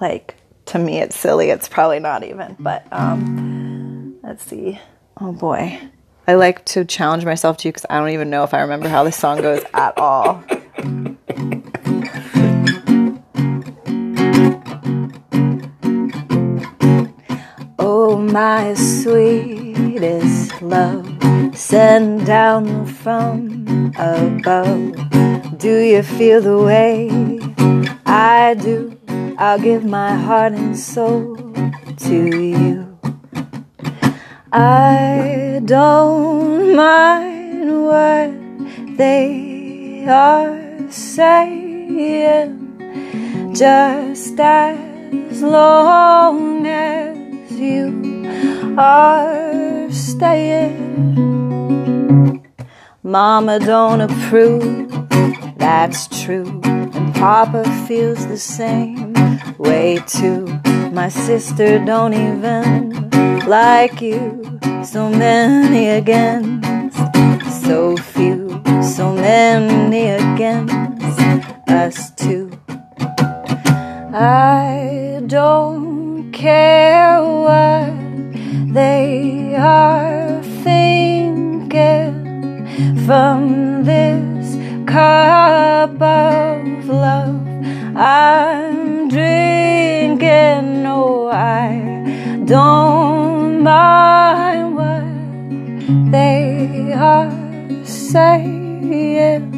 like 0.00 0.36
to 0.66 0.78
me 0.78 0.98
it's 0.98 1.16
silly. 1.18 1.50
It's 1.50 1.68
probably 1.68 2.00
not 2.00 2.22
even. 2.22 2.56
But 2.60 2.86
um, 2.92 4.16
let's 4.22 4.44
see. 4.44 4.78
Oh 5.20 5.32
boy. 5.32 5.80
I 6.30 6.34
like 6.34 6.64
to 6.66 6.84
challenge 6.84 7.24
myself 7.24 7.56
too 7.56 7.70
because 7.70 7.84
I 7.90 7.98
don't 7.98 8.10
even 8.10 8.30
know 8.30 8.44
if 8.44 8.54
I 8.54 8.60
remember 8.60 8.88
how 8.88 9.02
this 9.02 9.16
song 9.16 9.42
goes 9.42 9.64
at 9.74 9.98
all. 9.98 10.44
Oh, 17.80 18.16
my 18.16 18.74
sweetest 18.74 20.62
love, 20.62 21.04
send 21.52 22.26
down 22.26 22.86
from 22.86 23.92
above. 23.98 25.58
Do 25.58 25.80
you 25.80 26.04
feel 26.04 26.40
the 26.40 26.58
way 26.58 27.10
I 28.06 28.54
do? 28.54 28.96
I'll 29.36 29.58
give 29.58 29.84
my 29.84 30.14
heart 30.14 30.52
and 30.52 30.78
soul 30.78 31.34
to 32.06 32.36
you. 32.38 32.69
I 34.52 35.60
don't 35.64 36.74
mind 36.74 37.84
what 37.84 38.96
they 38.96 40.04
are 40.08 40.90
saying, 40.90 42.58
just 43.54 44.40
as 44.40 45.40
long 45.40 46.66
as 46.66 47.52
you 47.52 48.26
are 48.76 49.88
staying. 49.92 50.80
Mama 53.04 53.60
don't 53.60 54.00
approve, 54.00 54.90
that's 55.58 56.08
true, 56.24 56.60
and 56.64 57.14
Papa 57.14 57.62
feels 57.86 58.26
the 58.26 58.36
same 58.36 59.14
way 59.58 60.02
too. 60.08 60.44
My 60.92 61.08
sister 61.08 61.78
don't 61.84 62.14
even 62.14 63.09
like 63.50 64.00
you. 64.00 64.60
So 64.84 65.10
many 65.10 65.88
against, 65.88 66.96
so 67.64 67.96
few, 67.96 68.62
so 68.80 69.12
many 69.12 70.06
against 70.06 71.20
us 71.68 72.12
two. 72.12 72.52
I 74.14 75.20
don't 75.26 76.30
care 76.30 77.20
what 77.20 77.92
they 78.72 79.56
are 79.56 80.40
thinking 80.62 82.14
from 83.04 83.82
this 83.82 84.56
cup 84.86 86.00
of 86.00 86.88
love 86.88 87.34
I'm 87.96 89.08
drinking. 89.08 90.84
No, 90.84 91.28
I 91.32 92.44
don't 92.44 93.09
mind 93.62 94.74
what 94.74 95.04
they 96.10 96.92
are 96.94 97.30
saying, 97.84 99.52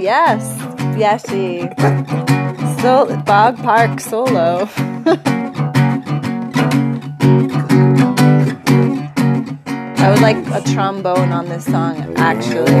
Yes, 0.00 0.42
yes, 0.98 1.28
she. 1.28 1.60
So, 2.82 3.16
Bog 3.24 3.56
Park 3.58 4.00
solo. 4.00 4.68
I 10.00 10.10
would 10.10 10.20
like 10.20 10.36
a 10.48 10.60
trombone 10.72 11.32
on 11.32 11.48
this 11.48 11.64
song, 11.64 12.14
actually. 12.16 12.72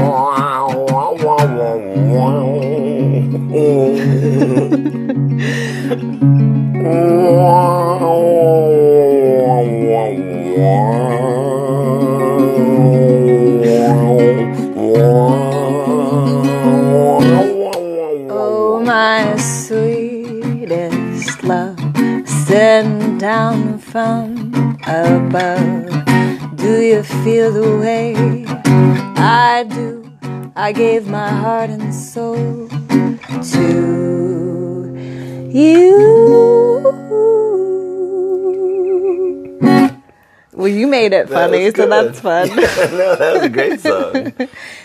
from 23.90 24.52
above. 24.86 25.86
Do 26.56 26.80
you 26.82 27.02
feel 27.02 27.52
the 27.52 27.78
way 27.78 28.44
I 29.16 29.64
do? 29.68 30.12
I 30.54 30.72
gave 30.72 31.06
my 31.06 31.30
heart 31.30 31.70
and 31.70 31.94
soul 31.94 32.68
to 33.52 33.68
you. 35.50 37.07
Well, 40.58 40.66
you 40.66 40.88
made 40.88 41.12
it 41.12 41.28
funny, 41.28 41.70
so 41.70 41.86
that's 41.86 42.18
fun. 42.18 42.48
no, 42.56 42.56
that 42.56 43.34
was 43.34 43.42
a 43.44 43.48
great 43.48 43.78
song. 43.88 44.12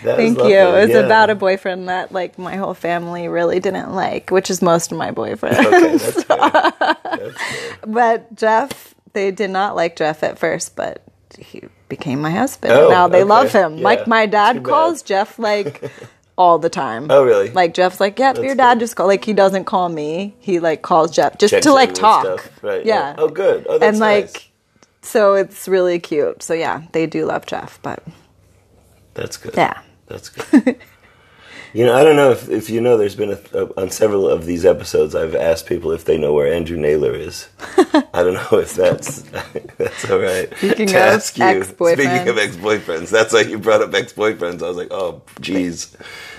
That 0.04 0.16
Thank 0.16 0.38
you. 0.38 0.44
It 0.44 0.72
was 0.82 0.90
yeah. 0.90 0.98
about 1.00 1.30
a 1.30 1.34
boyfriend 1.34 1.88
that 1.88 2.12
like 2.12 2.38
my 2.38 2.54
whole 2.54 2.74
family 2.74 3.26
really 3.26 3.58
didn't 3.58 3.92
like, 3.92 4.30
which 4.30 4.50
is 4.50 4.62
most 4.62 4.92
of 4.92 4.98
my 4.98 5.10
boyfriends. 5.10 5.66
Okay, 5.66 5.96
that's. 5.96 6.94
That's 7.14 7.76
but 7.86 8.36
Jeff, 8.36 8.94
they 9.14 9.32
did 9.32 9.50
not 9.50 9.74
like 9.74 9.96
Jeff 9.96 10.22
at 10.22 10.38
first, 10.38 10.76
but 10.76 11.02
he 11.38 11.64
became 11.88 12.20
my 12.20 12.30
husband. 12.30 12.72
Oh, 12.72 12.88
now 12.88 13.08
they 13.08 13.22
okay. 13.22 13.28
love 13.28 13.52
him. 13.52 13.78
Yeah, 13.78 13.84
Like 13.84 14.06
my 14.06 14.26
too 14.26 14.30
dad 14.32 14.52
bad. 14.54 14.64
calls 14.64 15.02
Jeff 15.02 15.40
like 15.40 15.90
all 16.36 16.60
the 16.60 16.70
time. 16.70 17.08
Oh, 17.10 17.24
really? 17.24 17.50
Like 17.50 17.74
Jeff's 17.74 17.98
like, 17.98 18.18
yep, 18.20 18.36
your 18.36 18.54
dad 18.54 18.78
just 18.78 18.94
called. 18.94 19.08
Like 19.08 19.24
he 19.24 19.32
doesn't 19.32 19.64
call 19.64 19.88
me. 19.88 20.36
He 20.38 20.60
like 20.60 20.82
calls 20.82 21.10
Jeff 21.10 21.36
just 21.38 21.50
Checks 21.52 21.66
to 21.66 21.72
like 21.72 21.94
talk. 21.94 22.24
stuff. 22.24 22.62
Right. 22.62 22.86
Yeah. 22.86 23.16
Oh, 23.18 23.28
good. 23.28 23.66
Oh, 23.68 23.78
that's 23.78 23.90
and 23.94 23.98
like, 23.98 24.24
nice. 24.32 24.48
So 25.04 25.34
it's 25.34 25.68
really 25.68 25.98
cute. 25.98 26.42
So 26.42 26.54
yeah, 26.54 26.82
they 26.92 27.06
do 27.06 27.26
love 27.26 27.46
Jeff, 27.46 27.78
but 27.82 28.02
That's 29.14 29.36
good. 29.36 29.54
yeah. 29.56 29.80
That's 30.06 30.28
good. 30.28 30.78
you 31.74 31.84
know, 31.84 31.94
I 31.94 32.04
don't 32.04 32.16
know 32.16 32.30
if, 32.30 32.48
if 32.48 32.70
you 32.70 32.80
know, 32.80 32.96
there's 32.96 33.14
been 33.16 33.30
a, 33.30 33.40
a, 33.58 33.80
on 33.80 33.90
several 33.90 34.28
of 34.28 34.46
these 34.46 34.64
episodes, 34.64 35.14
I've 35.14 35.34
asked 35.34 35.66
people 35.66 35.92
if 35.92 36.04
they 36.04 36.18
know 36.18 36.32
where 36.32 36.52
Andrew 36.52 36.76
Naylor 36.76 37.14
is. 37.14 37.48
I 38.14 38.22
don't 38.22 38.34
know 38.34 38.58
if 38.58 38.74
that's 38.74 39.22
that's 39.78 40.10
all 40.10 40.18
right. 40.18 40.54
Speaking 40.56 40.88
to 40.88 40.96
of 40.96 41.14
ask 41.14 41.38
you, 41.38 41.44
ex-boyfriends. 41.44 41.92
Speaking 41.94 42.28
of 42.28 42.38
ex-boyfriends, 42.38 43.10
that's 43.10 43.32
why 43.32 43.40
you 43.42 43.58
brought 43.58 43.82
up 43.82 43.94
ex-boyfriends. 43.94 44.62
I 44.62 44.68
was 44.68 44.76
like, 44.76 44.92
oh, 44.92 45.22
geez. 45.40 45.96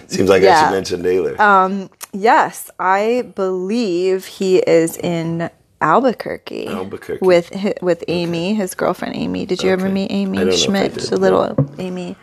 Seems 0.08 0.30
like 0.30 0.44
I 0.44 0.64
should 0.64 0.72
mention 0.72 1.02
Naylor. 1.02 1.42
Um, 1.42 1.90
yes, 2.14 2.70
I 2.80 3.32
believe 3.36 4.26
he 4.26 4.58
is 4.58 4.98
in 4.98 5.50
Albuquerque. 5.86 6.68
Albuquerque. 6.68 7.26
with 7.26 7.52
with 7.82 8.04
Amy, 8.08 8.56
his 8.56 8.74
girlfriend 8.74 9.16
Amy. 9.16 9.46
Did 9.46 9.62
you 9.62 9.70
ever 9.70 9.88
meet 9.88 10.10
know 10.10 10.18
Amy 10.18 10.58
Schmidt, 10.58 10.96
did, 10.96 11.04
the 11.04 11.18
little 11.18 11.56
Amy? 11.78 12.16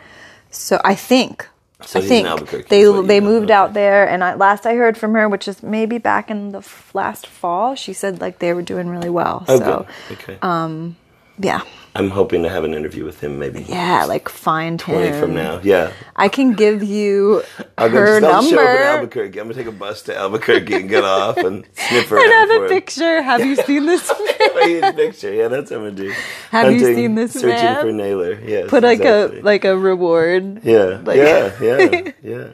So 0.51 0.81
I 0.83 0.95
think. 0.95 1.47
So 1.85 1.99
I 1.99 2.01
he's 2.01 2.11
in 2.11 2.15
think 2.17 2.27
Albuquerque, 2.27 2.67
they 2.69 2.81
is 2.81 2.89
what 2.89 3.01
you 3.01 3.07
they 3.07 3.19
moved 3.19 3.45
okay. 3.45 3.53
out 3.53 3.73
there, 3.73 4.07
and 4.07 4.23
I, 4.23 4.35
last 4.35 4.65
I 4.65 4.75
heard 4.75 4.97
from 4.97 5.13
her, 5.13 5.27
which 5.27 5.47
is 5.47 5.63
maybe 5.63 5.97
back 5.97 6.29
in 6.29 6.51
the 6.51 6.59
f- 6.59 6.91
last 6.93 7.27
fall, 7.27 7.75
she 7.75 7.93
said 7.93 8.21
like 8.21 8.39
they 8.39 8.53
were 8.53 8.61
doing 8.61 8.87
really 8.87 9.09
well. 9.09 9.43
oh, 9.47 9.57
so. 9.57 9.87
Okay. 10.11 10.37
Um, 10.41 10.95
yeah, 11.37 11.61
I'm 11.95 12.09
hoping 12.09 12.41
to 12.41 12.49
have 12.49 12.63
an 12.63 12.73
interview 12.73 13.05
with 13.05 13.19
him 13.21 13.37
maybe 13.37 13.61
yeah, 13.63 14.05
like 14.05 14.27
find 14.27 14.79
20 14.79 15.07
him 15.09 15.19
from 15.19 15.35
now. 15.35 15.59
Yeah. 15.63 15.91
I 16.15 16.27
can 16.27 16.53
give 16.53 16.81
you 16.83 17.43
I'll 17.77 17.87
her 17.89 18.15
I'll 18.15 18.19
show 18.21 18.27
up 18.27 18.43
in 18.45 18.49
number. 18.55 18.67
Albuquerque. 18.67 19.39
I'm 19.39 19.45
gonna 19.47 19.53
take 19.53 19.67
a 19.67 19.71
bus 19.71 20.01
to 20.03 20.17
Albuquerque 20.17 20.73
and 20.73 20.89
get 20.89 21.03
off 21.03 21.37
and 21.37 21.63
sniff 21.73 22.11
around 22.11 22.23
And 22.23 22.31
have 22.33 22.49
a 22.49 22.63
him. 22.63 22.69
picture. 22.69 23.21
Have 23.21 23.45
you 23.45 23.55
seen 23.57 23.85
this? 23.85 24.11
huge 24.63 24.95
picture. 24.95 25.33
Yeah, 25.33 25.49
that's 25.49 25.69
what 25.69 25.77
I'm 25.81 25.83
gonna 25.83 25.95
do. 25.95 26.09
Have 26.49 26.71
you 26.71 26.79
Hunting, 26.79 26.95
seen 26.95 27.15
this 27.15 27.33
Searching 27.33 27.49
man? 27.49 27.81
for 27.85 27.91
Naylor. 27.91 28.39
Yes. 28.41 28.69
Put 28.71 28.81
like 28.83 28.99
exactly. 28.99 29.39
a 29.39 29.43
like 29.43 29.65
a 29.65 29.77
reward. 29.77 30.63
Yeah. 30.63 30.99
like- 31.03 31.17
yeah. 31.17 31.51
Yeah. 31.61 32.11
Yeah. 32.23 32.47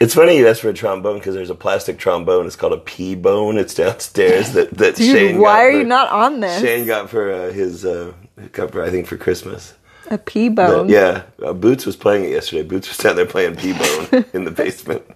It's 0.00 0.12
funny 0.12 0.36
you 0.36 0.48
asked 0.48 0.60
for 0.60 0.68
a 0.70 0.74
trombone 0.74 1.18
because 1.18 1.36
there's 1.36 1.50
a 1.50 1.54
plastic 1.54 1.98
trombone. 1.98 2.46
It's 2.46 2.56
called 2.56 2.72
a 2.72 2.78
P 2.78 3.14
bone. 3.14 3.56
It's 3.56 3.74
downstairs 3.74 4.52
that 4.52 4.72
that 4.76 4.96
Dude, 4.96 5.16
Shane. 5.16 5.38
why 5.38 5.64
are 5.66 5.70
for- 5.72 5.78
you 5.78 5.84
not 5.84 6.10
on 6.10 6.40
this? 6.40 6.60
Shane 6.60 6.84
got 6.84 7.08
for 7.10 7.32
uh, 7.32 7.52
his 7.52 7.84
uh, 7.84 8.12
for 8.52 8.82
I 8.84 8.90
think 8.90 9.06
for 9.06 9.16
Christmas. 9.16 9.74
A 10.10 10.18
P 10.18 10.48
bone. 10.50 10.88
yeah, 10.88 11.24
uh, 11.42 11.52
Boots 11.52 11.86
was 11.86 11.96
playing 11.96 12.24
it 12.24 12.30
yesterday. 12.30 12.62
Boots 12.62 12.88
was 12.88 12.98
down 13.04 13.16
there 13.16 13.26
playing 13.26 13.56
P 13.56 13.72
bone 13.72 14.24
in 14.34 14.44
the 14.44 14.50
basement. 14.50 15.04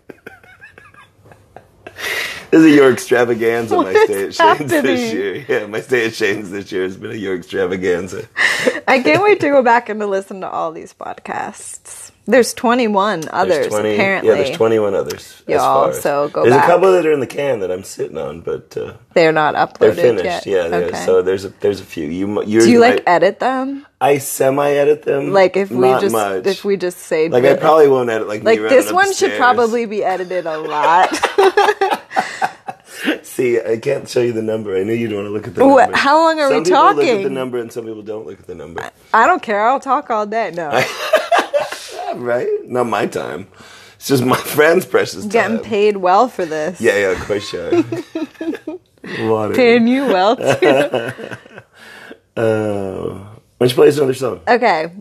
This 2.50 2.62
is 2.64 2.76
your 2.76 2.92
extravaganza. 2.92 3.78
my 3.78 3.92
What's 3.92 4.04
stay 4.04 4.26
at 4.26 4.34
Shane's 4.34 4.78
this 4.80 5.12
year. 5.12 5.44
Yeah, 5.48 5.66
my 5.66 5.82
stay 5.82 6.06
at 6.06 6.14
Shane's 6.14 6.50
this 6.50 6.72
year 6.72 6.84
has 6.84 6.96
been 6.96 7.10
a 7.10 7.14
your 7.14 7.36
extravaganza. 7.36 8.28
I 8.88 9.00
can't 9.02 9.22
wait 9.22 9.40
to 9.40 9.48
go 9.50 9.62
back 9.62 9.88
and 9.90 10.00
to 10.00 10.06
listen 10.06 10.40
to 10.42 10.48
all 10.50 10.72
these 10.72 10.94
podcasts. 10.94 12.07
There's 12.30 12.52
21 12.52 13.24
others 13.30 13.54
There's 13.54 13.66
20, 13.68 13.94
apparently. 13.94 14.28
Yeah, 14.30 14.36
there's 14.42 14.56
21 14.56 14.94
others. 14.94 15.42
Y'all, 15.48 15.94
so 15.94 16.28
go 16.28 16.42
There's 16.42 16.54
back. 16.54 16.64
a 16.64 16.66
couple 16.66 16.92
that 16.92 17.06
are 17.06 17.12
in 17.12 17.20
the 17.20 17.26
can 17.26 17.60
that 17.60 17.70
I'm 17.72 17.82
sitting 17.82 18.18
on, 18.18 18.42
but 18.42 18.76
uh, 18.76 18.92
They're 19.14 19.32
not 19.32 19.54
uploaded 19.54 19.80
yet. 19.80 19.80
they're 19.80 19.94
finished. 19.94 20.24
yet. 20.24 20.46
Yeah, 20.46 20.68
they're- 20.68 20.88
okay. 20.88 21.04
so 21.06 21.22
there's 21.22 21.46
a, 21.46 21.48
there's 21.60 21.80
a 21.80 21.84
few. 21.84 22.06
You 22.06 22.42
you 22.44 22.60
Do 22.60 22.70
you 22.70 22.80
like 22.80 23.02
edit 23.06 23.40
them? 23.40 23.86
I 23.98 24.18
semi 24.18 24.68
edit 24.72 25.04
them. 25.04 25.32
Like 25.32 25.56
if 25.56 25.70
we 25.70 25.88
just 25.88 26.12
much. 26.12 26.44
if 26.46 26.64
we 26.66 26.76
just 26.76 26.98
say 26.98 27.30
like 27.30 27.44
I 27.44 27.54
probably 27.56 27.88
won't 27.88 28.10
edit 28.10 28.28
like 28.28 28.44
like 28.44 28.60
this 28.60 28.92
one 28.92 29.04
up 29.06 29.08
the 29.08 29.14
should 29.14 29.38
probably 29.38 29.86
be 29.86 30.04
edited 30.04 30.44
a 30.44 30.58
lot. 30.58 31.08
See, 33.22 33.60
I 33.60 33.76
can't 33.78 34.08
show 34.08 34.20
you 34.20 34.32
the 34.32 34.42
number. 34.42 34.76
I 34.76 34.82
knew 34.82 34.92
you'd 34.92 35.12
want 35.12 35.26
to 35.26 35.30
look 35.30 35.46
at 35.46 35.54
the 35.54 35.64
What- 35.66 35.82
number. 35.84 35.96
how 35.96 36.16
long 36.18 36.40
are 36.40 36.48
we 36.48 36.62
talking? 36.64 36.66
some 36.66 36.96
people 36.96 37.04
look 37.14 37.16
at 37.20 37.22
the 37.22 37.30
number 37.30 37.58
and 37.58 37.72
some 37.72 37.84
people 37.84 38.02
don't 38.02 38.26
look 38.26 38.40
at 38.40 38.46
the 38.46 38.54
number. 38.56 38.90
I 39.14 39.26
don't 39.26 39.40
care. 39.42 39.66
I'll 39.66 39.78
talk 39.80 40.10
all 40.10 40.26
day. 40.26 40.50
No, 40.54 40.68
Right? 42.16 42.48
Not 42.64 42.84
my 42.86 43.06
time. 43.06 43.48
It's 43.96 44.08
just 44.08 44.24
my 44.24 44.36
friend's 44.56 44.86
precious 44.86 45.22
time. 45.22 45.28
getting 45.30 45.58
paid 45.60 45.96
well 45.96 46.28
for 46.28 46.44
this. 46.46 46.80
Yeah, 46.80 46.96
yeah, 46.98 47.10
of 47.12 47.18
course 47.20 47.52
you 47.52 47.60
are. 47.60 49.28
Water. 49.28 49.54
Paying 49.54 49.88
you 49.88 50.06
well 50.06 50.36
too. 50.36 50.44
Uh, 52.36 53.14
why 53.56 53.66
don't 53.66 53.68
you 53.70 53.74
play 53.74 53.88
us 53.88 53.96
another 53.96 54.14
song? 54.14 54.40
okay, 54.46 54.92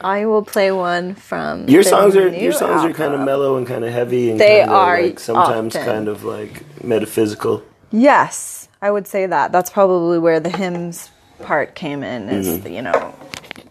I 0.00 0.26
will 0.26 0.42
play 0.44 0.70
one 0.70 1.14
from 1.14 1.68
Your 1.68 1.82
songs 1.82 2.14
are 2.16 2.28
your 2.28 2.52
songs 2.52 2.82
are 2.84 2.92
kind 2.92 3.14
of 3.14 3.20
mellow 3.20 3.56
and 3.56 3.66
kind 3.66 3.84
of 3.84 3.92
heavy 3.92 4.30
and 4.30 4.38
They 4.40 4.62
are 4.62 5.02
like 5.02 5.18
sometimes 5.20 5.74
often. 5.74 5.86
kind 5.88 6.08
of 6.08 6.24
like 6.24 6.82
metaphysical. 6.84 7.62
Yes, 7.90 8.68
I 8.82 8.90
would 8.90 9.06
say 9.08 9.26
that. 9.26 9.50
That's 9.50 9.70
probably 9.70 10.18
where 10.18 10.40
the 10.40 10.50
hymns 10.50 11.10
part 11.42 11.74
came 11.74 12.02
in. 12.02 12.28
Is 12.28 12.46
Mm-hmm. 12.48 12.72
you 12.72 12.82
know, 12.82 13.14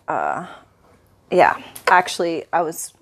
uh, 0.07 0.47
yeah. 1.31 1.61
Actually, 1.89 2.45
I 2.53 2.61
was 2.61 2.93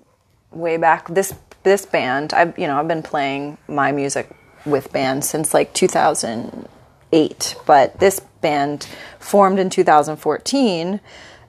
way 0.50 0.76
back. 0.76 1.08
This 1.08 1.34
this 1.62 1.84
band, 1.86 2.32
I've 2.32 2.58
you 2.58 2.66
know, 2.66 2.78
I've 2.78 2.88
been 2.88 3.02
playing 3.02 3.58
my 3.68 3.92
music 3.92 4.30
with 4.64 4.92
bands 4.92 5.28
since 5.28 5.52
like 5.54 5.72
2008, 5.74 7.56
but 7.66 7.98
this 8.00 8.20
band 8.40 8.86
formed 9.18 9.58
in 9.58 9.70
2014. 9.70 11.00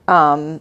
Um, 0.06 0.60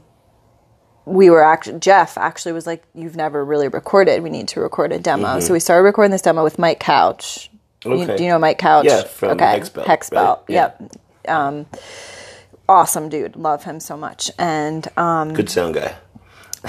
we 1.05 1.29
were 1.29 1.43
actually 1.43 1.79
Jeff 1.79 2.17
actually 2.17 2.51
was 2.51 2.67
like, 2.67 2.83
"You've 2.93 3.15
never 3.15 3.43
really 3.43 3.67
recorded. 3.69 4.21
We 4.23 4.29
need 4.29 4.47
to 4.49 4.59
record 4.59 4.91
a 4.91 4.99
demo." 4.99 5.39
So 5.39 5.53
we 5.53 5.59
started 5.59 5.83
recording 5.83 6.11
this 6.11 6.21
demo 6.21 6.43
with 6.43 6.59
Mike 6.59 6.79
Couch. 6.79 7.49
You- 7.51 7.57
Mm-hmm. 7.91 8.01
Okay. 8.03 8.17
do 8.17 8.23
you 8.23 8.29
know 8.31 8.39
Mike 8.39 8.57
Couch? 8.57 8.85
Yeah, 8.85 9.03
from 9.03 9.37
Hexbelt, 9.37 9.85
Hexbelt. 9.85 10.37
right? 10.49 10.49
Yeah. 10.49 10.71
Um, 11.27 11.67
awesome 12.67 13.07
dude. 13.07 13.35
Love 13.37 13.63
him 13.63 13.79
so 13.79 13.95
much. 13.95 14.31
And 14.39 14.85
um, 14.97 15.33
Good 15.33 15.49
sound 15.49 15.75
guy. 15.75 15.95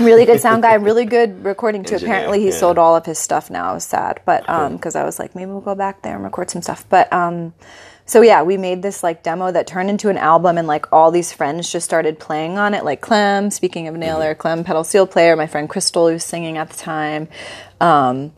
Really 0.00 0.24
good 0.24 0.40
sound 0.40 0.62
guy, 0.62 0.74
really 0.88 1.04
good 1.04 1.44
recording 1.44 1.84
too. 1.84 1.94
Engineer, 1.94 2.14
Apparently, 2.14 2.40
he 2.40 2.46
yeah. 2.46 2.52
sold 2.52 2.78
all 2.78 2.96
of 2.96 3.06
his 3.06 3.18
stuff 3.18 3.50
now. 3.50 3.70
I 3.70 3.74
was 3.74 3.84
sad, 3.84 4.20
but 4.24 4.42
because 4.72 4.96
I 4.96 5.04
was 5.04 5.18
like, 5.18 5.34
maybe 5.34 5.50
we'll 5.50 5.60
go 5.60 5.74
back 5.74 6.02
there 6.02 6.14
and 6.14 6.24
record 6.24 6.50
some 6.50 6.62
stuff. 6.62 6.84
But 6.88 7.12
um, 7.12 7.54
so 8.06 8.22
yeah, 8.22 8.42
we 8.42 8.56
made 8.56 8.82
this 8.82 9.02
like 9.02 9.22
demo 9.22 9.52
that 9.52 9.66
turned 9.66 9.90
into 9.90 10.08
an 10.08 10.16
album, 10.16 10.58
and 10.58 10.66
like 10.66 10.92
all 10.92 11.10
these 11.10 11.32
friends 11.32 11.70
just 11.70 11.84
started 11.84 12.18
playing 12.18 12.56
on 12.58 12.74
it. 12.74 12.84
Like 12.84 13.00
Clem, 13.00 13.50
speaking 13.50 13.86
of 13.86 13.94
Naylor, 13.94 14.34
Clem 14.34 14.64
pedal 14.64 14.82
steel 14.84 15.06
player, 15.06 15.36
my 15.36 15.46
friend 15.46 15.68
Crystal 15.68 16.06
who 16.08 16.14
was 16.14 16.24
singing 16.24 16.56
at 16.56 16.70
the 16.70 16.76
time. 16.76 17.28
Um, 17.80 18.32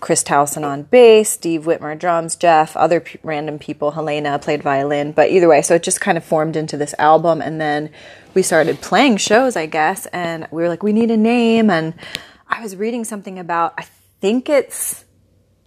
Chris 0.00 0.22
Towson 0.24 0.64
on 0.64 0.82
bass, 0.84 1.30
Steve 1.30 1.62
Whitmer 1.64 1.98
drums, 1.98 2.36
Jeff, 2.36 2.76
other 2.76 3.00
p- 3.00 3.18
random 3.22 3.58
people, 3.58 3.90
Helena 3.92 4.38
played 4.38 4.62
violin. 4.62 5.12
But 5.12 5.30
either 5.30 5.48
way, 5.48 5.62
so 5.62 5.74
it 5.74 5.82
just 5.82 6.00
kind 6.00 6.16
of 6.16 6.24
formed 6.24 6.56
into 6.56 6.76
this 6.76 6.94
album. 6.98 7.42
And 7.42 7.60
then 7.60 7.90
we 8.34 8.42
started 8.42 8.80
playing 8.80 9.18
shows, 9.18 9.56
I 9.56 9.66
guess. 9.66 10.06
And 10.06 10.46
we 10.50 10.62
were 10.62 10.68
like, 10.68 10.82
we 10.82 10.92
need 10.92 11.10
a 11.10 11.16
name. 11.16 11.70
And 11.70 11.94
I 12.48 12.62
was 12.62 12.76
reading 12.76 13.04
something 13.04 13.38
about, 13.38 13.74
I 13.78 13.86
think 14.20 14.48
it's, 14.48 15.04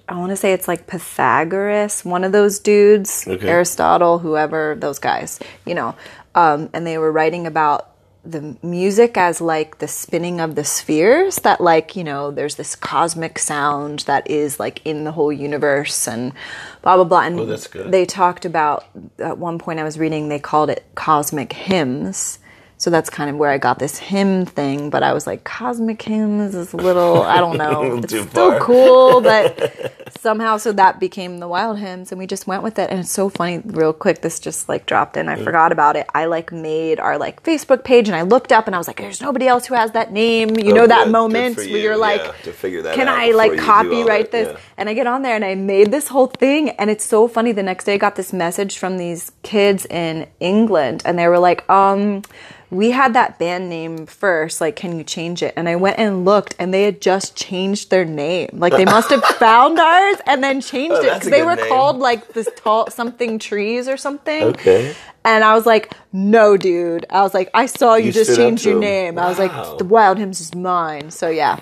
I 0.08 0.18
want 0.18 0.32
to 0.32 0.36
say 0.36 0.54
it's 0.54 0.68
like 0.68 0.88
Pythagoras, 0.88 2.04
one 2.04 2.24
of 2.24 2.32
those 2.32 2.60
dudes, 2.60 3.28
Okay. 3.28 3.48
Aristotle, 3.48 4.20
whoever, 4.20 4.76
those 4.80 4.98
guys, 4.98 5.40
you 5.66 5.76
know. 5.76 5.96
Um, 6.36 6.70
and 6.74 6.86
they 6.86 6.98
were 6.98 7.12
writing 7.12 7.46
about 7.46 7.89
the 8.26 8.58
music 8.62 9.18
as 9.18 9.40
like 9.40 9.78
the 9.80 9.88
spinning 9.88 10.42
of 10.42 10.56
the 10.56 10.64
spheres 10.64 11.38
that 11.38 11.62
like 11.62 11.96
you 11.96 12.04
know 12.04 12.32
there's 12.32 12.56
this 12.56 12.76
cosmic 12.76 13.40
sound 13.40 14.00
that 14.00 14.30
is 14.30 14.60
like 14.60 14.86
in 14.86 15.06
the 15.06 15.12
whole 15.14 15.32
universe 15.32 16.08
and 16.08 16.34
blah 16.82 16.96
blah 16.96 17.06
blah. 17.06 17.22
And 17.22 17.40
Oh, 17.40 17.46
they 17.90 18.06
talked 18.06 18.44
about 18.46 18.86
at 19.20 19.38
one 19.38 19.58
point 19.58 19.80
i 19.80 19.84
was 19.84 19.98
reading 19.98 20.28
they 20.28 20.40
called 20.40 20.70
it 20.70 20.84
cosmic 20.96 21.54
hymns 21.54 22.40
so 22.80 22.90
that's 22.90 23.10
kind 23.12 23.30
of 23.30 23.36
where 23.36 23.52
i 23.52 23.58
got 23.60 23.78
this 23.78 24.00
hymn 24.00 24.46
thing 24.46 24.90
but 24.90 25.04
i 25.04 25.14
was 25.14 25.28
like 25.28 25.44
cosmic 25.44 26.02
hymns 26.02 26.56
is 26.56 26.74
a 26.74 26.78
little 26.78 27.22
i 27.22 27.38
don't 27.38 27.58
know. 27.64 27.98
It's 27.98 28.12
too 28.12 28.24
still 28.28 28.52
far. 28.52 28.60
cool 28.62 29.22
but 29.32 29.94
somehow 30.20 30.58
so 30.58 30.72
that 30.72 31.00
became 31.00 31.38
the 31.38 31.48
wild 31.48 31.78
hymns 31.78 32.12
and 32.12 32.18
we 32.20 32.26
just 32.26 32.48
went 32.48 32.64
with 32.64 32.80
it 32.80 32.90
and 32.90 33.00
it's 33.00 33.12
so 33.12 33.30
funny 33.30 33.60
real 33.66 33.94
quick 33.94 34.22
this 34.22 34.40
just 34.40 34.68
like 34.68 34.86
dropped 34.86 35.16
in 35.18 35.28
i 35.30 35.36
forgot 35.36 35.72
about 35.72 35.96
it. 35.96 36.08
I 36.16 36.26
like 36.26 36.52
made 36.52 37.00
our 37.00 37.18
like 37.18 37.44
facebook 37.44 37.84
page 37.84 38.08
and 38.10 38.16
i 38.16 38.24
looked 38.24 38.52
up 38.52 38.66
and 38.66 38.76
i 38.76 38.78
was 38.78 38.88
like 38.88 38.98
there's 38.98 39.22
nobody 39.22 39.48
else 39.48 39.66
who 39.68 39.76
has 39.76 39.92
that 39.92 40.12
name. 40.12 40.58
You 40.58 40.74
know 40.74 40.84
Oh, 40.84 40.88
that 40.88 41.06
good. 41.06 41.12
moment 41.12 41.56
Good 41.58 41.68
where 41.70 41.78
you, 41.78 41.84
you're 41.84 41.98
like 41.98 42.22
yeah, 42.22 42.32
to 42.44 42.52
figure 42.54 42.82
that 42.82 42.96
can 42.96 43.08
i 43.08 43.32
like 43.32 43.52
you 43.52 43.58
do 43.58 43.62
all 43.64 43.68
copyright 43.68 44.32
this? 44.32 44.48
Yeah. 44.54 44.60
and 44.78 44.90
i 44.90 44.94
get 44.94 45.06
on 45.08 45.22
there 45.22 45.36
and 45.36 45.44
i 45.46 45.54
made 45.56 45.92
this 45.92 46.08
whole 46.08 46.28
thing 46.28 46.70
and 46.72 46.90
it's 46.90 47.06
so 47.06 47.28
funny 47.28 47.52
the 47.52 47.64
next 47.64 47.84
day 47.86 47.94
i 47.96 47.98
got 47.98 48.16
this 48.16 48.32
message 48.34 48.78
from 48.78 48.98
these 48.98 49.32
kids 49.44 49.86
in 49.88 50.28
england 50.40 51.02
and 51.06 51.20
they 51.20 51.28
were 51.28 51.40
like 51.40 51.70
um 51.70 52.22
we 52.72 52.92
had 52.92 53.14
that 53.14 53.40
band 53.40 53.68
name 53.70 54.06
first 54.06 54.62
like 54.62 54.76
can 54.76 54.96
you 54.98 55.04
change 55.04 55.42
it? 55.42 55.54
And 55.58 55.68
i 55.68 55.76
went 55.76 55.98
and 55.98 56.24
looked 56.26 56.56
and 56.60 56.72
they 56.74 56.84
had 56.84 57.02
just 57.02 57.36
changed 57.36 57.90
their 57.90 58.06
name. 58.06 58.50
Like 58.54 58.74
they 58.74 58.86
must 58.86 59.10
have 59.10 59.24
found 59.38 59.80
ours 59.80 60.18
and 60.28 60.44
then 60.44 60.62
changed 60.62 60.96
Oh, 60.98 61.02
it 61.02 61.14
because 61.16 61.30
they 61.30 61.42
were 61.44 61.56
name. 61.56 61.68
called 61.68 61.98
like 61.98 62.34
this 62.34 62.48
tall 62.56 62.90
something 62.92 63.40
trees 63.40 63.88
or 63.88 63.98
something. 63.98 64.44
Okay. 64.44 64.94
and 65.26 65.44
i 65.44 65.54
was 65.56 65.66
like 65.66 65.94
no 66.14 66.58
dude. 66.58 67.06
I 67.10 67.22
was 67.24 67.34
like 67.34 67.50
i 67.54 67.66
saw 67.66 67.96
you, 67.96 68.06
You 68.08 68.12
just 68.12 68.36
changed 68.36 68.66
your 68.66 68.80
name. 68.80 69.18
I 69.18 69.28
was 69.30 69.40
like 69.40 69.52
the 69.80 69.86
wild 69.86 70.18
hymns 70.18 70.40
is 70.42 70.54
mine. 70.54 71.12
So 71.12 71.30
yeah. 71.30 71.60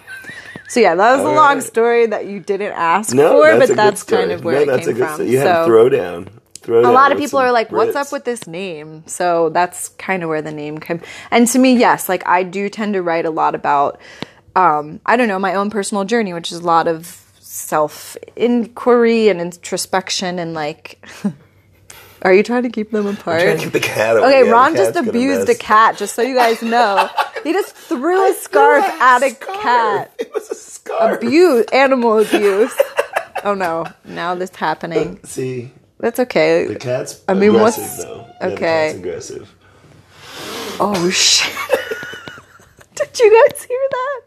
So 0.69 0.81
yeah 0.81 0.95
that 0.95 1.15
was 1.15 1.21
a 1.21 1.29
long 1.29 1.55
right. 1.59 1.63
story 1.63 2.05
that 2.07 2.25
you 2.25 2.41
didn't 2.41 2.73
ask 2.73 3.13
No, 3.13 3.31
for 3.31 3.57
that's 3.57 3.69
but 3.71 3.75
that's 3.77 4.03
kind 4.03 4.31
of 4.31 4.43
where 4.43 4.55
no, 4.55 4.61
it 4.63 4.65
that's 4.65 4.85
came 4.87 4.95
a 4.95 4.99
good 4.99 5.05
from. 5.05 5.13
story. 5.15 5.31
You 5.31 5.37
had 5.39 5.65
so 5.65 5.69
throwdown. 5.69 6.27
Throwdown. 6.67 6.86
a 6.89 6.91
lot 6.91 7.12
of 7.12 7.17
people 7.17 7.39
are 7.39 7.51
like, 7.51 7.71
"What's 7.71 7.93
Brits. 7.95 8.01
up 8.01 8.12
with 8.12 8.25
this 8.25 8.45
name?" 8.45 9.03
So 9.08 9.49
that's 9.49 9.89
kind 9.97 10.21
of 10.23 10.30
where 10.30 10.41
the 10.41 10.51
name 10.51 10.77
came. 10.80 11.01
And 11.32 11.47
to 11.47 11.60
me, 11.60 11.75
yes, 11.77 12.10
like 12.10 12.27
I 12.27 12.43
do 12.43 12.69
tend 12.69 12.93
to 12.93 13.01
write 13.01 13.25
a 13.25 13.30
lot 13.32 13.56
about, 13.56 13.99
um, 14.56 14.99
I 15.06 15.15
don't 15.15 15.27
know, 15.30 15.39
my 15.39 15.53
own 15.56 15.69
personal 15.69 16.03
journey, 16.03 16.34
which 16.34 16.51
is 16.51 16.60
a 16.60 16.63
lot 16.65 16.88
of 16.88 17.23
self 17.39 18.17
inquiry 18.36 19.30
and 19.30 19.39
introspection 19.41 20.39
and 20.39 20.53
like. 20.53 20.99
Are 22.23 22.34
you 22.34 22.41
trying 22.41 22.63
to 22.63 22.69
keep 22.69 22.89
them 22.89 23.06
apart? 23.06 23.41
Trying 23.43 23.58
to 23.60 23.63
get 23.65 23.73
the 23.73 23.80
cat 23.80 24.17
away. 24.17 24.25
Okay, 24.39 24.45
Yeah, 24.45 24.51
Ron 24.51 24.75
just 24.75 24.95
abused 24.95 25.47
a 25.49 25.56
cat, 25.56 25.97
just 25.97 26.15
so 26.15 26.23
you 26.23 26.34
guys 26.34 26.63
know. 26.63 27.08
he 27.43 27.53
just 27.53 27.75
threw 27.75 28.30
a 28.32 28.34
scarf 28.34 28.84
at 28.84 29.21
a 29.21 29.36
cat. 29.36 30.12
It 30.19 30.34
was 30.34 30.49
a 30.49 30.56
scarf. 30.56 31.21
Abuse, 31.21 31.65
animal 31.71 32.17
abuse. 32.19 32.75
oh 33.43 33.53
no, 33.53 33.86
now 34.03 34.34
this 34.34 34.49
happening. 34.56 35.19
See, 35.25 35.71
That's 35.99 36.19
okay. 36.19 36.65
the 36.65 36.75
cat's 36.75 37.23
I 37.27 37.33
mean, 37.33 37.49
aggressive 37.49 37.83
what's- 37.83 38.03
though. 38.03 38.27
Yeah, 38.41 38.47
the 38.47 38.53
okay. 38.53 38.57
cat's 38.57 38.97
aggressive. 38.99 39.55
Oh 40.79 41.10
shit! 41.10 41.55
Did 42.95 43.19
you 43.19 43.47
guys 43.49 43.63
hear 43.63 43.88
that? 43.91 44.21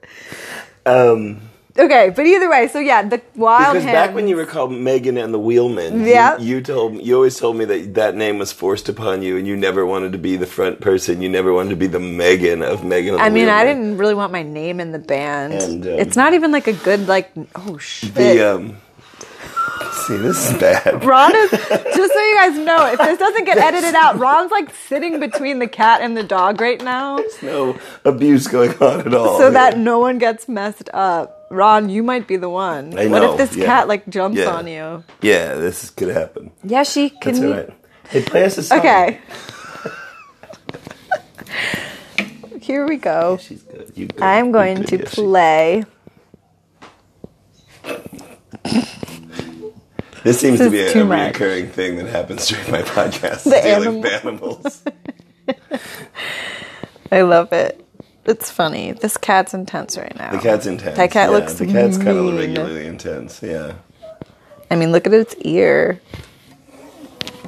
Um, 0.86 1.50
Okay, 1.78 2.10
but 2.14 2.26
either 2.26 2.50
way, 2.50 2.68
so 2.68 2.78
yeah, 2.78 3.02
the 3.02 3.22
wild 3.36 3.74
because 3.74 3.84
back 3.86 4.12
when 4.14 4.26
you 4.26 4.36
were 4.36 4.44
called 4.44 4.72
Megan 4.72 5.16
and 5.16 5.32
the 5.32 5.38
Wheelmen, 5.38 6.04
Yeah. 6.06 6.36
you, 6.38 6.56
you 6.56 6.60
told 6.60 6.94
me, 6.94 7.04
you 7.04 7.14
always 7.14 7.38
told 7.38 7.56
me 7.56 7.64
that 7.64 7.94
that 7.94 8.16
name 8.16 8.38
was 8.38 8.52
forced 8.52 8.88
upon 8.88 9.22
you, 9.22 9.36
and 9.36 9.46
you 9.46 9.56
never 9.56 9.86
wanted 9.86 10.12
to 10.12 10.18
be 10.18 10.36
the 10.36 10.46
front 10.46 10.80
person. 10.80 11.22
You 11.22 11.28
never 11.28 11.52
wanted 11.52 11.70
to 11.70 11.76
be 11.76 11.86
the 11.86 12.00
Megan 12.00 12.62
of 12.62 12.84
Megan. 12.84 13.14
And 13.14 13.22
I 13.22 13.28
the 13.28 13.34
mean, 13.34 13.48
I 13.48 13.64
didn't 13.64 13.96
really 13.98 14.14
want 14.14 14.32
my 14.32 14.42
name 14.42 14.80
in 14.80 14.90
the 14.92 14.98
band. 14.98 15.54
And, 15.54 15.86
um, 15.86 15.92
it's 15.92 16.16
not 16.16 16.34
even 16.34 16.50
like 16.50 16.66
a 16.66 16.72
good 16.72 17.06
like. 17.06 17.30
Oh 17.54 17.78
shit! 17.78 18.14
The 18.14 18.54
um, 18.54 18.76
see, 20.06 20.16
this 20.16 20.50
is 20.50 20.58
bad. 20.58 21.04
Ron 21.12 21.34
is 21.34 21.50
just 21.50 22.12
so 22.12 22.20
you 22.20 22.34
guys 22.36 22.58
know. 22.58 22.86
If 22.92 22.98
this 22.98 23.18
doesn't 23.18 23.44
get 23.44 23.58
edited 23.58 23.94
out, 23.94 24.18
Ron's 24.18 24.50
like 24.50 24.74
sitting 24.88 25.18
between 25.20 25.58
the 25.58 25.66
cat 25.68 26.00
and 26.02 26.16
the 26.16 26.22
dog 26.22 26.60
right 26.60 26.82
now, 26.82 27.16
There's 27.18 27.42
No 27.42 27.78
abuse 28.04 28.46
going 28.48 28.72
on 28.82 29.00
at 29.06 29.14
all. 29.14 29.38
so 29.38 29.50
that 29.50 29.78
no 29.78 29.98
one 29.98 30.18
gets 30.18 30.48
messed 30.48 30.88
up. 30.94 31.46
Ron, 31.50 31.88
you 31.90 32.02
might 32.02 32.26
be 32.28 32.36
the 32.36 32.48
one. 32.50 32.96
I 32.98 33.06
What 33.08 33.22
if 33.24 33.36
this 33.36 33.56
yeah. 33.56 33.66
cat 33.66 33.88
like 33.88 34.08
jumps 34.08 34.38
Yeah. 34.38 34.50
on 34.50 34.66
you? 34.68 35.02
yeah, 35.20 35.54
this 35.54 35.90
could 35.90 36.08
happen. 36.08 36.50
Yeah, 36.62 36.84
she 36.84 37.10
can. 37.10 37.32
That's 37.34 37.44
all 37.44 37.50
right. 37.52 37.70
Hey, 38.08 38.22
play 38.22 38.44
us 38.44 38.58
a 38.58 38.62
song. 38.62 38.78
Okay. 38.80 39.18
Here 42.60 42.86
we 42.86 42.96
go. 42.96 43.36
She's 43.40 43.62
good. 43.62 43.92
You 43.96 44.06
good. 44.06 44.22
I'm 44.22 44.52
going 44.52 44.82
good. 44.82 44.86
to 44.88 44.96
Yeah, 44.98 45.04
play. 45.08 45.84
This 50.22 50.38
seems 50.40 50.58
This 50.58 50.66
to 50.66 50.70
be 50.70 50.80
a, 50.98 51.02
a 51.02 51.04
much. 51.06 51.34
reoccurring 51.34 51.70
thing 51.70 51.96
that 51.96 52.06
happens 52.08 52.46
during 52.48 52.70
my 52.70 52.82
podcast. 52.82 53.44
The 53.44 53.60
dealing 53.62 54.00
with 54.02 54.12
animal- 54.12 54.60
animals. 54.66 54.82
I 57.12 57.22
love 57.22 57.52
it. 57.52 57.84
It's 58.26 58.50
funny. 58.50 58.92
This 58.92 59.16
cat's 59.16 59.54
intense 59.54 59.96
right 59.96 60.14
now. 60.16 60.30
The 60.32 60.38
cat's 60.38 60.66
intense. 60.66 60.96
That 60.96 61.10
cat 61.10 61.30
yeah, 61.30 61.36
looks 61.36 61.54
The 61.54 61.66
cat's 61.66 61.96
kind 61.96 62.10
of 62.18 62.24
mean. 62.26 62.36
regularly 62.36 62.86
intense. 62.86 63.42
Yeah. 63.42 63.74
I 64.70 64.76
mean, 64.76 64.92
look 64.92 65.06
at 65.06 65.12
its 65.14 65.34
ear. 65.40 66.00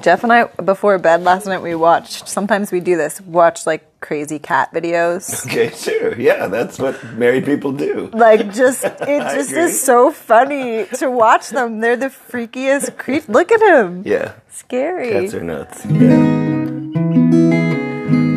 Jeff 0.02 0.22
and 0.24 0.32
I, 0.32 0.44
before 0.44 0.98
bed 0.98 1.22
last 1.22 1.46
night, 1.46 1.62
we 1.62 1.74
watched. 1.74 2.28
Sometimes 2.28 2.72
we 2.72 2.80
do 2.80 2.96
this. 2.96 3.20
Watch 3.20 3.66
like 3.66 3.84
crazy 4.00 4.38
cat 4.38 4.72
videos. 4.74 5.46
Okay, 5.52 5.70
sure. 5.74 6.18
Yeah, 6.18 6.46
that's 6.48 6.78
what 6.78 7.02
married 7.14 7.44
people 7.44 7.72
do. 7.72 8.10
Like, 8.12 8.52
just 8.52 8.84
it 8.84 8.98
just 8.98 9.50
agree. 9.50 9.62
is 9.62 9.80
so 9.82 10.10
funny 10.10 10.86
to 10.98 11.10
watch 11.10 11.50
them. 11.50 11.80
They're 11.80 11.96
the 11.96 12.06
freakiest 12.08 12.96
creep. 12.98 13.28
Look 13.28 13.52
at 13.52 13.60
him. 13.60 14.02
Yeah. 14.04 14.32
Scary. 14.50 15.10
Cats 15.10 15.34
are 15.34 15.42
nuts. 15.42 15.84
Yeah. 15.86 16.18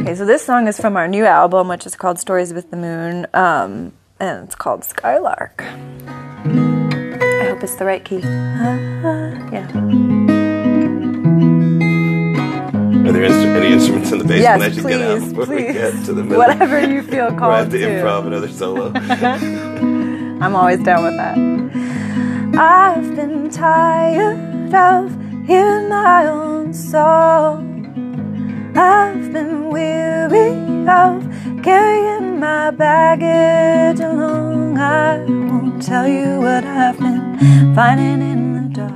Okay, 0.02 0.16
so 0.16 0.26
this 0.26 0.46
song 0.46 0.68
is 0.68 0.80
from 0.80 0.96
our 0.98 1.08
new 1.08 1.26
album, 1.26 1.68
which 1.68 1.86
is 1.88 1.96
called 1.96 2.20
Stories 2.20 2.54
with 2.54 2.70
the 2.70 2.78
Moon, 2.78 3.26
um, 3.34 3.92
and 4.20 4.46
it's 4.46 4.56
called 4.56 4.84
Skylark. 4.84 5.64
I 5.64 7.48
hope 7.50 7.64
it's 7.64 7.76
the 7.76 7.86
right 7.86 8.04
key. 8.06 8.20
yeah. 8.20 9.68
Are 13.06 13.12
there 13.12 13.30
instru- 13.30 13.56
any 13.56 13.74
instruments 13.74 14.12
in 14.12 14.18
the 14.20 14.24
basement 14.26 14.42
Yes, 14.42 14.62
I 14.62 14.72
should 14.72 14.88
get 14.88 15.02
out 15.02 15.20
please, 15.34 15.48
we 15.50 15.74
get 15.74 16.06
to 16.06 16.14
the 16.14 16.24
middle? 16.24 16.38
Whatever 16.40 16.80
you 16.94 17.02
feel 17.14 17.28
called 17.40 17.54
have 17.56 17.70
to 17.72 17.78
to. 17.78 17.86
improv 17.86 18.26
another 18.28 18.50
solo. 18.50 18.92
I'm 20.44 20.56
always 20.56 20.82
down 20.84 21.04
with 21.04 21.16
that. 21.18 21.38
I've 22.60 23.16
been 23.16 23.50
tired 23.50 24.74
of 24.74 25.12
hearing 25.46 25.90
my 25.90 26.26
own 26.28 26.74
song. 26.74 27.64
I've 28.76 29.32
been 29.32 29.70
weary 29.70 30.54
of 30.90 31.24
carrying 31.64 32.40
my 32.40 32.72
baggage 32.72 34.00
along. 34.00 34.78
I 34.78 35.20
won't 35.26 35.82
tell 35.84 36.08
you 36.08 36.40
what 36.42 36.64
I've 36.66 37.00
been 37.00 37.74
finding 37.76 38.22
in 38.32 38.54
the 38.54 38.62
dark. 38.82 38.95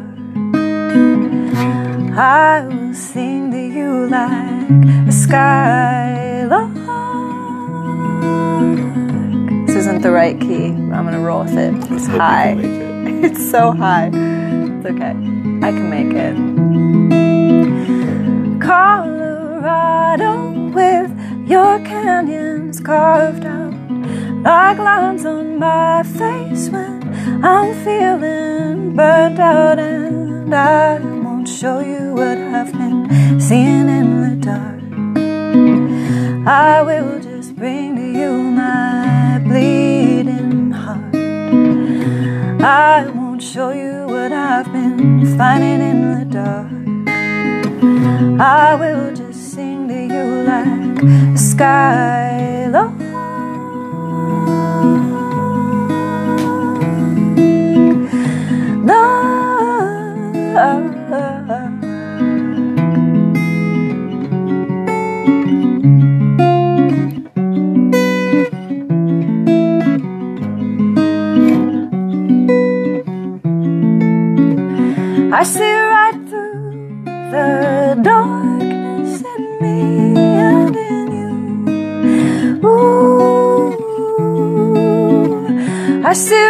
I 2.19 2.67
will 2.67 2.93
sing 2.93 3.49
to 3.51 3.57
you 3.57 4.07
like 4.07 5.07
a 5.07 5.11
skylark. 5.11 6.75
This 9.65 9.77
isn't 9.77 10.01
the 10.01 10.11
right 10.11 10.37
key. 10.37 10.65
I'm 10.65 11.05
gonna 11.05 11.21
roll 11.21 11.45
with 11.45 11.57
it. 11.57 11.73
It's 11.89 12.07
high. 12.07 12.57
it. 12.59 12.89
It's 13.31 13.49
so 13.49 13.71
high. 13.71 14.07
It's 14.07 14.85
okay. 14.85 15.15
I 15.65 15.71
can 15.71 15.89
make 15.89 16.13
it. 16.27 16.35
Colorado 18.59 20.33
with 20.75 21.11
your 21.47 21.79
canyons 21.85 22.81
carved 22.81 23.45
out 23.45 23.73
like 24.43 24.77
lines 24.77 25.25
on 25.25 25.57
my 25.57 26.03
face 26.03 26.67
when 26.67 26.99
I'm 27.45 27.73
feeling 27.85 28.93
burnt 28.97 29.39
out 29.39 29.79
and 29.79 30.53
I 30.53 30.99
won't 30.99 31.28
show 31.49 31.79
you 31.79 32.13
what 32.13 32.37
I've 32.37 32.71
been 32.71 33.39
seeing 33.39 33.89
in 33.89 34.21
the 34.21 34.35
dark. 34.45 34.83
I 36.47 36.83
will 36.83 37.19
just 37.19 37.55
bring 37.55 37.95
to 37.95 38.19
you 38.19 38.31
my 38.31 39.41
bleeding 39.43 40.69
heart. 40.71 41.15
I 42.61 43.09
won't 43.09 43.41
show 43.41 43.71
you 43.71 44.05
what 44.07 44.31
I've 44.31 44.71
been 44.71 45.25
finding 45.37 45.81
in 45.81 46.19
the 46.19 46.25
dark. 46.39 46.71
I 48.39 48.75
will 48.75 49.15
just 49.15 49.53
sing 49.53 49.87
to 49.87 49.99
you 50.13 50.43
like 50.43 51.03
a 51.33 51.37
skylark. 51.37 53.09
I 75.39 75.43
see 75.43 75.61
right 75.63 76.19
through 76.27 77.05
the 77.05 77.95
darkness 78.03 79.23
in 79.23 79.43
me 79.61 79.79
and 80.19 80.75
in 80.75 81.07
you. 81.15 82.67
Ooh, 82.67 83.71
I 86.05 86.11
see 86.11 86.48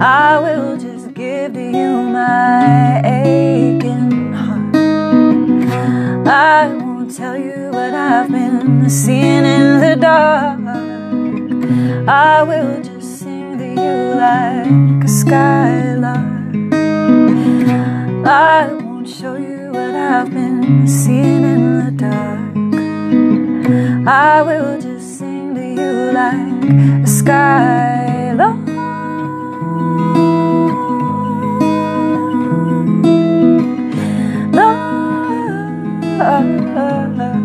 I 0.00 0.38
will 0.40 0.76
just 0.78 1.12
give 1.14 1.52
to 1.52 1.60
you 1.60 2.02
my 2.02 3.02
aching 3.04 4.32
heart. 4.32 4.76
I 6.26 6.68
won't 6.68 7.14
tell 7.14 7.36
you 7.36 7.70
what 7.70 7.92
I've 7.92 8.30
been 8.30 8.88
seeing 8.88 9.44
in 9.44 9.80
the 9.80 9.96
dark. 10.00 10.60
I 12.08 12.42
will 12.42 12.82
just 12.82 13.18
sing 13.20 13.58
to 13.58 13.66
you 13.66 14.14
like 14.26 15.04
a 15.04 15.08
skylark. 15.08 16.54
I 18.26 18.72
won't 18.72 19.08
show 19.08 19.36
you 19.36 19.70
what 19.70 19.94
I've 19.94 20.32
been 20.32 20.88
seeing 20.88 21.44
in 21.44 21.84
the 21.84 21.90
dark. 21.90 22.56
I 24.08 24.42
will 24.42 24.80
just 24.80 25.18
sing 25.18 25.54
to 25.56 25.62
you 25.62 26.12
like 26.12 26.55
a 26.68 27.06
skylark. 27.06 28.56
That's 36.18 37.35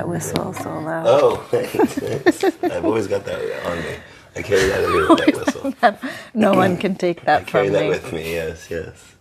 that 0.00 0.08
whistle 0.08 0.54
loud! 0.64 1.04
Oh, 1.06 1.36
thanks, 1.50 1.72
thanks. 1.94 2.44
I've 2.64 2.84
always 2.86 3.06
got 3.06 3.24
that 3.26 3.66
on 3.66 3.78
me. 3.80 3.96
I 4.34 4.42
carry 4.42 4.66
that 4.68 4.80
everywhere 4.80 5.08
with 5.10 5.18
that 5.26 5.80
whistle. 5.82 6.10
No 6.34 6.54
one 6.54 6.76
can 6.78 6.94
take 6.94 7.24
that 7.26 7.42
I 7.42 7.44
carry 7.44 7.66
from 7.66 7.72
that 7.74 7.82
me. 7.82 7.88
with 7.90 8.12
me. 8.12 8.32
Yes, 8.32 8.70
yes. 8.70 9.14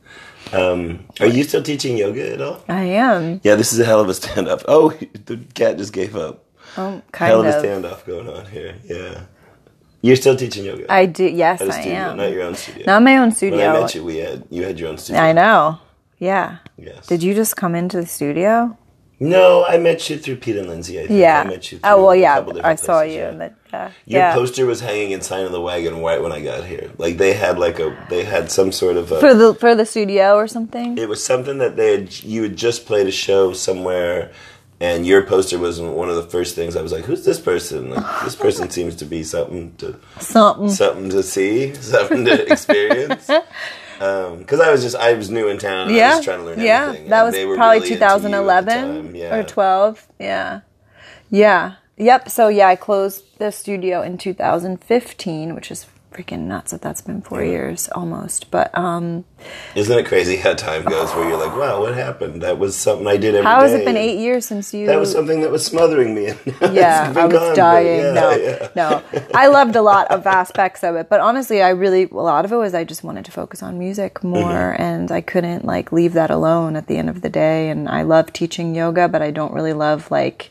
Um, 0.54 1.06
are 1.20 1.28
you 1.28 1.44
still 1.44 1.62
teaching 1.64 1.98
yoga 1.98 2.34
at 2.34 2.42
all? 2.42 2.64
I 2.70 2.84
am. 2.84 3.42
Yeah, 3.44 3.56
this 3.56 3.74
is 3.74 3.80
a 3.80 3.86
hell 3.86 4.00
of 4.00 4.08
a 4.08 4.14
stand 4.14 4.48
up. 4.48 4.62
Oh, 4.70 4.92
the 5.26 5.38
cat 5.54 5.78
just 5.78 5.92
gave 5.92 6.16
up. 6.16 6.46
Oh, 6.78 7.02
kind 7.12 7.30
hell 7.30 7.42
of 7.42 7.48
a 7.48 7.58
of. 7.58 7.64
standoff 7.64 8.06
going 8.06 8.30
on 8.30 8.46
here. 8.46 8.76
Yeah. 8.86 9.24
You're 10.02 10.16
still 10.16 10.38
teaching 10.38 10.64
yoga? 10.64 10.86
I 10.92 11.08
do. 11.08 11.26
Yes, 11.26 11.60
a 11.60 11.66
I 11.66 11.82
studio, 11.82 11.92
am. 11.98 12.18
not 12.18 12.32
your 12.32 12.44
own 12.44 12.56
studio. 12.56 12.86
Not 12.86 13.04
my 13.04 13.18
own 13.18 13.32
studio. 13.34 13.58
when 13.58 13.70
I 13.76 13.80
met 13.82 13.96
you, 13.96 14.04
we 14.06 14.18
had 14.18 14.46
you 14.50 14.64
had 14.64 14.80
your 14.80 14.90
own 14.90 14.98
studio. 14.98 15.22
I 15.22 15.34
know. 15.34 15.80
Yeah. 16.20 16.60
Yes. 16.78 17.06
Did 17.08 17.22
you 17.22 17.34
just 17.36 17.58
come 17.58 17.76
into 17.76 17.98
the 17.98 18.06
studio? 18.08 18.78
No, 19.22 19.66
I 19.66 19.78
met 19.78 20.10
you 20.10 20.18
through 20.18 20.38
Pete 20.38 20.56
and 20.56 20.70
Lindsay. 20.70 20.98
I 21.00 21.08
think. 21.08 21.20
Yeah. 21.20 21.42
I 21.46 21.50
met 21.50 21.72
you. 21.72 21.80
Through 21.80 21.90
Oh 21.90 21.98
well, 22.04 22.12
a 22.12 22.16
yeah. 22.16 22.36
couple 22.38 22.54
different 22.54 22.80
I 22.80 22.84
saw 22.84 23.00
places, 23.00 23.16
you. 23.16 23.22
yeah. 23.22 23.30
in 23.32 23.38
the, 23.40 23.46
uh, 23.74 23.92
Your 24.06 24.20
yeah. 24.22 24.34
poster 24.34 24.66
was 24.66 24.80
hanging 24.80 25.12
in 25.12 25.22
sign 25.22 25.46
of 25.46 25.52
the 25.52 25.60
wagon 25.62 26.02
right 26.02 26.22
when 26.22 26.32
I 26.32 26.42
got 26.42 26.64
here. 26.66 26.92
Like 26.98 27.18
they 27.18 27.34
had 27.34 27.60
like 27.60 27.80
a 27.80 27.96
they 28.10 28.24
had 28.24 28.50
some 28.50 28.72
sort 28.72 28.96
of 28.98 29.12
a 29.12 29.20
for 29.20 29.34
the 29.34 29.54
for 29.56 29.76
the 29.76 29.86
studio 29.86 30.36
or 30.36 30.48
something. 30.48 30.98
it 30.98 31.10
was 31.10 31.24
something 31.24 31.58
that 31.58 31.76
they 31.76 31.92
had 31.92 32.24
you 32.24 32.44
had 32.44 32.56
just 32.56 32.86
played 32.86 33.08
a 33.08 33.12
show 33.12 33.52
somewhere 33.54 34.32
and 34.82 35.06
your 35.06 35.24
poster 35.24 35.60
was 35.60 35.82
one 35.82 36.10
of 36.10 36.16
the 36.16 36.24
first 36.24 36.56
things 36.56 36.78
I 36.78 36.82
was 36.82 36.94
like, 36.94 37.04
Who's 37.04 37.26
this 37.26 37.40
person? 37.42 37.90
Like 37.90 38.06
this 38.24 38.36
person 38.36 38.70
seems 38.70 38.96
to 38.96 39.06
be 39.06 39.24
something 39.24 39.76
to 39.80 40.00
Something. 40.22 40.70
something 40.70 41.10
to 41.10 41.22
see, 41.24 41.74
something 41.96 42.24
to 42.24 42.50
experience. 42.50 43.30
Um, 44.00 44.40
because 44.40 44.60
I 44.60 44.72
was 44.72 44.82
just 44.82 44.96
I 44.96 45.14
was 45.14 45.30
new 45.30 45.48
in 45.48 45.58
town. 45.58 45.88
And 45.88 45.96
I 45.96 45.98
yeah. 45.98 46.16
was 46.16 46.26
trying 46.26 46.40
to 46.40 46.46
learn 46.46 46.60
yeah. 46.60 46.84
everything. 46.88 47.10
That 47.10 47.24
was 47.24 47.36
probably 47.36 47.56
really 47.56 47.78
into 47.78 47.88
you 47.90 48.02
at 48.02 48.16
the 48.16 48.22
2011. 48.30 49.16
Yeah. 49.16 49.36
or 49.36 49.44
12. 49.44 50.08
Yeah. 50.20 50.62
Yeah. 51.30 51.76
Yep. 51.98 52.30
So 52.30 52.48
yeah, 52.48 52.68
I 52.68 52.76
closed 52.76 53.38
the 53.40 53.52
studio 53.52 54.02
in 54.02 54.18
2015, 54.18 55.54
which 55.54 55.70
is 55.72 55.86
freaking 56.12 56.48
nuts 56.48 56.72
that 56.72 56.82
that's 56.82 57.02
been 57.02 57.22
four 57.22 57.44
years 57.44 57.88
almost. 57.94 58.50
But 58.50 58.76
um, 58.78 59.26
Isn't 59.76 59.98
it 59.98 60.06
crazy 60.08 60.38
how 60.38 60.54
time 60.56 60.84
goes 60.84 61.14
where 61.14 61.30
you're 61.30 61.38
like, 61.38 61.56
wow, 61.56 61.82
what 61.82 61.94
happened? 61.94 62.42
That 62.42 62.58
was 62.58 62.76
something 62.76 63.06
I 63.08 63.16
did 63.18 63.36
every 63.36 63.46
how 63.46 63.62
has 63.62 63.72
day, 63.72 63.82
it 63.82 63.86
been 63.86 63.96
eight 63.96 64.18
years 64.20 64.46
since 64.46 64.74
you? 64.74 64.88
That 64.88 65.00
was 65.00 65.12
something 65.12 65.42
that 65.42 65.52
was 65.52 65.64
smothering 65.66 66.16
me. 66.16 66.34
yeah, 66.72 67.14
I 67.16 67.26
was 67.26 67.34
gone, 67.34 67.56
dying. 67.56 68.00
yeah, 68.00 68.12
no, 68.14 68.32
yeah. 68.36 68.68
no, 68.76 69.04
I 69.36 69.48
loved 69.48 69.76
a 69.76 69.82
lot 69.84 70.10
of 70.12 70.26
aspects 70.26 70.84
of 70.84 70.96
it, 70.96 71.10
but 71.10 71.20
honestly, 71.20 71.62
I 71.62 71.70
really 71.70 72.04
a 72.06 72.16
lot 72.16 72.44
of 72.44 72.52
it 72.52 72.56
was 72.58 72.74
I 72.74 72.84
just 72.84 73.04
wanted 73.04 73.26
to 73.26 73.32
focus 73.32 73.62
on 73.62 73.78
music 73.78 74.24
more, 74.24 74.40
Mm-hmm. 74.74 74.82
and 74.82 75.12
I 75.12 75.22
couldn't 75.22 75.64
like 75.66 75.92
leave 75.92 76.14
that 76.14 76.32
alone 76.32 76.76
at 76.76 76.88
the 76.88 76.98
end 76.98 77.10
of 77.10 77.22
the 77.22 77.30
day. 77.30 77.70
And 77.70 77.88
I 77.88 78.02
love 78.02 78.34
teaching 78.34 78.74
yoga, 78.74 79.08
but 79.08 79.22
I 79.22 79.30
don't 79.32 79.54
really 79.54 79.74
love 79.74 80.10
like 80.10 80.50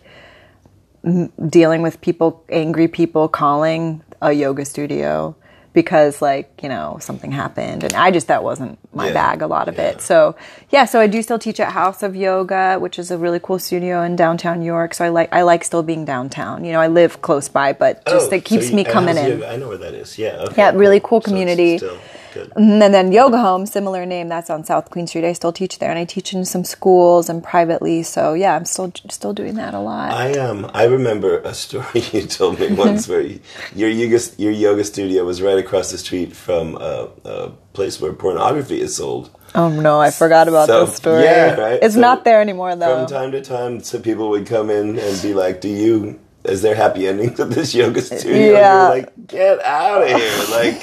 m- 1.05 1.33
dealing 1.49 1.83
with 1.83 2.01
people, 2.01 2.45
angry 2.49 2.89
people 2.89 3.29
calling 3.29 4.03
a 4.21 4.33
yoga 4.33 4.65
studio 4.65 5.37
because 5.83 6.21
like 6.31 6.49
you 6.65 6.69
know 6.75 6.87
something 7.09 7.31
happened 7.43 7.81
and 7.87 7.93
i 8.05 8.11
just 8.17 8.27
that 8.33 8.43
wasn't 8.43 8.75
my 9.01 9.07
Yeah, 9.09 9.13
bag 9.21 9.43
a 9.43 9.47
lot 9.57 9.67
of 9.71 9.77
yeah. 9.77 9.89
it 9.91 10.01
so 10.11 10.35
yeah 10.77 10.85
so 10.93 10.97
i 11.05 11.07
do 11.07 11.23
still 11.23 11.39
teach 11.47 11.61
at 11.61 11.71
house 11.81 12.03
of 12.03 12.13
yoga 12.27 12.65
which 12.85 12.97
is 13.03 13.09
a 13.17 13.19
really 13.25 13.41
cool 13.47 13.61
studio 13.69 14.03
in 14.03 14.17
downtown 14.17 14.57
New 14.59 14.67
york 14.77 14.91
so 14.93 15.05
i 15.05 15.11
like 15.19 15.29
i 15.33 15.43
like 15.53 15.63
still 15.71 15.85
being 15.93 16.05
downtown 16.15 16.65
you 16.65 16.73
know 16.75 16.81
i 16.81 16.89
live 17.01 17.13
close 17.29 17.49
by 17.61 17.69
but 17.73 17.93
just 18.15 18.33
Oh, 18.33 18.37
it 18.39 18.45
keeps 18.45 18.69
so 18.71 18.77
me 18.79 18.83
coming 18.97 19.17
in 19.17 19.31
yoga? 19.39 19.53
I 19.53 19.57
know 19.61 19.69
where 19.73 19.83
that 19.87 19.95
is. 19.95 20.19
Yeah. 20.19 20.47
Okay, 20.47 20.57
Yeah, 20.63 20.71
really 20.85 21.01
cool 21.09 21.21
So 21.21 21.27
community. 21.31 21.73
still 21.79 21.99
good. 22.35 22.53
and 22.57 22.81
then 22.95 23.13
yoga 23.13 23.39
home 23.39 23.67
similar 23.67 24.05
name 24.07 24.29
that's 24.29 24.51
on 24.51 24.65
south 24.65 24.91
queen 24.91 25.07
street 25.07 25.25
i 25.25 25.33
still 25.33 25.53
teach 25.53 25.79
there 25.79 25.91
and 25.91 25.99
i 25.99 26.05
teach 26.05 26.33
in 26.33 26.45
some 26.45 26.65
schools 26.65 27.29
and 27.29 27.43
privately 27.43 28.03
so 28.03 28.35
yeah 28.35 28.55
i'm 28.57 28.65
still 28.65 28.93
still 29.11 29.33
doing 29.33 29.55
that 29.55 29.75
a 29.75 29.81
lot 29.81 30.11
I 30.13 30.33
um 30.39 30.71
I 30.75 30.85
remember 30.85 31.39
a 31.41 31.55
story 31.55 32.01
you 32.13 32.23
told 32.23 32.59
me 32.61 32.73
once 32.73 33.09
where 33.09 33.21
you, 33.21 33.41
your 33.75 33.89
yoga 33.91 34.19
your 34.37 34.53
yoga 34.53 34.85
studio 34.85 35.25
was 35.25 35.41
right 35.43 35.59
across 35.59 35.91
the 35.91 35.99
street 35.99 36.35
from 36.35 36.77
a, 36.77 37.09
a 37.25 37.51
place 37.73 38.01
where 38.01 38.13
pornography 38.13 38.81
is 38.81 38.97
sold. 38.97 39.31
oh 39.55 39.69
no 39.69 40.01
i 40.01 40.11
forgot 40.11 40.49
about 40.49 40.67
So, 40.69 40.85
this 40.87 40.97
story 40.97 41.23
yeah, 41.25 41.55
right? 41.55 41.79
it's 41.83 41.95
So, 41.95 42.01
not 42.01 42.25
there 42.25 42.41
anymore 42.41 42.75
though 42.77 42.97
From 42.99 43.07
time 43.07 43.33
to 43.33 43.41
time, 43.41 43.81
some 43.81 44.03
people 44.03 44.29
would 44.31 44.47
come 44.47 44.69
in 44.71 44.99
and 44.99 45.23
be 45.23 45.33
like, 45.35 45.61
"Do 45.61 45.69
you?" 45.69 46.19
Is 46.45 46.63
there 46.63 46.75
happy 46.75 47.07
endings 47.07 47.39
at 47.41 47.51
this 47.51 47.75
yoga 47.75 48.01
studio? 48.01 48.53
Yeah. 48.53 48.81
You're 48.81 48.97
like, 48.97 49.09
get 49.27 49.57
out 49.65 50.03
of 50.03 50.09
here! 50.09 50.39
Like, 50.59 50.79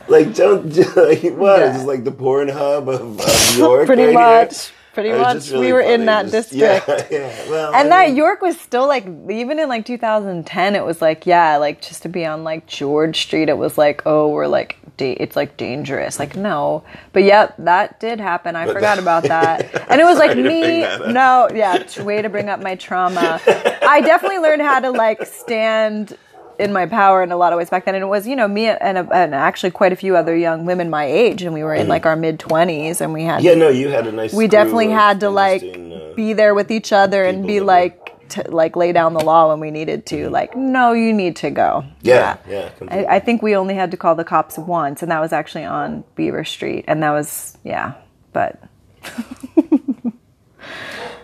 like 0.09 0.33
don't 0.35 0.65
like 0.95 1.23
what? 1.37 1.59
Yeah. 1.59 1.69
Is 1.71 1.77
this 1.77 1.85
like 1.85 2.03
the 2.03 2.11
porn 2.11 2.49
hub 2.49 2.89
of, 2.89 3.19
of 3.19 3.55
York? 3.57 3.85
Pretty 3.85 4.03
right 4.03 4.09
here? 4.11 4.45
much. 4.45 4.71
Pretty 4.93 5.11
much. 5.11 5.49
really 5.51 5.67
we 5.67 5.73
were 5.73 5.81
in 5.81 6.05
that 6.07 6.23
just- 6.29 6.49
district. 6.49 7.11
Yeah, 7.11 7.19
yeah. 7.19 7.49
Well, 7.49 7.73
And 7.73 7.93
I 7.93 8.07
that 8.07 8.15
York 8.15 8.41
was 8.41 8.59
still 8.59 8.87
like, 8.87 9.05
even 9.29 9.59
in 9.59 9.69
like 9.69 9.85
2010, 9.85 10.75
it 10.75 10.83
was 10.83 11.01
like, 11.01 11.25
yeah, 11.25 11.57
like 11.57 11.81
just 11.81 12.01
to 12.03 12.09
be 12.09 12.25
on 12.25 12.43
like 12.43 12.65
George 12.65 13.21
Street, 13.21 13.49
it 13.49 13.57
was 13.57 13.77
like, 13.77 14.01
oh, 14.07 14.29
we're 14.29 14.47
like, 14.47 14.77
da- 14.97 15.13
it's 15.13 15.35
like 15.35 15.55
dangerous. 15.57 16.17
Like, 16.19 16.35
no. 16.35 16.83
But 17.13 17.23
yep, 17.23 17.55
that 17.59 17.99
did 17.99 18.19
happen. 18.19 18.55
I 18.55 18.65
forgot 18.65 18.95
that- 18.95 18.99
about 18.99 19.23
that. 19.23 19.85
And 19.89 20.01
it 20.01 20.05
was 20.05 20.17
like 20.17 20.31
Sorry 20.31 20.43
to 20.43 20.49
bring 20.49 20.59
me, 20.61 20.81
no, 21.13 21.47
yeah, 21.53 21.83
way 22.03 22.21
to 22.21 22.29
bring 22.29 22.49
up 22.49 22.59
my 22.61 22.75
trauma. 22.75 23.39
I 23.45 24.01
definitely 24.01 24.39
learned 24.39 24.63
how 24.63 24.79
to 24.81 24.89
like 24.91 25.25
stand 25.25 26.17
in 26.59 26.73
my 26.73 26.85
power 26.85 27.23
in 27.23 27.31
a 27.31 27.37
lot 27.37 27.53
of 27.53 27.57
ways 27.57 27.69
back 27.69 27.85
then. 27.85 27.95
And 27.95 28.03
it 28.03 28.07
was, 28.07 28.27
you 28.27 28.35
know, 28.35 28.47
me 28.47 28.67
and, 28.67 28.97
a, 28.97 29.07
and 29.13 29.33
actually 29.33 29.71
quite 29.71 29.93
a 29.93 29.95
few 29.95 30.15
other 30.15 30.35
young 30.35 30.65
women 30.65 30.89
my 30.89 31.05
age, 31.05 31.41
and 31.41 31.53
we 31.53 31.63
were 31.63 31.73
in 31.73 31.87
like 31.87 32.05
our 32.05 32.15
mid 32.15 32.39
20s, 32.39 33.01
and 33.01 33.13
we 33.13 33.23
had 33.23 33.41
Mm. 33.41 33.45
Yeah, 33.45 33.53
no, 33.55 33.69
you 33.69 33.89
had 33.89 34.05
a 34.07 34.11
nice. 34.11 34.33
we 34.33 34.47
definitely 34.47 34.89
had 34.89 35.21
to 35.21 35.29
like 35.29 35.63
uh, 35.63 36.13
be 36.15 36.33
there 36.33 36.53
with 36.53 36.71
each 36.71 36.91
other 36.91 37.23
and 37.23 37.47
be 37.47 37.59
like 37.61 37.95
to 38.29 38.43
like 38.51 38.75
lay 38.75 38.91
down 38.91 39.13
the 39.13 39.23
law 39.23 39.49
when 39.49 39.59
we 39.59 39.71
needed 39.71 40.05
to 40.05 40.29
like 40.29 40.55
no 40.55 40.91
you 40.91 41.11
need 41.13 41.35
to 41.37 41.49
go 41.49 41.83
Yeah, 42.03 42.37
yeah, 42.47 42.69
completely. 42.77 43.07
I, 43.07 43.15
I 43.15 43.19
think 43.19 43.41
we 43.41 43.55
only 43.55 43.73
had 43.73 43.89
to 43.91 43.97
call 43.97 44.13
the 44.13 44.23
cops 44.23 44.55
once 44.57 45.01
and 45.01 45.09
that 45.09 45.19
was 45.19 45.33
actually 45.33 45.65
on 45.65 46.03
beaver 46.15 46.43
street 46.43 46.85
and 46.87 47.01
that 47.01 47.09
was 47.09 47.57
yeah 47.63 47.93
but 48.31 48.61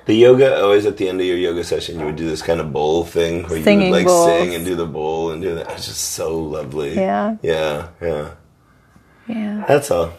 The 0.05 0.13
yoga, 0.15 0.61
always 0.61 0.85
at 0.85 0.97
the 0.97 1.09
end 1.09 1.19
of 1.19 1.25
your 1.25 1.37
yoga 1.37 1.63
session, 1.63 1.99
you 1.99 2.05
would 2.05 2.15
do 2.15 2.27
this 2.29 2.41
kind 2.43 2.59
of 2.59 2.71
bowl 2.71 3.03
thing 3.05 3.43
where 3.47 3.61
Singing 3.63 3.87
you 3.87 3.91
would 3.91 3.97
like 3.97 4.05
bowls. 4.05 4.27
sing 4.27 4.53
and 4.55 4.63
do 4.63 4.75
the 4.75 4.85
bowl 4.85 5.31
and 5.31 5.41
do 5.41 5.55
that. 5.55 5.71
It's 5.71 5.87
just 5.87 6.01
so 6.11 6.37
lovely. 6.37 6.93
Yeah. 6.95 7.37
Yeah, 7.41 7.87
yeah. 8.01 8.31
yeah 9.27 9.65
That's 9.67 9.89
all. 9.89 10.13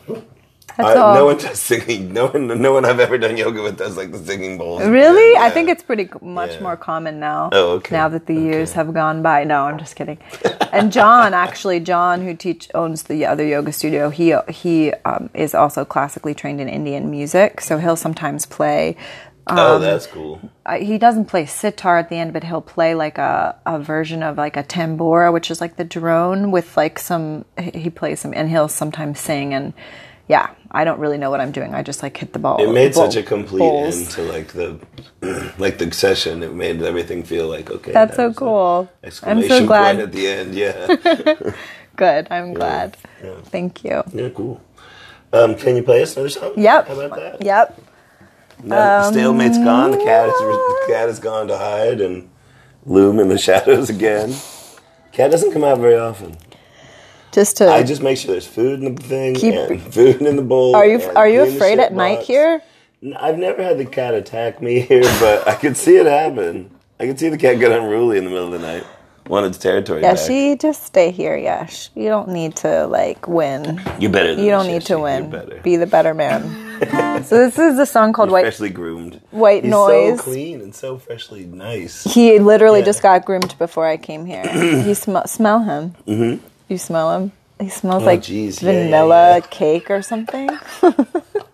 That's 0.76 0.90
I, 0.90 0.94
all. 0.96 1.14
no 1.14 1.24
one 1.26 1.38
does 1.38 1.58
singing. 1.58 2.12
No 2.12 2.26
one, 2.26 2.48
no 2.60 2.72
one 2.72 2.84
I've 2.84 3.00
ever 3.00 3.16
done 3.16 3.36
yoga 3.38 3.62
with 3.62 3.78
does 3.78 3.96
like 3.96 4.10
the 4.12 4.18
singing 4.18 4.58
bowls. 4.58 4.84
Really? 4.84 5.32
Yeah. 5.34 5.42
I 5.44 5.50
think 5.50 5.70
it's 5.70 5.82
pretty 5.82 6.10
much 6.20 6.54
Yeah. 6.54 6.62
more 6.64 6.76
common 6.76 7.18
now. 7.20 7.48
Oh, 7.52 7.70
okay. 7.74 7.94
Now 7.94 8.08
that 8.08 8.26
the 8.26 8.34
years 8.34 8.72
have 8.72 8.92
gone 8.92 9.22
by. 9.22 9.44
No, 9.44 9.62
I'm 9.62 9.78
just 9.78 9.94
kidding. 9.96 10.18
and 10.72 10.92
John, 10.92 11.32
actually, 11.32 11.80
John, 11.80 12.22
who 12.22 12.34
teach 12.34 12.68
owns 12.74 13.04
the 13.04 13.24
other 13.24 13.46
yoga 13.46 13.72
studio, 13.72 14.10
he 14.10 14.34
he 14.50 14.92
um, 15.06 15.30
is 15.32 15.54
also 15.54 15.84
classically 15.86 16.34
trained 16.34 16.60
in 16.60 16.68
Indian 16.68 17.10
music, 17.10 17.60
so 17.62 17.78
he'll 17.78 17.96
sometimes 17.96 18.44
play. 18.44 18.96
Um, 19.48 19.58
Oh, 19.58 19.78
that's 19.78 20.06
cool. 20.06 20.40
He 20.78 20.98
doesn't 20.98 21.26
play 21.26 21.46
sitar 21.46 21.98
at 21.98 22.08
the 22.08 22.16
end, 22.16 22.32
but 22.32 22.42
he'll 22.44 22.60
play 22.60 22.94
like 22.94 23.16
a, 23.18 23.54
a 23.64 23.78
version 23.78 24.22
of 24.22 24.36
like 24.36 24.56
a 24.56 24.64
tambura, 24.64 25.32
which 25.32 25.50
is 25.50 25.60
like 25.60 25.76
the 25.76 25.84
drone 25.84 26.50
with 26.50 26.76
like 26.76 26.98
some. 26.98 27.44
he- 27.58 27.90
plays 27.90 28.20
some, 28.20 28.34
and 28.34 28.50
he'll 28.50 28.68
sometimes 28.68 29.20
sing. 29.20 29.54
And 29.54 29.72
yeah, 30.28 30.50
I 30.72 30.82
don't 30.84 30.98
really 30.98 31.18
know 31.18 31.30
what 31.30 31.40
I'm 31.40 31.52
doing. 31.52 31.74
I 31.74 31.82
just 31.82 32.02
like 32.02 32.16
hit 32.16 32.32
the 32.32 32.40
ball. 32.40 32.60
It 32.60 32.72
made 32.72 32.94
such 32.96 33.14
a 33.14 33.22
complete 33.22 33.60
bowls. 33.60 33.96
end 33.96 34.10
to 34.10 34.22
like 34.22 34.48
the 34.48 34.80
like 35.58 35.78
the 35.78 35.92
session. 35.92 36.42
It 36.42 36.52
made 36.52 36.82
everything 36.82 37.22
feel 37.22 37.46
like 37.48 37.70
okay. 37.70 37.92
That's 37.92 38.16
that 38.16 38.34
so 38.34 38.34
cool. 38.34 38.88
I'm 39.02 39.06
Exclamation 39.06 39.48
so 39.50 39.56
point 39.58 39.68
glad. 39.68 40.00
at 40.00 40.12
the 40.12 40.26
end. 40.26 40.54
Yeah. 40.56 41.52
Good. 41.96 42.26
I'm 42.32 42.52
glad. 42.52 42.96
yeah. 43.22 43.36
Thank 43.44 43.84
you. 43.84 44.02
yeah. 44.12 44.28
Cool. 44.30 44.60
Um, 45.32 45.54
can 45.54 45.76
you 45.76 45.82
play 45.84 46.02
us 46.02 46.14
another 46.16 46.28
song? 46.30 46.52
Yep. 46.56 46.88
How 46.88 47.00
about 47.00 47.16
that? 47.18 47.42
Yep. 47.44 47.82
No, 48.62 49.10
the 49.10 49.18
stalemate's 49.18 49.58
gone. 49.58 49.90
The 49.92 49.98
cat 49.98 50.28
is 50.28 50.38
the 50.38 50.84
cat 50.88 51.08
has 51.08 51.18
gone 51.20 51.48
to 51.48 51.56
hide 51.58 52.00
and 52.00 52.28
loom 52.84 53.20
in 53.20 53.28
the 53.28 53.38
shadows 53.46 53.90
again. 53.90 54.34
Cat 55.12 55.30
doesn't 55.30 55.52
come 55.52 55.64
out 55.64 55.78
very 55.78 55.96
often. 55.96 56.36
Just 57.32 57.58
to. 57.58 57.68
I 57.70 57.82
just 57.82 58.02
make 58.02 58.16
sure 58.18 58.32
there's 58.32 58.46
food 58.46 58.82
in 58.82 58.94
the 58.94 59.02
thing 59.02 59.34
Keep- 59.34 59.54
and 59.54 59.94
food 59.94 60.22
in 60.22 60.36
the 60.36 60.42
bowl. 60.42 60.74
are 60.74 60.86
you 60.86 61.02
are 61.14 61.28
you 61.28 61.42
afraid 61.42 61.78
at 61.78 61.92
night 61.92 62.20
here? 62.20 62.62
I've 63.18 63.38
never 63.38 63.62
had 63.62 63.78
the 63.78 63.84
cat 63.84 64.14
attack 64.14 64.62
me 64.62 64.80
here, 64.88 65.02
but 65.20 65.46
I 65.46 65.54
could 65.54 65.76
see 65.76 65.96
it 65.96 66.06
happen. 66.06 66.70
I 66.98 67.06
could 67.06 67.18
see 67.20 67.28
the 67.28 67.36
cat 67.36 67.58
get 67.58 67.72
unruly 67.72 68.16
in 68.16 68.24
the 68.24 68.30
middle 68.30 68.46
of 68.52 68.58
the 68.58 68.66
night, 68.66 68.84
want 69.28 69.46
its 69.46 69.58
territory 69.58 70.02
Yeah, 70.02 70.14
back. 70.14 70.26
she 70.26 70.56
just 70.56 70.84
stay 70.84 71.10
here. 71.10 71.36
Yash. 71.36 71.90
You 71.94 72.08
don't 72.08 72.28
need 72.28 72.56
to 72.56 72.86
like 72.86 73.26
win. 73.28 73.80
You're 73.98 74.10
better. 74.10 74.34
Than 74.34 74.44
You 74.44 74.50
don't 74.50 74.66
need 74.66 74.74
Yoshi. 74.74 74.86
to 74.86 74.92
You're 74.94 75.00
win. 75.02 75.60
Be 75.62 75.76
the 75.76 75.86
better 75.86 76.14
man. 76.14 76.42
so 77.24 77.36
this 77.48 77.58
is 77.58 77.78
a 77.78 77.86
song 77.86 78.12
called 78.12 78.28
You're 78.28 78.34
White. 78.34 78.42
freshly 78.44 78.70
groomed. 78.70 79.20
White 79.30 79.64
He's 79.64 79.70
Noise. 79.70 80.18
so 80.18 80.22
clean 80.24 80.60
and 80.60 80.74
so 80.74 80.98
freshly 80.98 81.44
nice. 81.44 82.04
He 82.04 82.38
literally 82.38 82.80
Yeah. 82.80 82.84
just 82.86 83.02
got 83.02 83.24
groomed 83.24 83.56
before 83.58 83.86
I 83.86 83.96
came 83.96 84.26
here. 84.26 84.44
you 84.46 84.94
sm- 84.94 85.24
smell 85.26 85.60
him. 85.62 85.94
Mm-hmm. 86.06 86.44
You 86.68 86.78
smell 86.78 87.12
him. 87.18 87.32
He 87.58 87.70
smells 87.70 88.02
like 88.02 88.20
jeez. 88.20 88.60
Yeah, 88.62 88.70
yeah, 88.72 88.82
vanilla 88.84 89.34
yeah. 89.36 89.40
cake 89.40 89.90
or 89.90 90.02
something. 90.02 90.50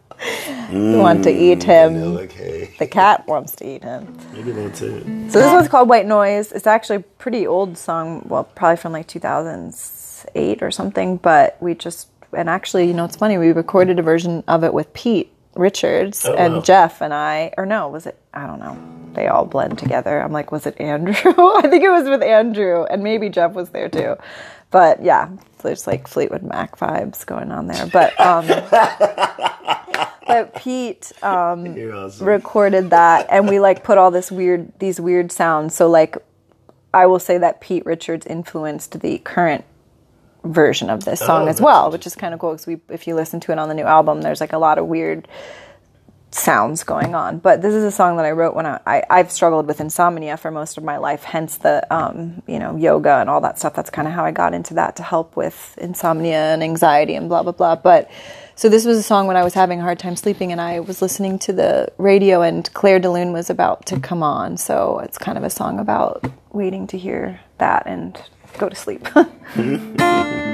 you 0.72 0.98
want 0.98 1.24
to 1.24 1.30
eat 1.30 1.60
mm, 1.60 1.62
him. 1.64 2.68
The 2.78 2.86
cat 2.86 3.26
wants 3.26 3.54
to 3.56 3.66
eat 3.66 3.82
him. 3.82 4.16
Maybe 4.32 4.52
that's 4.52 4.82
it. 4.82 5.04
So 5.30 5.40
this 5.40 5.52
one's 5.52 5.68
called 5.68 5.88
White 5.88 6.06
Noise. 6.06 6.52
It's 6.52 6.66
actually 6.66 6.96
a 6.96 7.00
pretty 7.00 7.46
old 7.46 7.78
song. 7.78 8.24
Well, 8.28 8.44
probably 8.44 8.76
from 8.76 8.92
like 8.92 9.08
2008 9.08 10.62
or 10.62 10.70
something. 10.70 11.16
But 11.18 11.56
we 11.60 11.74
just 11.74 12.08
and 12.32 12.48
actually, 12.48 12.86
you 12.86 12.94
know, 12.94 13.04
it's 13.04 13.16
funny. 13.16 13.38
We 13.38 13.52
recorded 13.52 13.98
a 13.98 14.02
version 14.02 14.42
of 14.48 14.64
it 14.64 14.74
with 14.74 14.92
Pete 14.94 15.32
Richards 15.54 16.24
Oh, 16.24 16.34
and 16.34 16.54
wow. 16.56 16.60
Jeff 16.62 17.02
and 17.02 17.12
I. 17.12 17.52
Or 17.58 17.66
no, 17.66 17.88
was 17.88 18.06
it? 18.06 18.18
I 18.32 18.46
don't 18.46 18.60
know. 18.60 18.78
They 19.14 19.28
all 19.28 19.44
blend 19.44 19.78
together. 19.78 20.20
I'm 20.20 20.32
like, 20.32 20.50
was 20.50 20.66
it 20.66 20.80
Andrew? 20.80 21.14
I 21.36 21.68
think 21.68 21.84
it 21.84 21.90
was 21.90 22.08
with 22.08 22.22
Andrew, 22.22 22.84
and 22.84 23.02
maybe 23.02 23.28
Jeff 23.28 23.52
was 23.52 23.70
there 23.70 23.88
too. 23.88 24.16
But 24.72 25.02
yeah, 25.04 25.28
there's 25.62 25.86
like 25.86 26.08
Fleetwood 26.08 26.42
Mac 26.42 26.76
vibes 26.78 27.24
going 27.24 27.52
on 27.52 27.68
there. 27.68 27.86
But 27.86 28.18
um, 28.20 28.46
but 30.26 30.54
Pete 30.56 31.12
um, 31.22 31.66
awesome. 31.76 32.26
recorded 32.26 32.90
that 32.90 33.26
and 33.30 33.48
we 33.48 33.60
like 33.60 33.84
put 33.84 33.98
all 33.98 34.10
this 34.10 34.32
weird 34.32 34.72
these 34.78 34.98
weird 35.00 35.30
sounds 35.30 35.74
so 35.74 35.90
like 35.90 36.16
i 36.94 37.04
will 37.06 37.18
say 37.18 37.36
that 37.38 37.60
pete 37.60 37.84
richards 37.84 38.24
influenced 38.26 39.00
the 39.00 39.18
current 39.18 39.64
version 40.44 40.88
of 40.88 41.04
this 41.04 41.20
song 41.20 41.42
Oh, 41.44 41.48
as 41.48 41.60
well 41.60 41.90
which 41.90 42.06
is 42.06 42.14
kind 42.16 42.32
of 42.32 42.40
cool 42.40 42.52
because 42.52 42.66
we 42.66 42.78
if 42.88 43.06
you 43.06 43.14
listen 43.14 43.40
to 43.40 43.52
it 43.52 43.58
on 43.58 43.68
the 43.68 43.74
new 43.74 43.84
album 43.84 44.22
there's 44.22 44.40
like 44.40 44.52
a 44.52 44.58
lot 44.58 44.78
of 44.78 44.86
weird 44.86 45.28
sounds 46.34 46.84
going 46.84 47.14
on 47.14 47.38
but 47.38 47.62
this 47.62 47.74
is 47.74 47.84
a 47.84 47.90
song 47.90 48.16
that 48.16 48.24
i 48.24 48.30
wrote 48.30 48.54
when 48.54 48.66
i, 48.66 48.80
I 48.86 49.02
i've 49.10 49.30
struggled 49.30 49.66
with 49.66 49.80
insomnia 49.80 50.36
for 50.36 50.50
most 50.50 50.78
of 50.78 50.84
my 50.84 50.96
life 50.96 51.24
hence 51.24 51.58
the 51.58 51.86
um 51.94 52.42
you 52.46 52.58
know 52.58 52.76
yoga 52.76 53.16
and 53.16 53.28
all 53.28 53.40
that 53.42 53.58
stuff 53.58 53.74
that's 53.74 53.90
kind 53.90 54.08
of 54.08 54.14
how 54.14 54.24
i 54.24 54.30
got 54.30 54.54
into 54.54 54.74
that 54.74 54.96
to 54.96 55.02
help 55.02 55.36
with 55.36 55.76
insomnia 55.78 56.54
and 56.54 56.62
anxiety 56.62 57.14
and 57.14 57.28
blah 57.28 57.42
blah 57.42 57.52
blah 57.52 57.76
but 57.76 58.10
so 58.54 58.68
this 58.68 58.84
was 58.84 58.98
a 58.98 59.02
song 59.02 59.26
when 59.26 59.36
I 59.36 59.44
was 59.44 59.54
having 59.54 59.80
a 59.80 59.82
hard 59.82 59.98
time 59.98 60.14
sleeping, 60.14 60.52
and 60.52 60.60
I 60.60 60.80
was 60.80 61.00
listening 61.00 61.38
to 61.40 61.52
the 61.52 61.90
radio, 61.96 62.42
and 62.42 62.70
Clair 62.74 62.98
de 62.98 63.10
Lune 63.10 63.32
was 63.32 63.48
about 63.48 63.86
to 63.86 63.98
come 63.98 64.22
on. 64.22 64.56
So 64.56 64.98
it's 65.00 65.18
kind 65.18 65.38
of 65.38 65.44
a 65.44 65.50
song 65.50 65.78
about 65.78 66.24
waiting 66.52 66.86
to 66.88 66.98
hear 66.98 67.40
that 67.58 67.86
and 67.86 68.20
go 68.58 68.68
to 68.68 68.76
sleep. 68.76 69.08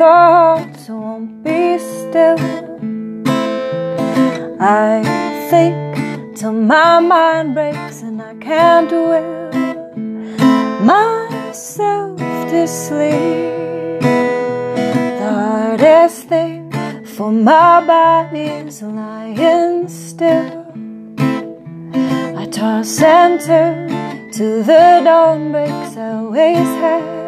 thoughts 0.00 0.88
won't 0.88 1.44
be 1.44 1.76
still. 1.78 2.38
I 4.58 5.02
think 5.50 6.38
till 6.38 6.54
my 6.54 7.00
mind 7.00 7.52
breaks 7.52 8.00
and 8.00 8.22
I 8.22 8.34
can't 8.36 8.90
will 8.90 9.52
myself 10.92 12.18
to 12.50 12.66
sleep. 12.66 14.00
The 15.20 15.32
hardest 15.42 16.28
thing 16.30 16.72
for 17.04 17.30
my 17.30 17.84
body 17.86 18.46
is 18.68 18.80
lying 18.80 19.86
still. 19.86 20.64
I 22.40 22.46
toss 22.50 23.02
and 23.02 23.38
turn 23.38 24.32
till 24.32 24.62
the 24.62 25.02
dawn 25.04 25.52
breaks. 25.52 25.94
I 25.98 26.12
always 26.14 26.68
have 26.84 27.20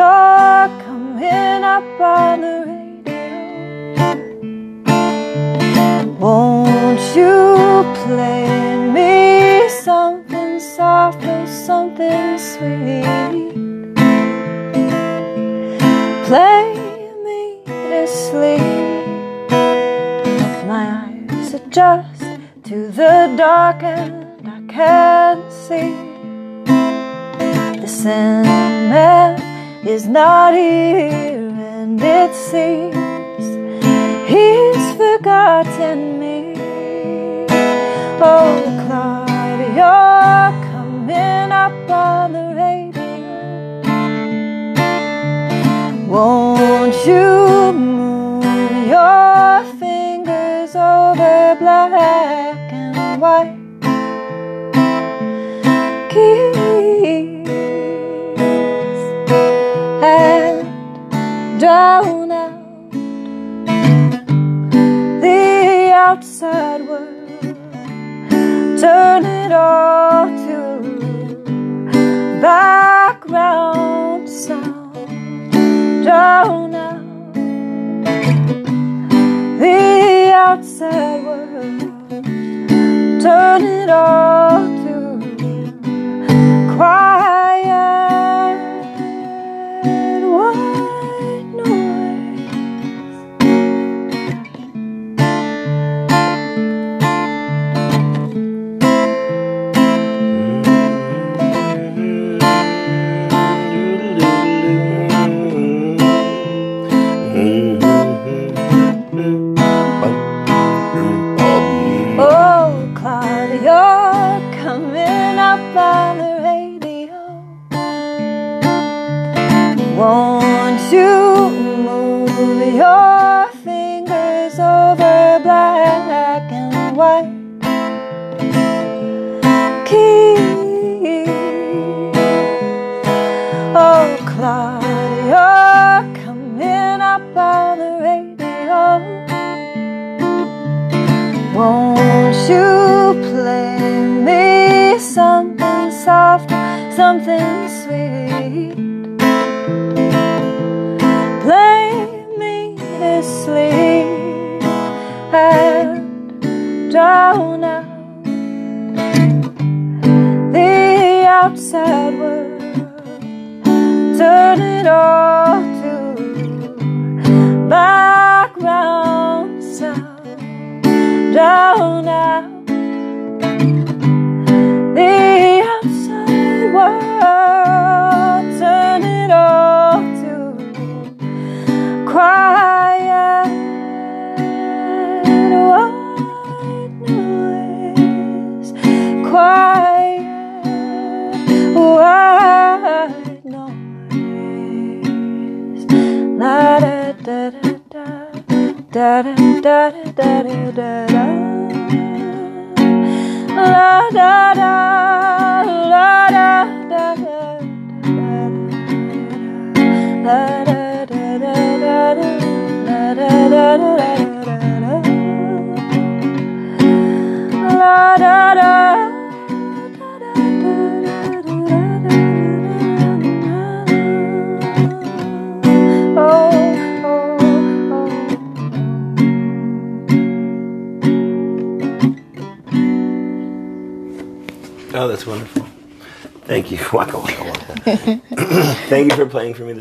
you're 0.00 0.68
coming 0.86 1.62
up 1.76 2.00
on 2.00 2.40
the 2.40 2.56
radio. 2.70 3.26
Won't 6.18 7.04
you 7.18 7.36
play 8.04 8.46
me 8.96 9.68
something 9.68 10.58
soft 10.58 11.22
or 11.34 11.46
something 11.46 12.38
sweet? 12.38 13.52
Play 16.28 16.64
me 17.26 17.40
to 17.66 18.06
sleep. 18.06 19.50
My 20.72 20.84
eyes 21.04 21.52
adjust 21.58 22.24
to 22.68 22.76
the 23.00 23.34
dark 23.36 23.82
and 23.82 24.48
I 24.56 24.58
can't 24.76 25.52
see. 25.52 25.92
The 27.82 27.88
Sandman 28.00 29.49
is 29.84 30.06
not 30.06 30.52
here 30.52 31.48
and 31.48 31.98
it 32.02 32.34
seems 32.34 33.44
he's 34.28 34.92
forgotten 34.96 36.20
me. 36.20 36.54
Oh, 38.22 38.60
Claudia, 38.86 40.52
coming 40.70 41.50
up 41.50 41.90
on 41.90 42.32
the 42.32 42.52
radio. 42.54 43.00
Won't 46.06 47.06
you 47.06 47.72
move 47.72 48.86
your 48.86 49.64
fingers 49.78 50.76
over 50.76 51.56
black 51.58 52.72
and 52.72 53.20
white 53.20 53.56
keys 56.10 57.29
drown 61.60 62.32
out 62.32 62.90
the 65.20 65.92
outside 65.94 66.88
world? 66.88 67.42
Turn 68.80 69.26
it 69.26 69.52
all 69.52 70.26
to 70.46 70.56
background 72.40 74.26
sound. 74.26 74.94
Drown 76.02 76.74
out 76.74 77.34
the 79.60 80.32
outside 80.34 81.22
world. 81.22 81.80
Turn 83.20 83.62
it 83.64 83.90
all 83.90 84.79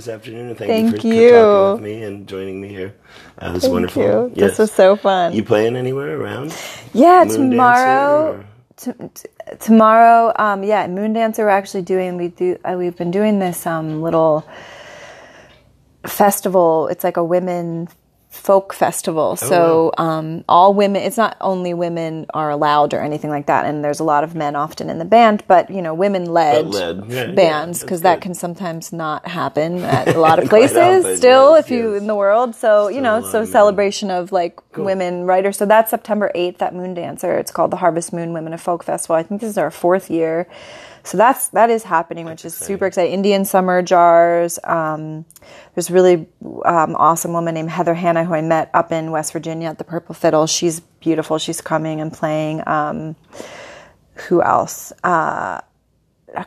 afternoon, 0.09 0.49
and 0.49 0.57
thank, 0.57 0.91
you 0.93 0.99
for 1.01 1.07
you. 1.07 1.29
talking 1.31 1.83
with 1.83 1.83
me 1.83 2.03
and 2.03 2.27
joining 2.27 2.61
me 2.61 2.69
here. 2.69 2.95
Uh, 3.39 3.53
this 3.53 3.63
is 3.63 3.63
Thank 3.63 3.73
wonderful. 3.73 4.03
you. 4.03 4.31
Yes. 4.35 4.51
This 4.51 4.59
was 4.59 4.71
so 4.73 4.95
fun. 4.97 5.33
You 5.33 5.43
playing 5.43 5.75
anywhere 5.77 6.19
around? 6.19 6.55
Yeah, 6.93 7.25
Moon 7.25 7.51
tomorrow. 7.51 8.45
T- 8.77 8.91
t- 9.13 9.29
tomorrow, 9.59 10.33
um, 10.37 10.63
yeah, 10.63 10.87
Moon 10.87 11.13
Dancer. 11.13 11.45
We're 11.45 11.49
actually 11.51 11.83
doing. 11.83 12.17
We 12.17 12.29
do. 12.29 12.57
Uh, 12.65 12.75
we've 12.77 12.97
been 12.97 13.11
doing 13.11 13.39
this 13.39 13.67
um, 13.67 14.01
little 14.01 14.45
festival. 16.05 16.87
It's 16.89 17.03
like 17.03 17.17
a 17.17 17.23
women 17.23 17.89
folk 18.29 18.73
festival. 18.73 19.35
so 19.35 19.91
um, 19.97 20.43
all 20.47 20.73
women. 20.73 21.01
It's 21.01 21.17
not 21.17 21.35
only 21.41 21.73
women 21.73 22.27
are 22.33 22.51
allowed 22.51 22.93
or 22.93 23.01
anything 23.01 23.31
like 23.31 23.47
that. 23.47 23.65
And 23.65 23.83
there's 23.83 23.99
a 23.99 24.03
lot 24.03 24.23
of 24.23 24.35
men 24.35 24.55
often 24.55 24.89
in 24.89 24.99
the 24.99 25.05
band, 25.05 25.43
but 25.47 25.69
you 25.71 25.81
know, 25.81 25.93
women 25.95 26.25
led 26.25 26.73
Yeah, 26.73 26.93
yeah, 27.07 27.31
bands 27.31 27.81
because 27.81 28.01
that 28.01 28.17
good. 28.17 28.21
can 28.23 28.33
sometimes 28.35 28.93
not 28.93 29.27
happen 29.27 29.83
at 29.83 30.15
a 30.15 30.19
lot 30.19 30.37
of 30.39 30.47
places. 30.47 30.77
often, 30.77 31.17
still, 31.17 31.55
yes, 31.55 31.65
if 31.65 31.71
you 31.71 31.93
yes. 31.93 32.01
in 32.01 32.07
the 32.07 32.15
world. 32.15 32.55
So 32.55 32.87
you 32.87 33.01
know, 33.01 33.21
so 33.21 33.45
celebration 33.45 34.11
of 34.11 34.31
like 34.31 34.59
women 34.77 35.23
writers. 35.25 35.57
So 35.57 35.65
that's 35.65 35.89
September 35.89 36.31
8th 36.35 36.61
at 36.61 36.75
Moon 36.75 36.93
Dancer. 36.93 37.35
It's 37.37 37.51
called 37.51 37.71
the 37.71 37.77
Harvest 37.77 38.13
Moon 38.13 38.31
Women 38.31 38.53
of 38.53 38.61
Folk 38.61 38.83
Festival. 38.83 39.15
I 39.15 39.23
think 39.23 39.41
this 39.41 39.49
is 39.49 39.57
our 39.57 39.71
fourth 39.71 40.09
year. 40.11 40.47
So 41.03 41.17
that's 41.17 41.49
that 41.49 41.69
is 41.69 41.83
happening, 41.83 42.25
which 42.25 42.45
is 42.45 42.55
super 42.55 42.85
exciting. 42.85 43.13
Indian 43.13 43.45
Summer 43.45 43.81
Jars. 43.81 44.59
Um, 44.63 45.25
there's 45.75 45.89
a 45.89 45.93
really 45.93 46.27
um, 46.65 46.95
awesome 46.95 47.33
woman 47.33 47.53
named 47.55 47.69
Heather 47.69 47.93
Hanna 47.93 48.23
who 48.25 48.33
I 48.33 48.41
met 48.41 48.69
up 48.73 48.91
in 48.91 49.11
West 49.11 49.33
Virginia 49.33 49.69
at 49.69 49.77
the 49.77 49.83
Purple 49.83 50.13
Fiddle. 50.15 50.45
She's 50.47 50.79
beautiful. 50.79 51.37
She's 51.37 51.61
coming 51.61 52.01
and 52.01 52.11
playing. 52.13 52.63
Um, 52.67 53.15
who 54.27 54.41
else? 54.41 54.91
Uh, 55.03 55.61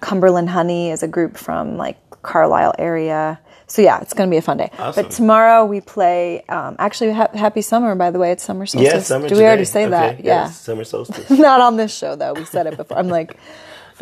Cumberland 0.01 0.51
Honey 0.51 0.91
is 0.91 1.03
a 1.03 1.09
group 1.09 1.37
from 1.37 1.77
like 1.77 1.99
Carlisle 2.23 2.75
area. 2.79 3.41
So 3.67 3.81
yeah, 3.81 4.01
it's 4.01 4.13
going 4.13 4.29
to 4.29 4.31
be 4.33 4.37
a 4.37 4.43
fun 4.43 4.59
day. 4.59 4.71
Awesome. 4.79 5.03
But 5.05 5.11
tomorrow 5.13 5.65
we 5.65 5.81
play. 5.81 6.43
Um, 6.43 6.77
actually, 6.79 7.13
ha- 7.13 7.31
happy 7.33 7.63
summer 7.63 7.95
by 7.95 8.11
the 8.11 8.19
way. 8.19 8.31
It's 8.33 8.45
summer 8.45 8.67
solstice. 8.67 8.93
Yeah, 8.93 9.01
summer. 9.01 9.29
Did 9.29 9.39
we 9.39 9.45
already 9.45 9.65
today. 9.65 9.73
say 9.73 9.89
that? 9.89 10.15
Okay, 10.15 10.25
Yeah. 10.25 10.43
yes, 10.45 10.61
summer 10.61 10.85
solstice. 10.85 11.31
Not 11.49 11.61
on 11.63 11.79
this 11.79 11.97
show 11.97 12.15
though. 12.15 12.35
We 12.35 12.45
said 12.45 12.67
it 12.67 12.77
before. 12.77 12.99
I'm 12.99 13.09
like 13.09 13.37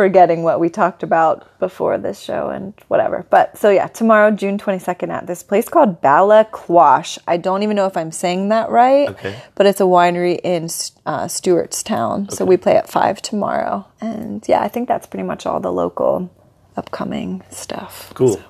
forgetting 0.01 0.43
what 0.43 0.59
we 0.59 0.71
talked 0.71 1.03
about 1.03 1.47
before 1.59 1.99
this 1.99 2.19
show 2.19 2.49
and 2.49 2.73
whatever. 2.89 3.27
But 3.29 3.59
so 3.59 3.69
yeah, 3.69 3.87
tomorrow, 3.87 4.31
June 4.31 4.57
22nd, 4.57 5.11
at 5.11 5.27
this 5.27 5.43
place 5.43 5.69
called 5.69 6.01
Bala 6.01 6.47
Quash. 6.51 7.19
I 7.29 7.37
don't 7.37 7.63
even 7.63 7.77
know 7.77 7.85
if 7.85 7.99
I'm 7.99 8.11
saying 8.11 8.49
that 8.49 8.71
right. 8.71 9.11
Okay. 9.11 9.39
But 9.57 9.67
it's 9.67 9.79
a 9.79 9.85
winery 9.85 10.41
in 10.43 10.65
uh, 11.05 11.27
Stewartstown. 11.27 12.33
So 12.33 12.47
we 12.47 12.57
play 12.57 12.77
at 12.79 12.89
five 12.89 13.21
tomorrow, 13.21 13.87
and 14.01 14.43
yeah, 14.49 14.63
I 14.63 14.69
think 14.69 14.89
that's 14.89 15.07
pretty 15.07 15.25
much 15.25 15.45
all 15.45 15.61
the 15.61 15.71
local 15.71 16.31
upcoming 16.79 17.43
stuff. 17.51 18.11
Cool. 18.15 18.43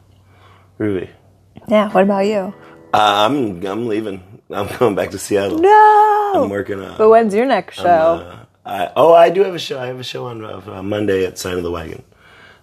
Ruby. 0.79 1.11
Yeah. 1.67 1.91
What 1.91 2.05
about 2.05 2.27
you? 2.27 2.55
Uh, 2.95 3.27
I'm 3.27 3.67
I'm 3.67 3.89
leaving. 3.89 4.23
I'm 4.51 4.69
going 4.79 4.95
back 4.95 5.11
to 5.11 5.19
Seattle. 5.19 5.59
No. 5.59 6.33
I'm 6.45 6.49
working 6.49 6.81
on. 6.81 6.97
But 6.97 7.09
when's 7.09 7.35
your 7.35 7.47
next 7.47 7.75
show? 7.75 8.40
Uh, 8.71 8.73
I, 8.73 8.93
oh, 8.95 9.13
I 9.13 9.31
do 9.31 9.43
have 9.43 9.55
a 9.55 9.59
show. 9.59 9.81
I 9.81 9.87
have 9.87 9.99
a 9.99 10.05
show 10.05 10.27
on 10.27 10.45
uh, 10.45 10.83
Monday 10.83 11.27
at 11.27 11.39
Sign 11.39 11.57
of 11.57 11.65
the 11.65 11.71
Wagon. 11.71 12.05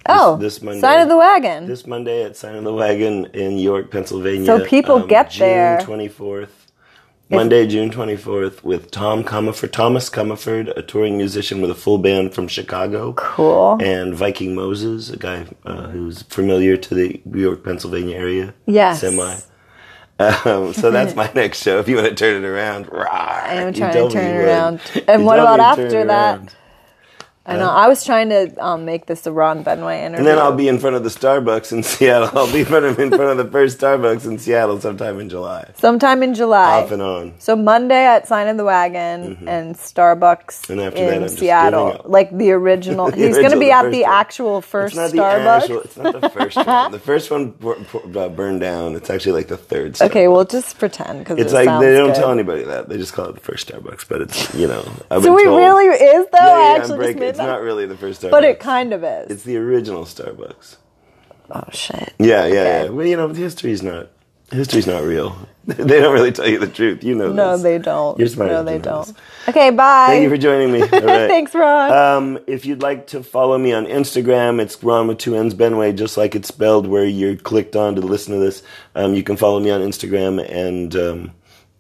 oh, 0.07 0.37
this 0.37 0.61
Monday. 0.61 0.79
Sign 0.79 1.01
of 1.01 1.09
the 1.09 1.17
Wagon. 1.17 1.67
This 1.67 1.85
Monday 1.85 2.23
at 2.23 2.37
Sign 2.37 2.55
of 2.55 2.63
the 2.63 2.73
Wagon 2.73 3.25
in 3.33 3.57
York, 3.57 3.91
Pennsylvania. 3.91 4.45
So 4.45 4.65
people 4.65 5.05
get 5.05 5.31
June 5.31 5.47
there. 5.47 5.79
June 5.81 5.99
24th. 5.99 6.49
Monday, 7.29 7.67
June 7.67 7.91
24th, 7.91 8.63
with 8.63 8.89
Tom 8.89 9.21
Comerford, 9.21 9.73
Thomas 9.73 10.09
Comerford, 10.09 10.69
a 10.77 10.81
touring 10.81 11.17
musician 11.17 11.59
with 11.59 11.69
a 11.69 11.75
full 11.75 11.97
band 11.97 12.33
from 12.33 12.47
Chicago. 12.47 13.11
Cool. 13.11 13.77
And 13.81 14.15
Viking 14.15 14.55
Moses, 14.55 15.09
a 15.09 15.17
guy 15.17 15.45
uh, 15.65 15.89
who's 15.89 16.21
familiar 16.21 16.77
to 16.77 16.95
the 16.95 17.21
New 17.25 17.41
York, 17.41 17.65
Pennsylvania 17.65 18.15
area. 18.15 18.53
Yes. 18.65 19.01
Semi. 19.01 19.39
Um, 20.19 20.73
so 20.73 20.91
that's 20.91 21.15
my 21.15 21.31
next 21.33 21.61
show. 21.61 21.79
If 21.79 21.87
you 21.87 21.95
want 21.95 22.09
to 22.09 22.15
turn 22.15 22.43
it 22.43 22.47
around, 22.47 22.89
I 22.91 23.55
am 23.55 23.73
trying 23.73 23.93
to 23.93 24.09
turn 24.09 24.35
it 24.35 24.45
around. 24.45 24.81
And 25.07 25.25
what 25.25 25.39
about 25.39 25.59
after 25.59 26.05
that? 26.05 26.53
I 27.47 27.55
know. 27.57 27.69
I 27.69 27.87
was 27.87 28.03
trying 28.03 28.29
to 28.29 28.53
um, 28.63 28.83
make 28.85 29.05
this 29.05 29.25
a 29.25 29.31
Ron 29.31 29.63
Benway 29.63 29.99
interview. 30.01 30.17
And 30.17 30.27
then 30.27 30.37
I'll 30.37 30.53
be 30.55 30.67
in 30.67 30.79
front 30.79 30.95
of 30.97 31.03
the 31.03 31.09
Starbucks 31.09 31.71
in 31.71 31.81
Seattle. 31.91 32.37
I'll 32.37 32.51
be 32.51 32.59
in 32.59 32.65
front 32.65 32.85
of, 32.85 32.99
in 32.99 33.09
front 33.09 33.31
of 33.31 33.37
the 33.37 33.49
first 33.49 33.79
Starbucks 33.79 34.25
in 34.25 34.37
Seattle 34.37 34.79
sometime 34.81 35.19
in 35.19 35.29
July. 35.29 35.71
sometime 35.77 36.23
in 36.23 36.33
July. 36.33 36.83
Off 36.83 36.91
and 36.91 37.01
on. 37.01 37.33
So 37.39 37.55
Monday 37.55 38.03
at 38.05 38.27
Sign 38.27 38.47
of 38.49 38.57
the 38.57 38.65
Wagon 38.65 39.47
and 39.47 39.75
Starbucks 39.75 40.17
Mm-hmm. 40.67 40.71
And 40.73 40.81
after 40.81 41.13
in 41.13 41.21
that, 41.21 41.29
Seattle, 41.31 42.01
like 42.05 42.35
the 42.35 42.51
original. 42.51 43.09
The 43.11 43.17
He's 43.27 43.37
going 43.37 43.51
to 43.51 43.59
be 43.59 43.71
at 43.71 43.89
the 43.91 44.01
one. 44.03 44.11
actual 44.11 44.61
first 44.61 44.95
It's 44.97 45.13
not 45.13 45.33
the 45.33 45.39
Starbucks. 45.39 45.61
actual. 45.61 45.81
It's 45.81 45.97
not 45.97 46.21
the 46.21 46.29
first 46.29 46.57
one. 46.57 46.91
The 46.91 46.99
first 46.99 47.31
one 47.31 47.51
bur- 47.51 47.79
bur- 47.91 48.19
uh, 48.25 48.29
burned 48.29 48.59
down. 48.59 48.95
It's 48.95 49.09
actually 49.09 49.33
like 49.33 49.47
the 49.47 49.57
third. 49.57 49.93
Starbucks. 49.93 50.05
Okay, 50.09 50.27
well, 50.27 50.43
just 50.45 50.77
pretend 50.77 51.19
because 51.19 51.39
it's 51.39 51.53
it 51.53 51.55
like 51.55 51.79
they 51.79 51.93
don't 51.93 52.07
good. 52.07 52.15
tell 52.15 52.31
anybody 52.31 52.63
that. 52.63 52.89
They 52.89 52.97
just 52.97 53.13
call 53.13 53.27
it 53.29 53.35
the 53.35 53.39
first 53.41 53.69
Starbucks. 53.69 54.07
But 54.09 54.21
it's 54.21 54.53
you 54.55 54.67
know. 54.67 54.83
I've 55.09 55.23
So 55.23 55.37
it 55.37 55.45
really 55.45 55.85
is 55.85 56.25
though. 56.31 56.37
Yeah, 56.39 56.47
yeah, 56.47 56.73
I 56.73 56.77
actually 56.77 57.05
just 57.07 57.19
made 57.19 57.36
It's 57.39 57.45
not 57.47 57.61
really 57.61 57.85
the 57.85 57.97
first 57.97 58.21
Starbucks. 58.21 58.31
but 58.31 58.43
it 58.43 58.59
kind 58.59 58.93
of 58.93 59.03
is. 59.03 59.29
It's 59.31 59.43
the 59.43 59.57
original 59.57 60.03
Starbucks. 60.05 60.77
oh 61.51 61.63
shit. 61.71 62.13
Yeah, 62.19 62.45
yeah, 62.45 62.45
Okay. 62.45 62.83
yeah. 62.85 62.89
Well, 62.89 63.05
you 63.05 63.17
know, 63.17 63.29
history's 63.29 63.83
not. 63.83 64.09
History's 64.51 64.87
not 64.87 65.03
real. 65.03 65.35
they 65.65 65.99
don't 65.99 66.13
really 66.13 66.31
tell 66.31 66.47
you 66.47 66.57
the 66.57 66.67
truth. 66.69 67.03
You 67.03 67.15
know. 67.15 67.33
No, 67.33 67.53
this. 67.53 67.63
they 67.63 67.77
don't. 67.79 68.17
You're 68.17 68.29
smart 68.29 68.49
No, 68.49 68.63
they 68.63 68.77
don't. 68.77 69.05
this. 69.07 69.15
Okay, 69.49 69.71
bye. 69.71 70.05
Thank 70.07 70.23
you 70.23 70.29
for 70.29 70.37
joining 70.37 70.71
me. 70.71 70.81
All 70.83 70.87
right. 70.87 71.27
Thanks, 71.27 71.53
Ron. 71.53 71.91
Um, 71.91 72.39
if 72.47 72.65
you'd 72.65 72.81
like 72.81 73.07
to 73.07 73.21
follow 73.23 73.57
me 73.57 73.73
on 73.73 73.85
Instagram, 73.85 74.61
it's 74.61 74.81
Ron 74.81 75.07
with 75.07 75.17
two 75.17 75.35
N's 75.35 75.53
Benway, 75.53 75.93
just 75.97 76.15
like 76.15 76.33
it's 76.33 76.47
spelled 76.47 76.87
where 76.87 77.03
you're 77.03 77.35
clicked 77.35 77.75
on 77.75 77.95
to 77.95 78.01
listen 78.01 78.35
to 78.35 78.39
this. 78.39 78.63
Um, 78.95 79.13
you 79.15 79.23
can 79.23 79.35
follow 79.35 79.59
me 79.59 79.69
on 79.69 79.81
Instagram 79.81 80.39
and 80.49 80.95
um, 80.95 81.31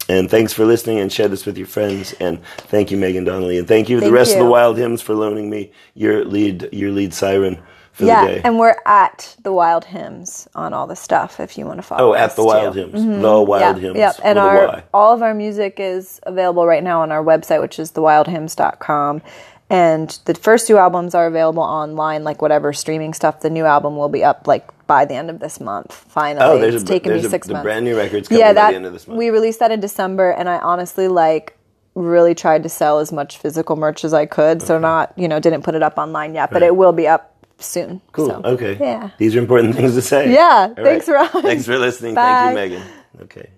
and 0.09 0.29
thanks 0.29 0.53
for 0.53 0.65
listening 0.65 0.99
and 0.99 1.11
share 1.11 1.27
this 1.27 1.45
with 1.45 1.57
your 1.57 1.67
friends. 1.67 2.13
And 2.19 2.43
thank 2.57 2.91
you, 2.91 2.97
Megan 2.97 3.23
Donnelly, 3.23 3.57
and 3.57 3.67
thank 3.67 3.89
you 3.89 3.99
to 3.99 4.05
the 4.05 4.11
rest 4.11 4.33
of 4.33 4.39
the. 4.39 4.45
Wild 4.45 4.77
Hymns 4.77 5.01
for 5.01 5.13
loaning 5.13 5.49
me 5.49 5.71
your 5.93 6.23
lead 6.25 6.69
your 6.71 6.91
lead 6.91 7.13
siren 7.13 7.59
for 7.91 8.05
yeah, 8.05 8.25
the 8.25 8.33
day. 8.35 8.41
and 8.43 8.59
we're 8.59 8.77
at 8.85 9.35
the 9.41 9.51
Wild 9.51 9.85
Hymns 9.85 10.47
on 10.53 10.73
all 10.73 10.87
the 10.87 10.95
stuff 10.95 11.39
if 11.39 11.57
you 11.57 11.65
want 11.65 11.79
to 11.79 11.83
follow. 11.83 12.11
oh, 12.11 12.13
at 12.13 12.35
the 12.35 12.43
Wild 12.43 12.75
too. 12.75 12.81
Hymns, 12.81 13.01
mm-hmm. 13.01 13.21
the 13.21 13.41
Wild 13.41 13.75
Yep, 13.77 13.83
Hymns, 13.83 13.97
Yep, 13.97 14.15
and 14.23 14.39
our 14.39 14.83
all 14.93 15.13
of 15.13 15.21
our 15.21 15.33
music 15.33 15.79
is 15.79 16.19
available 16.23 16.65
right 16.67 16.83
now 16.83 17.01
on 17.01 17.11
our 17.11 17.23
website, 17.23 17.59
which 17.59 17.79
is 17.79 17.91
thewildhymns.com. 17.91 19.21
and 19.69 20.19
the 20.25 20.35
first 20.35 20.67
two 20.67 20.77
albums 20.77 21.15
are 21.15 21.27
available 21.27 21.63
online, 21.63 22.23
like 22.23 22.41
whatever 22.41 22.71
streaming 22.71 23.13
stuff. 23.13 23.41
The 23.41 23.49
new 23.49 23.65
album 23.65 23.97
will 23.97 24.09
be 24.09 24.23
up 24.23 24.47
like 24.47 24.69
by 24.87 25.05
the 25.05 25.13
end 25.15 25.29
of 25.29 25.39
this 25.39 25.59
month. 25.59 25.93
Finally, 25.93 26.45
Oh, 26.45 26.57
there's 26.57 26.75
it's 26.75 26.83
a 26.83 26.87
taken 26.87 27.11
there's 27.11 27.23
me 27.23 27.27
a, 27.27 27.31
six 27.31 27.47
the 27.47 27.53
months. 27.53 27.63
brand 27.65 27.85
new 27.85 27.97
records 27.97 28.27
coming 28.29 28.39
yeah, 28.39 28.53
by 28.53 28.71
the 28.71 28.75
end 28.77 28.85
of 28.85 28.93
this 28.93 29.07
month. 29.07 29.17
we 29.17 29.29
released 29.29 29.59
that 29.59 29.71
in 29.71 29.79
December, 29.79 30.31
and 30.31 30.49
I 30.49 30.57
honestly 30.59 31.07
like 31.07 31.57
really 31.95 32.35
tried 32.35 32.63
to 32.63 32.69
sell 32.69 32.99
as 32.99 33.11
much 33.11 33.37
physical 33.37 33.75
merch 33.75 34.05
as 34.05 34.13
I 34.13 34.25
could. 34.25 34.61
So 34.61 34.79
not 34.79 35.13
you 35.17 35.27
know 35.27 35.39
didn't 35.39 35.63
put 35.63 35.75
it 35.75 35.83
up 35.83 35.97
online 35.97 36.33
yet, 36.35 36.49
but 36.51 36.61
Right. 36.61 36.67
it 36.67 36.75
will 36.75 36.93
be 36.93 37.07
up 37.07 37.35
soon. 37.59 38.01
cool. 38.11 38.27
So, 38.27 38.41
okay. 38.45 38.77
Yeah. 38.79 39.09
These 39.17 39.35
are 39.35 39.39
important 39.39 39.75
things 39.77 39.95
to 39.95 40.01
say. 40.01 40.31
Yeah, 40.33 40.73
All 40.77 40.83
thanks, 40.83 41.07
right. 41.09 41.33
Ron. 41.33 41.43
Thanks 41.43 41.65
for 41.65 41.77
listening. 41.77 42.13
Bye. 42.15 42.53
Thank 42.53 42.71
you, 42.71 42.77
Megan. 42.77 42.87
Okay. 43.23 43.49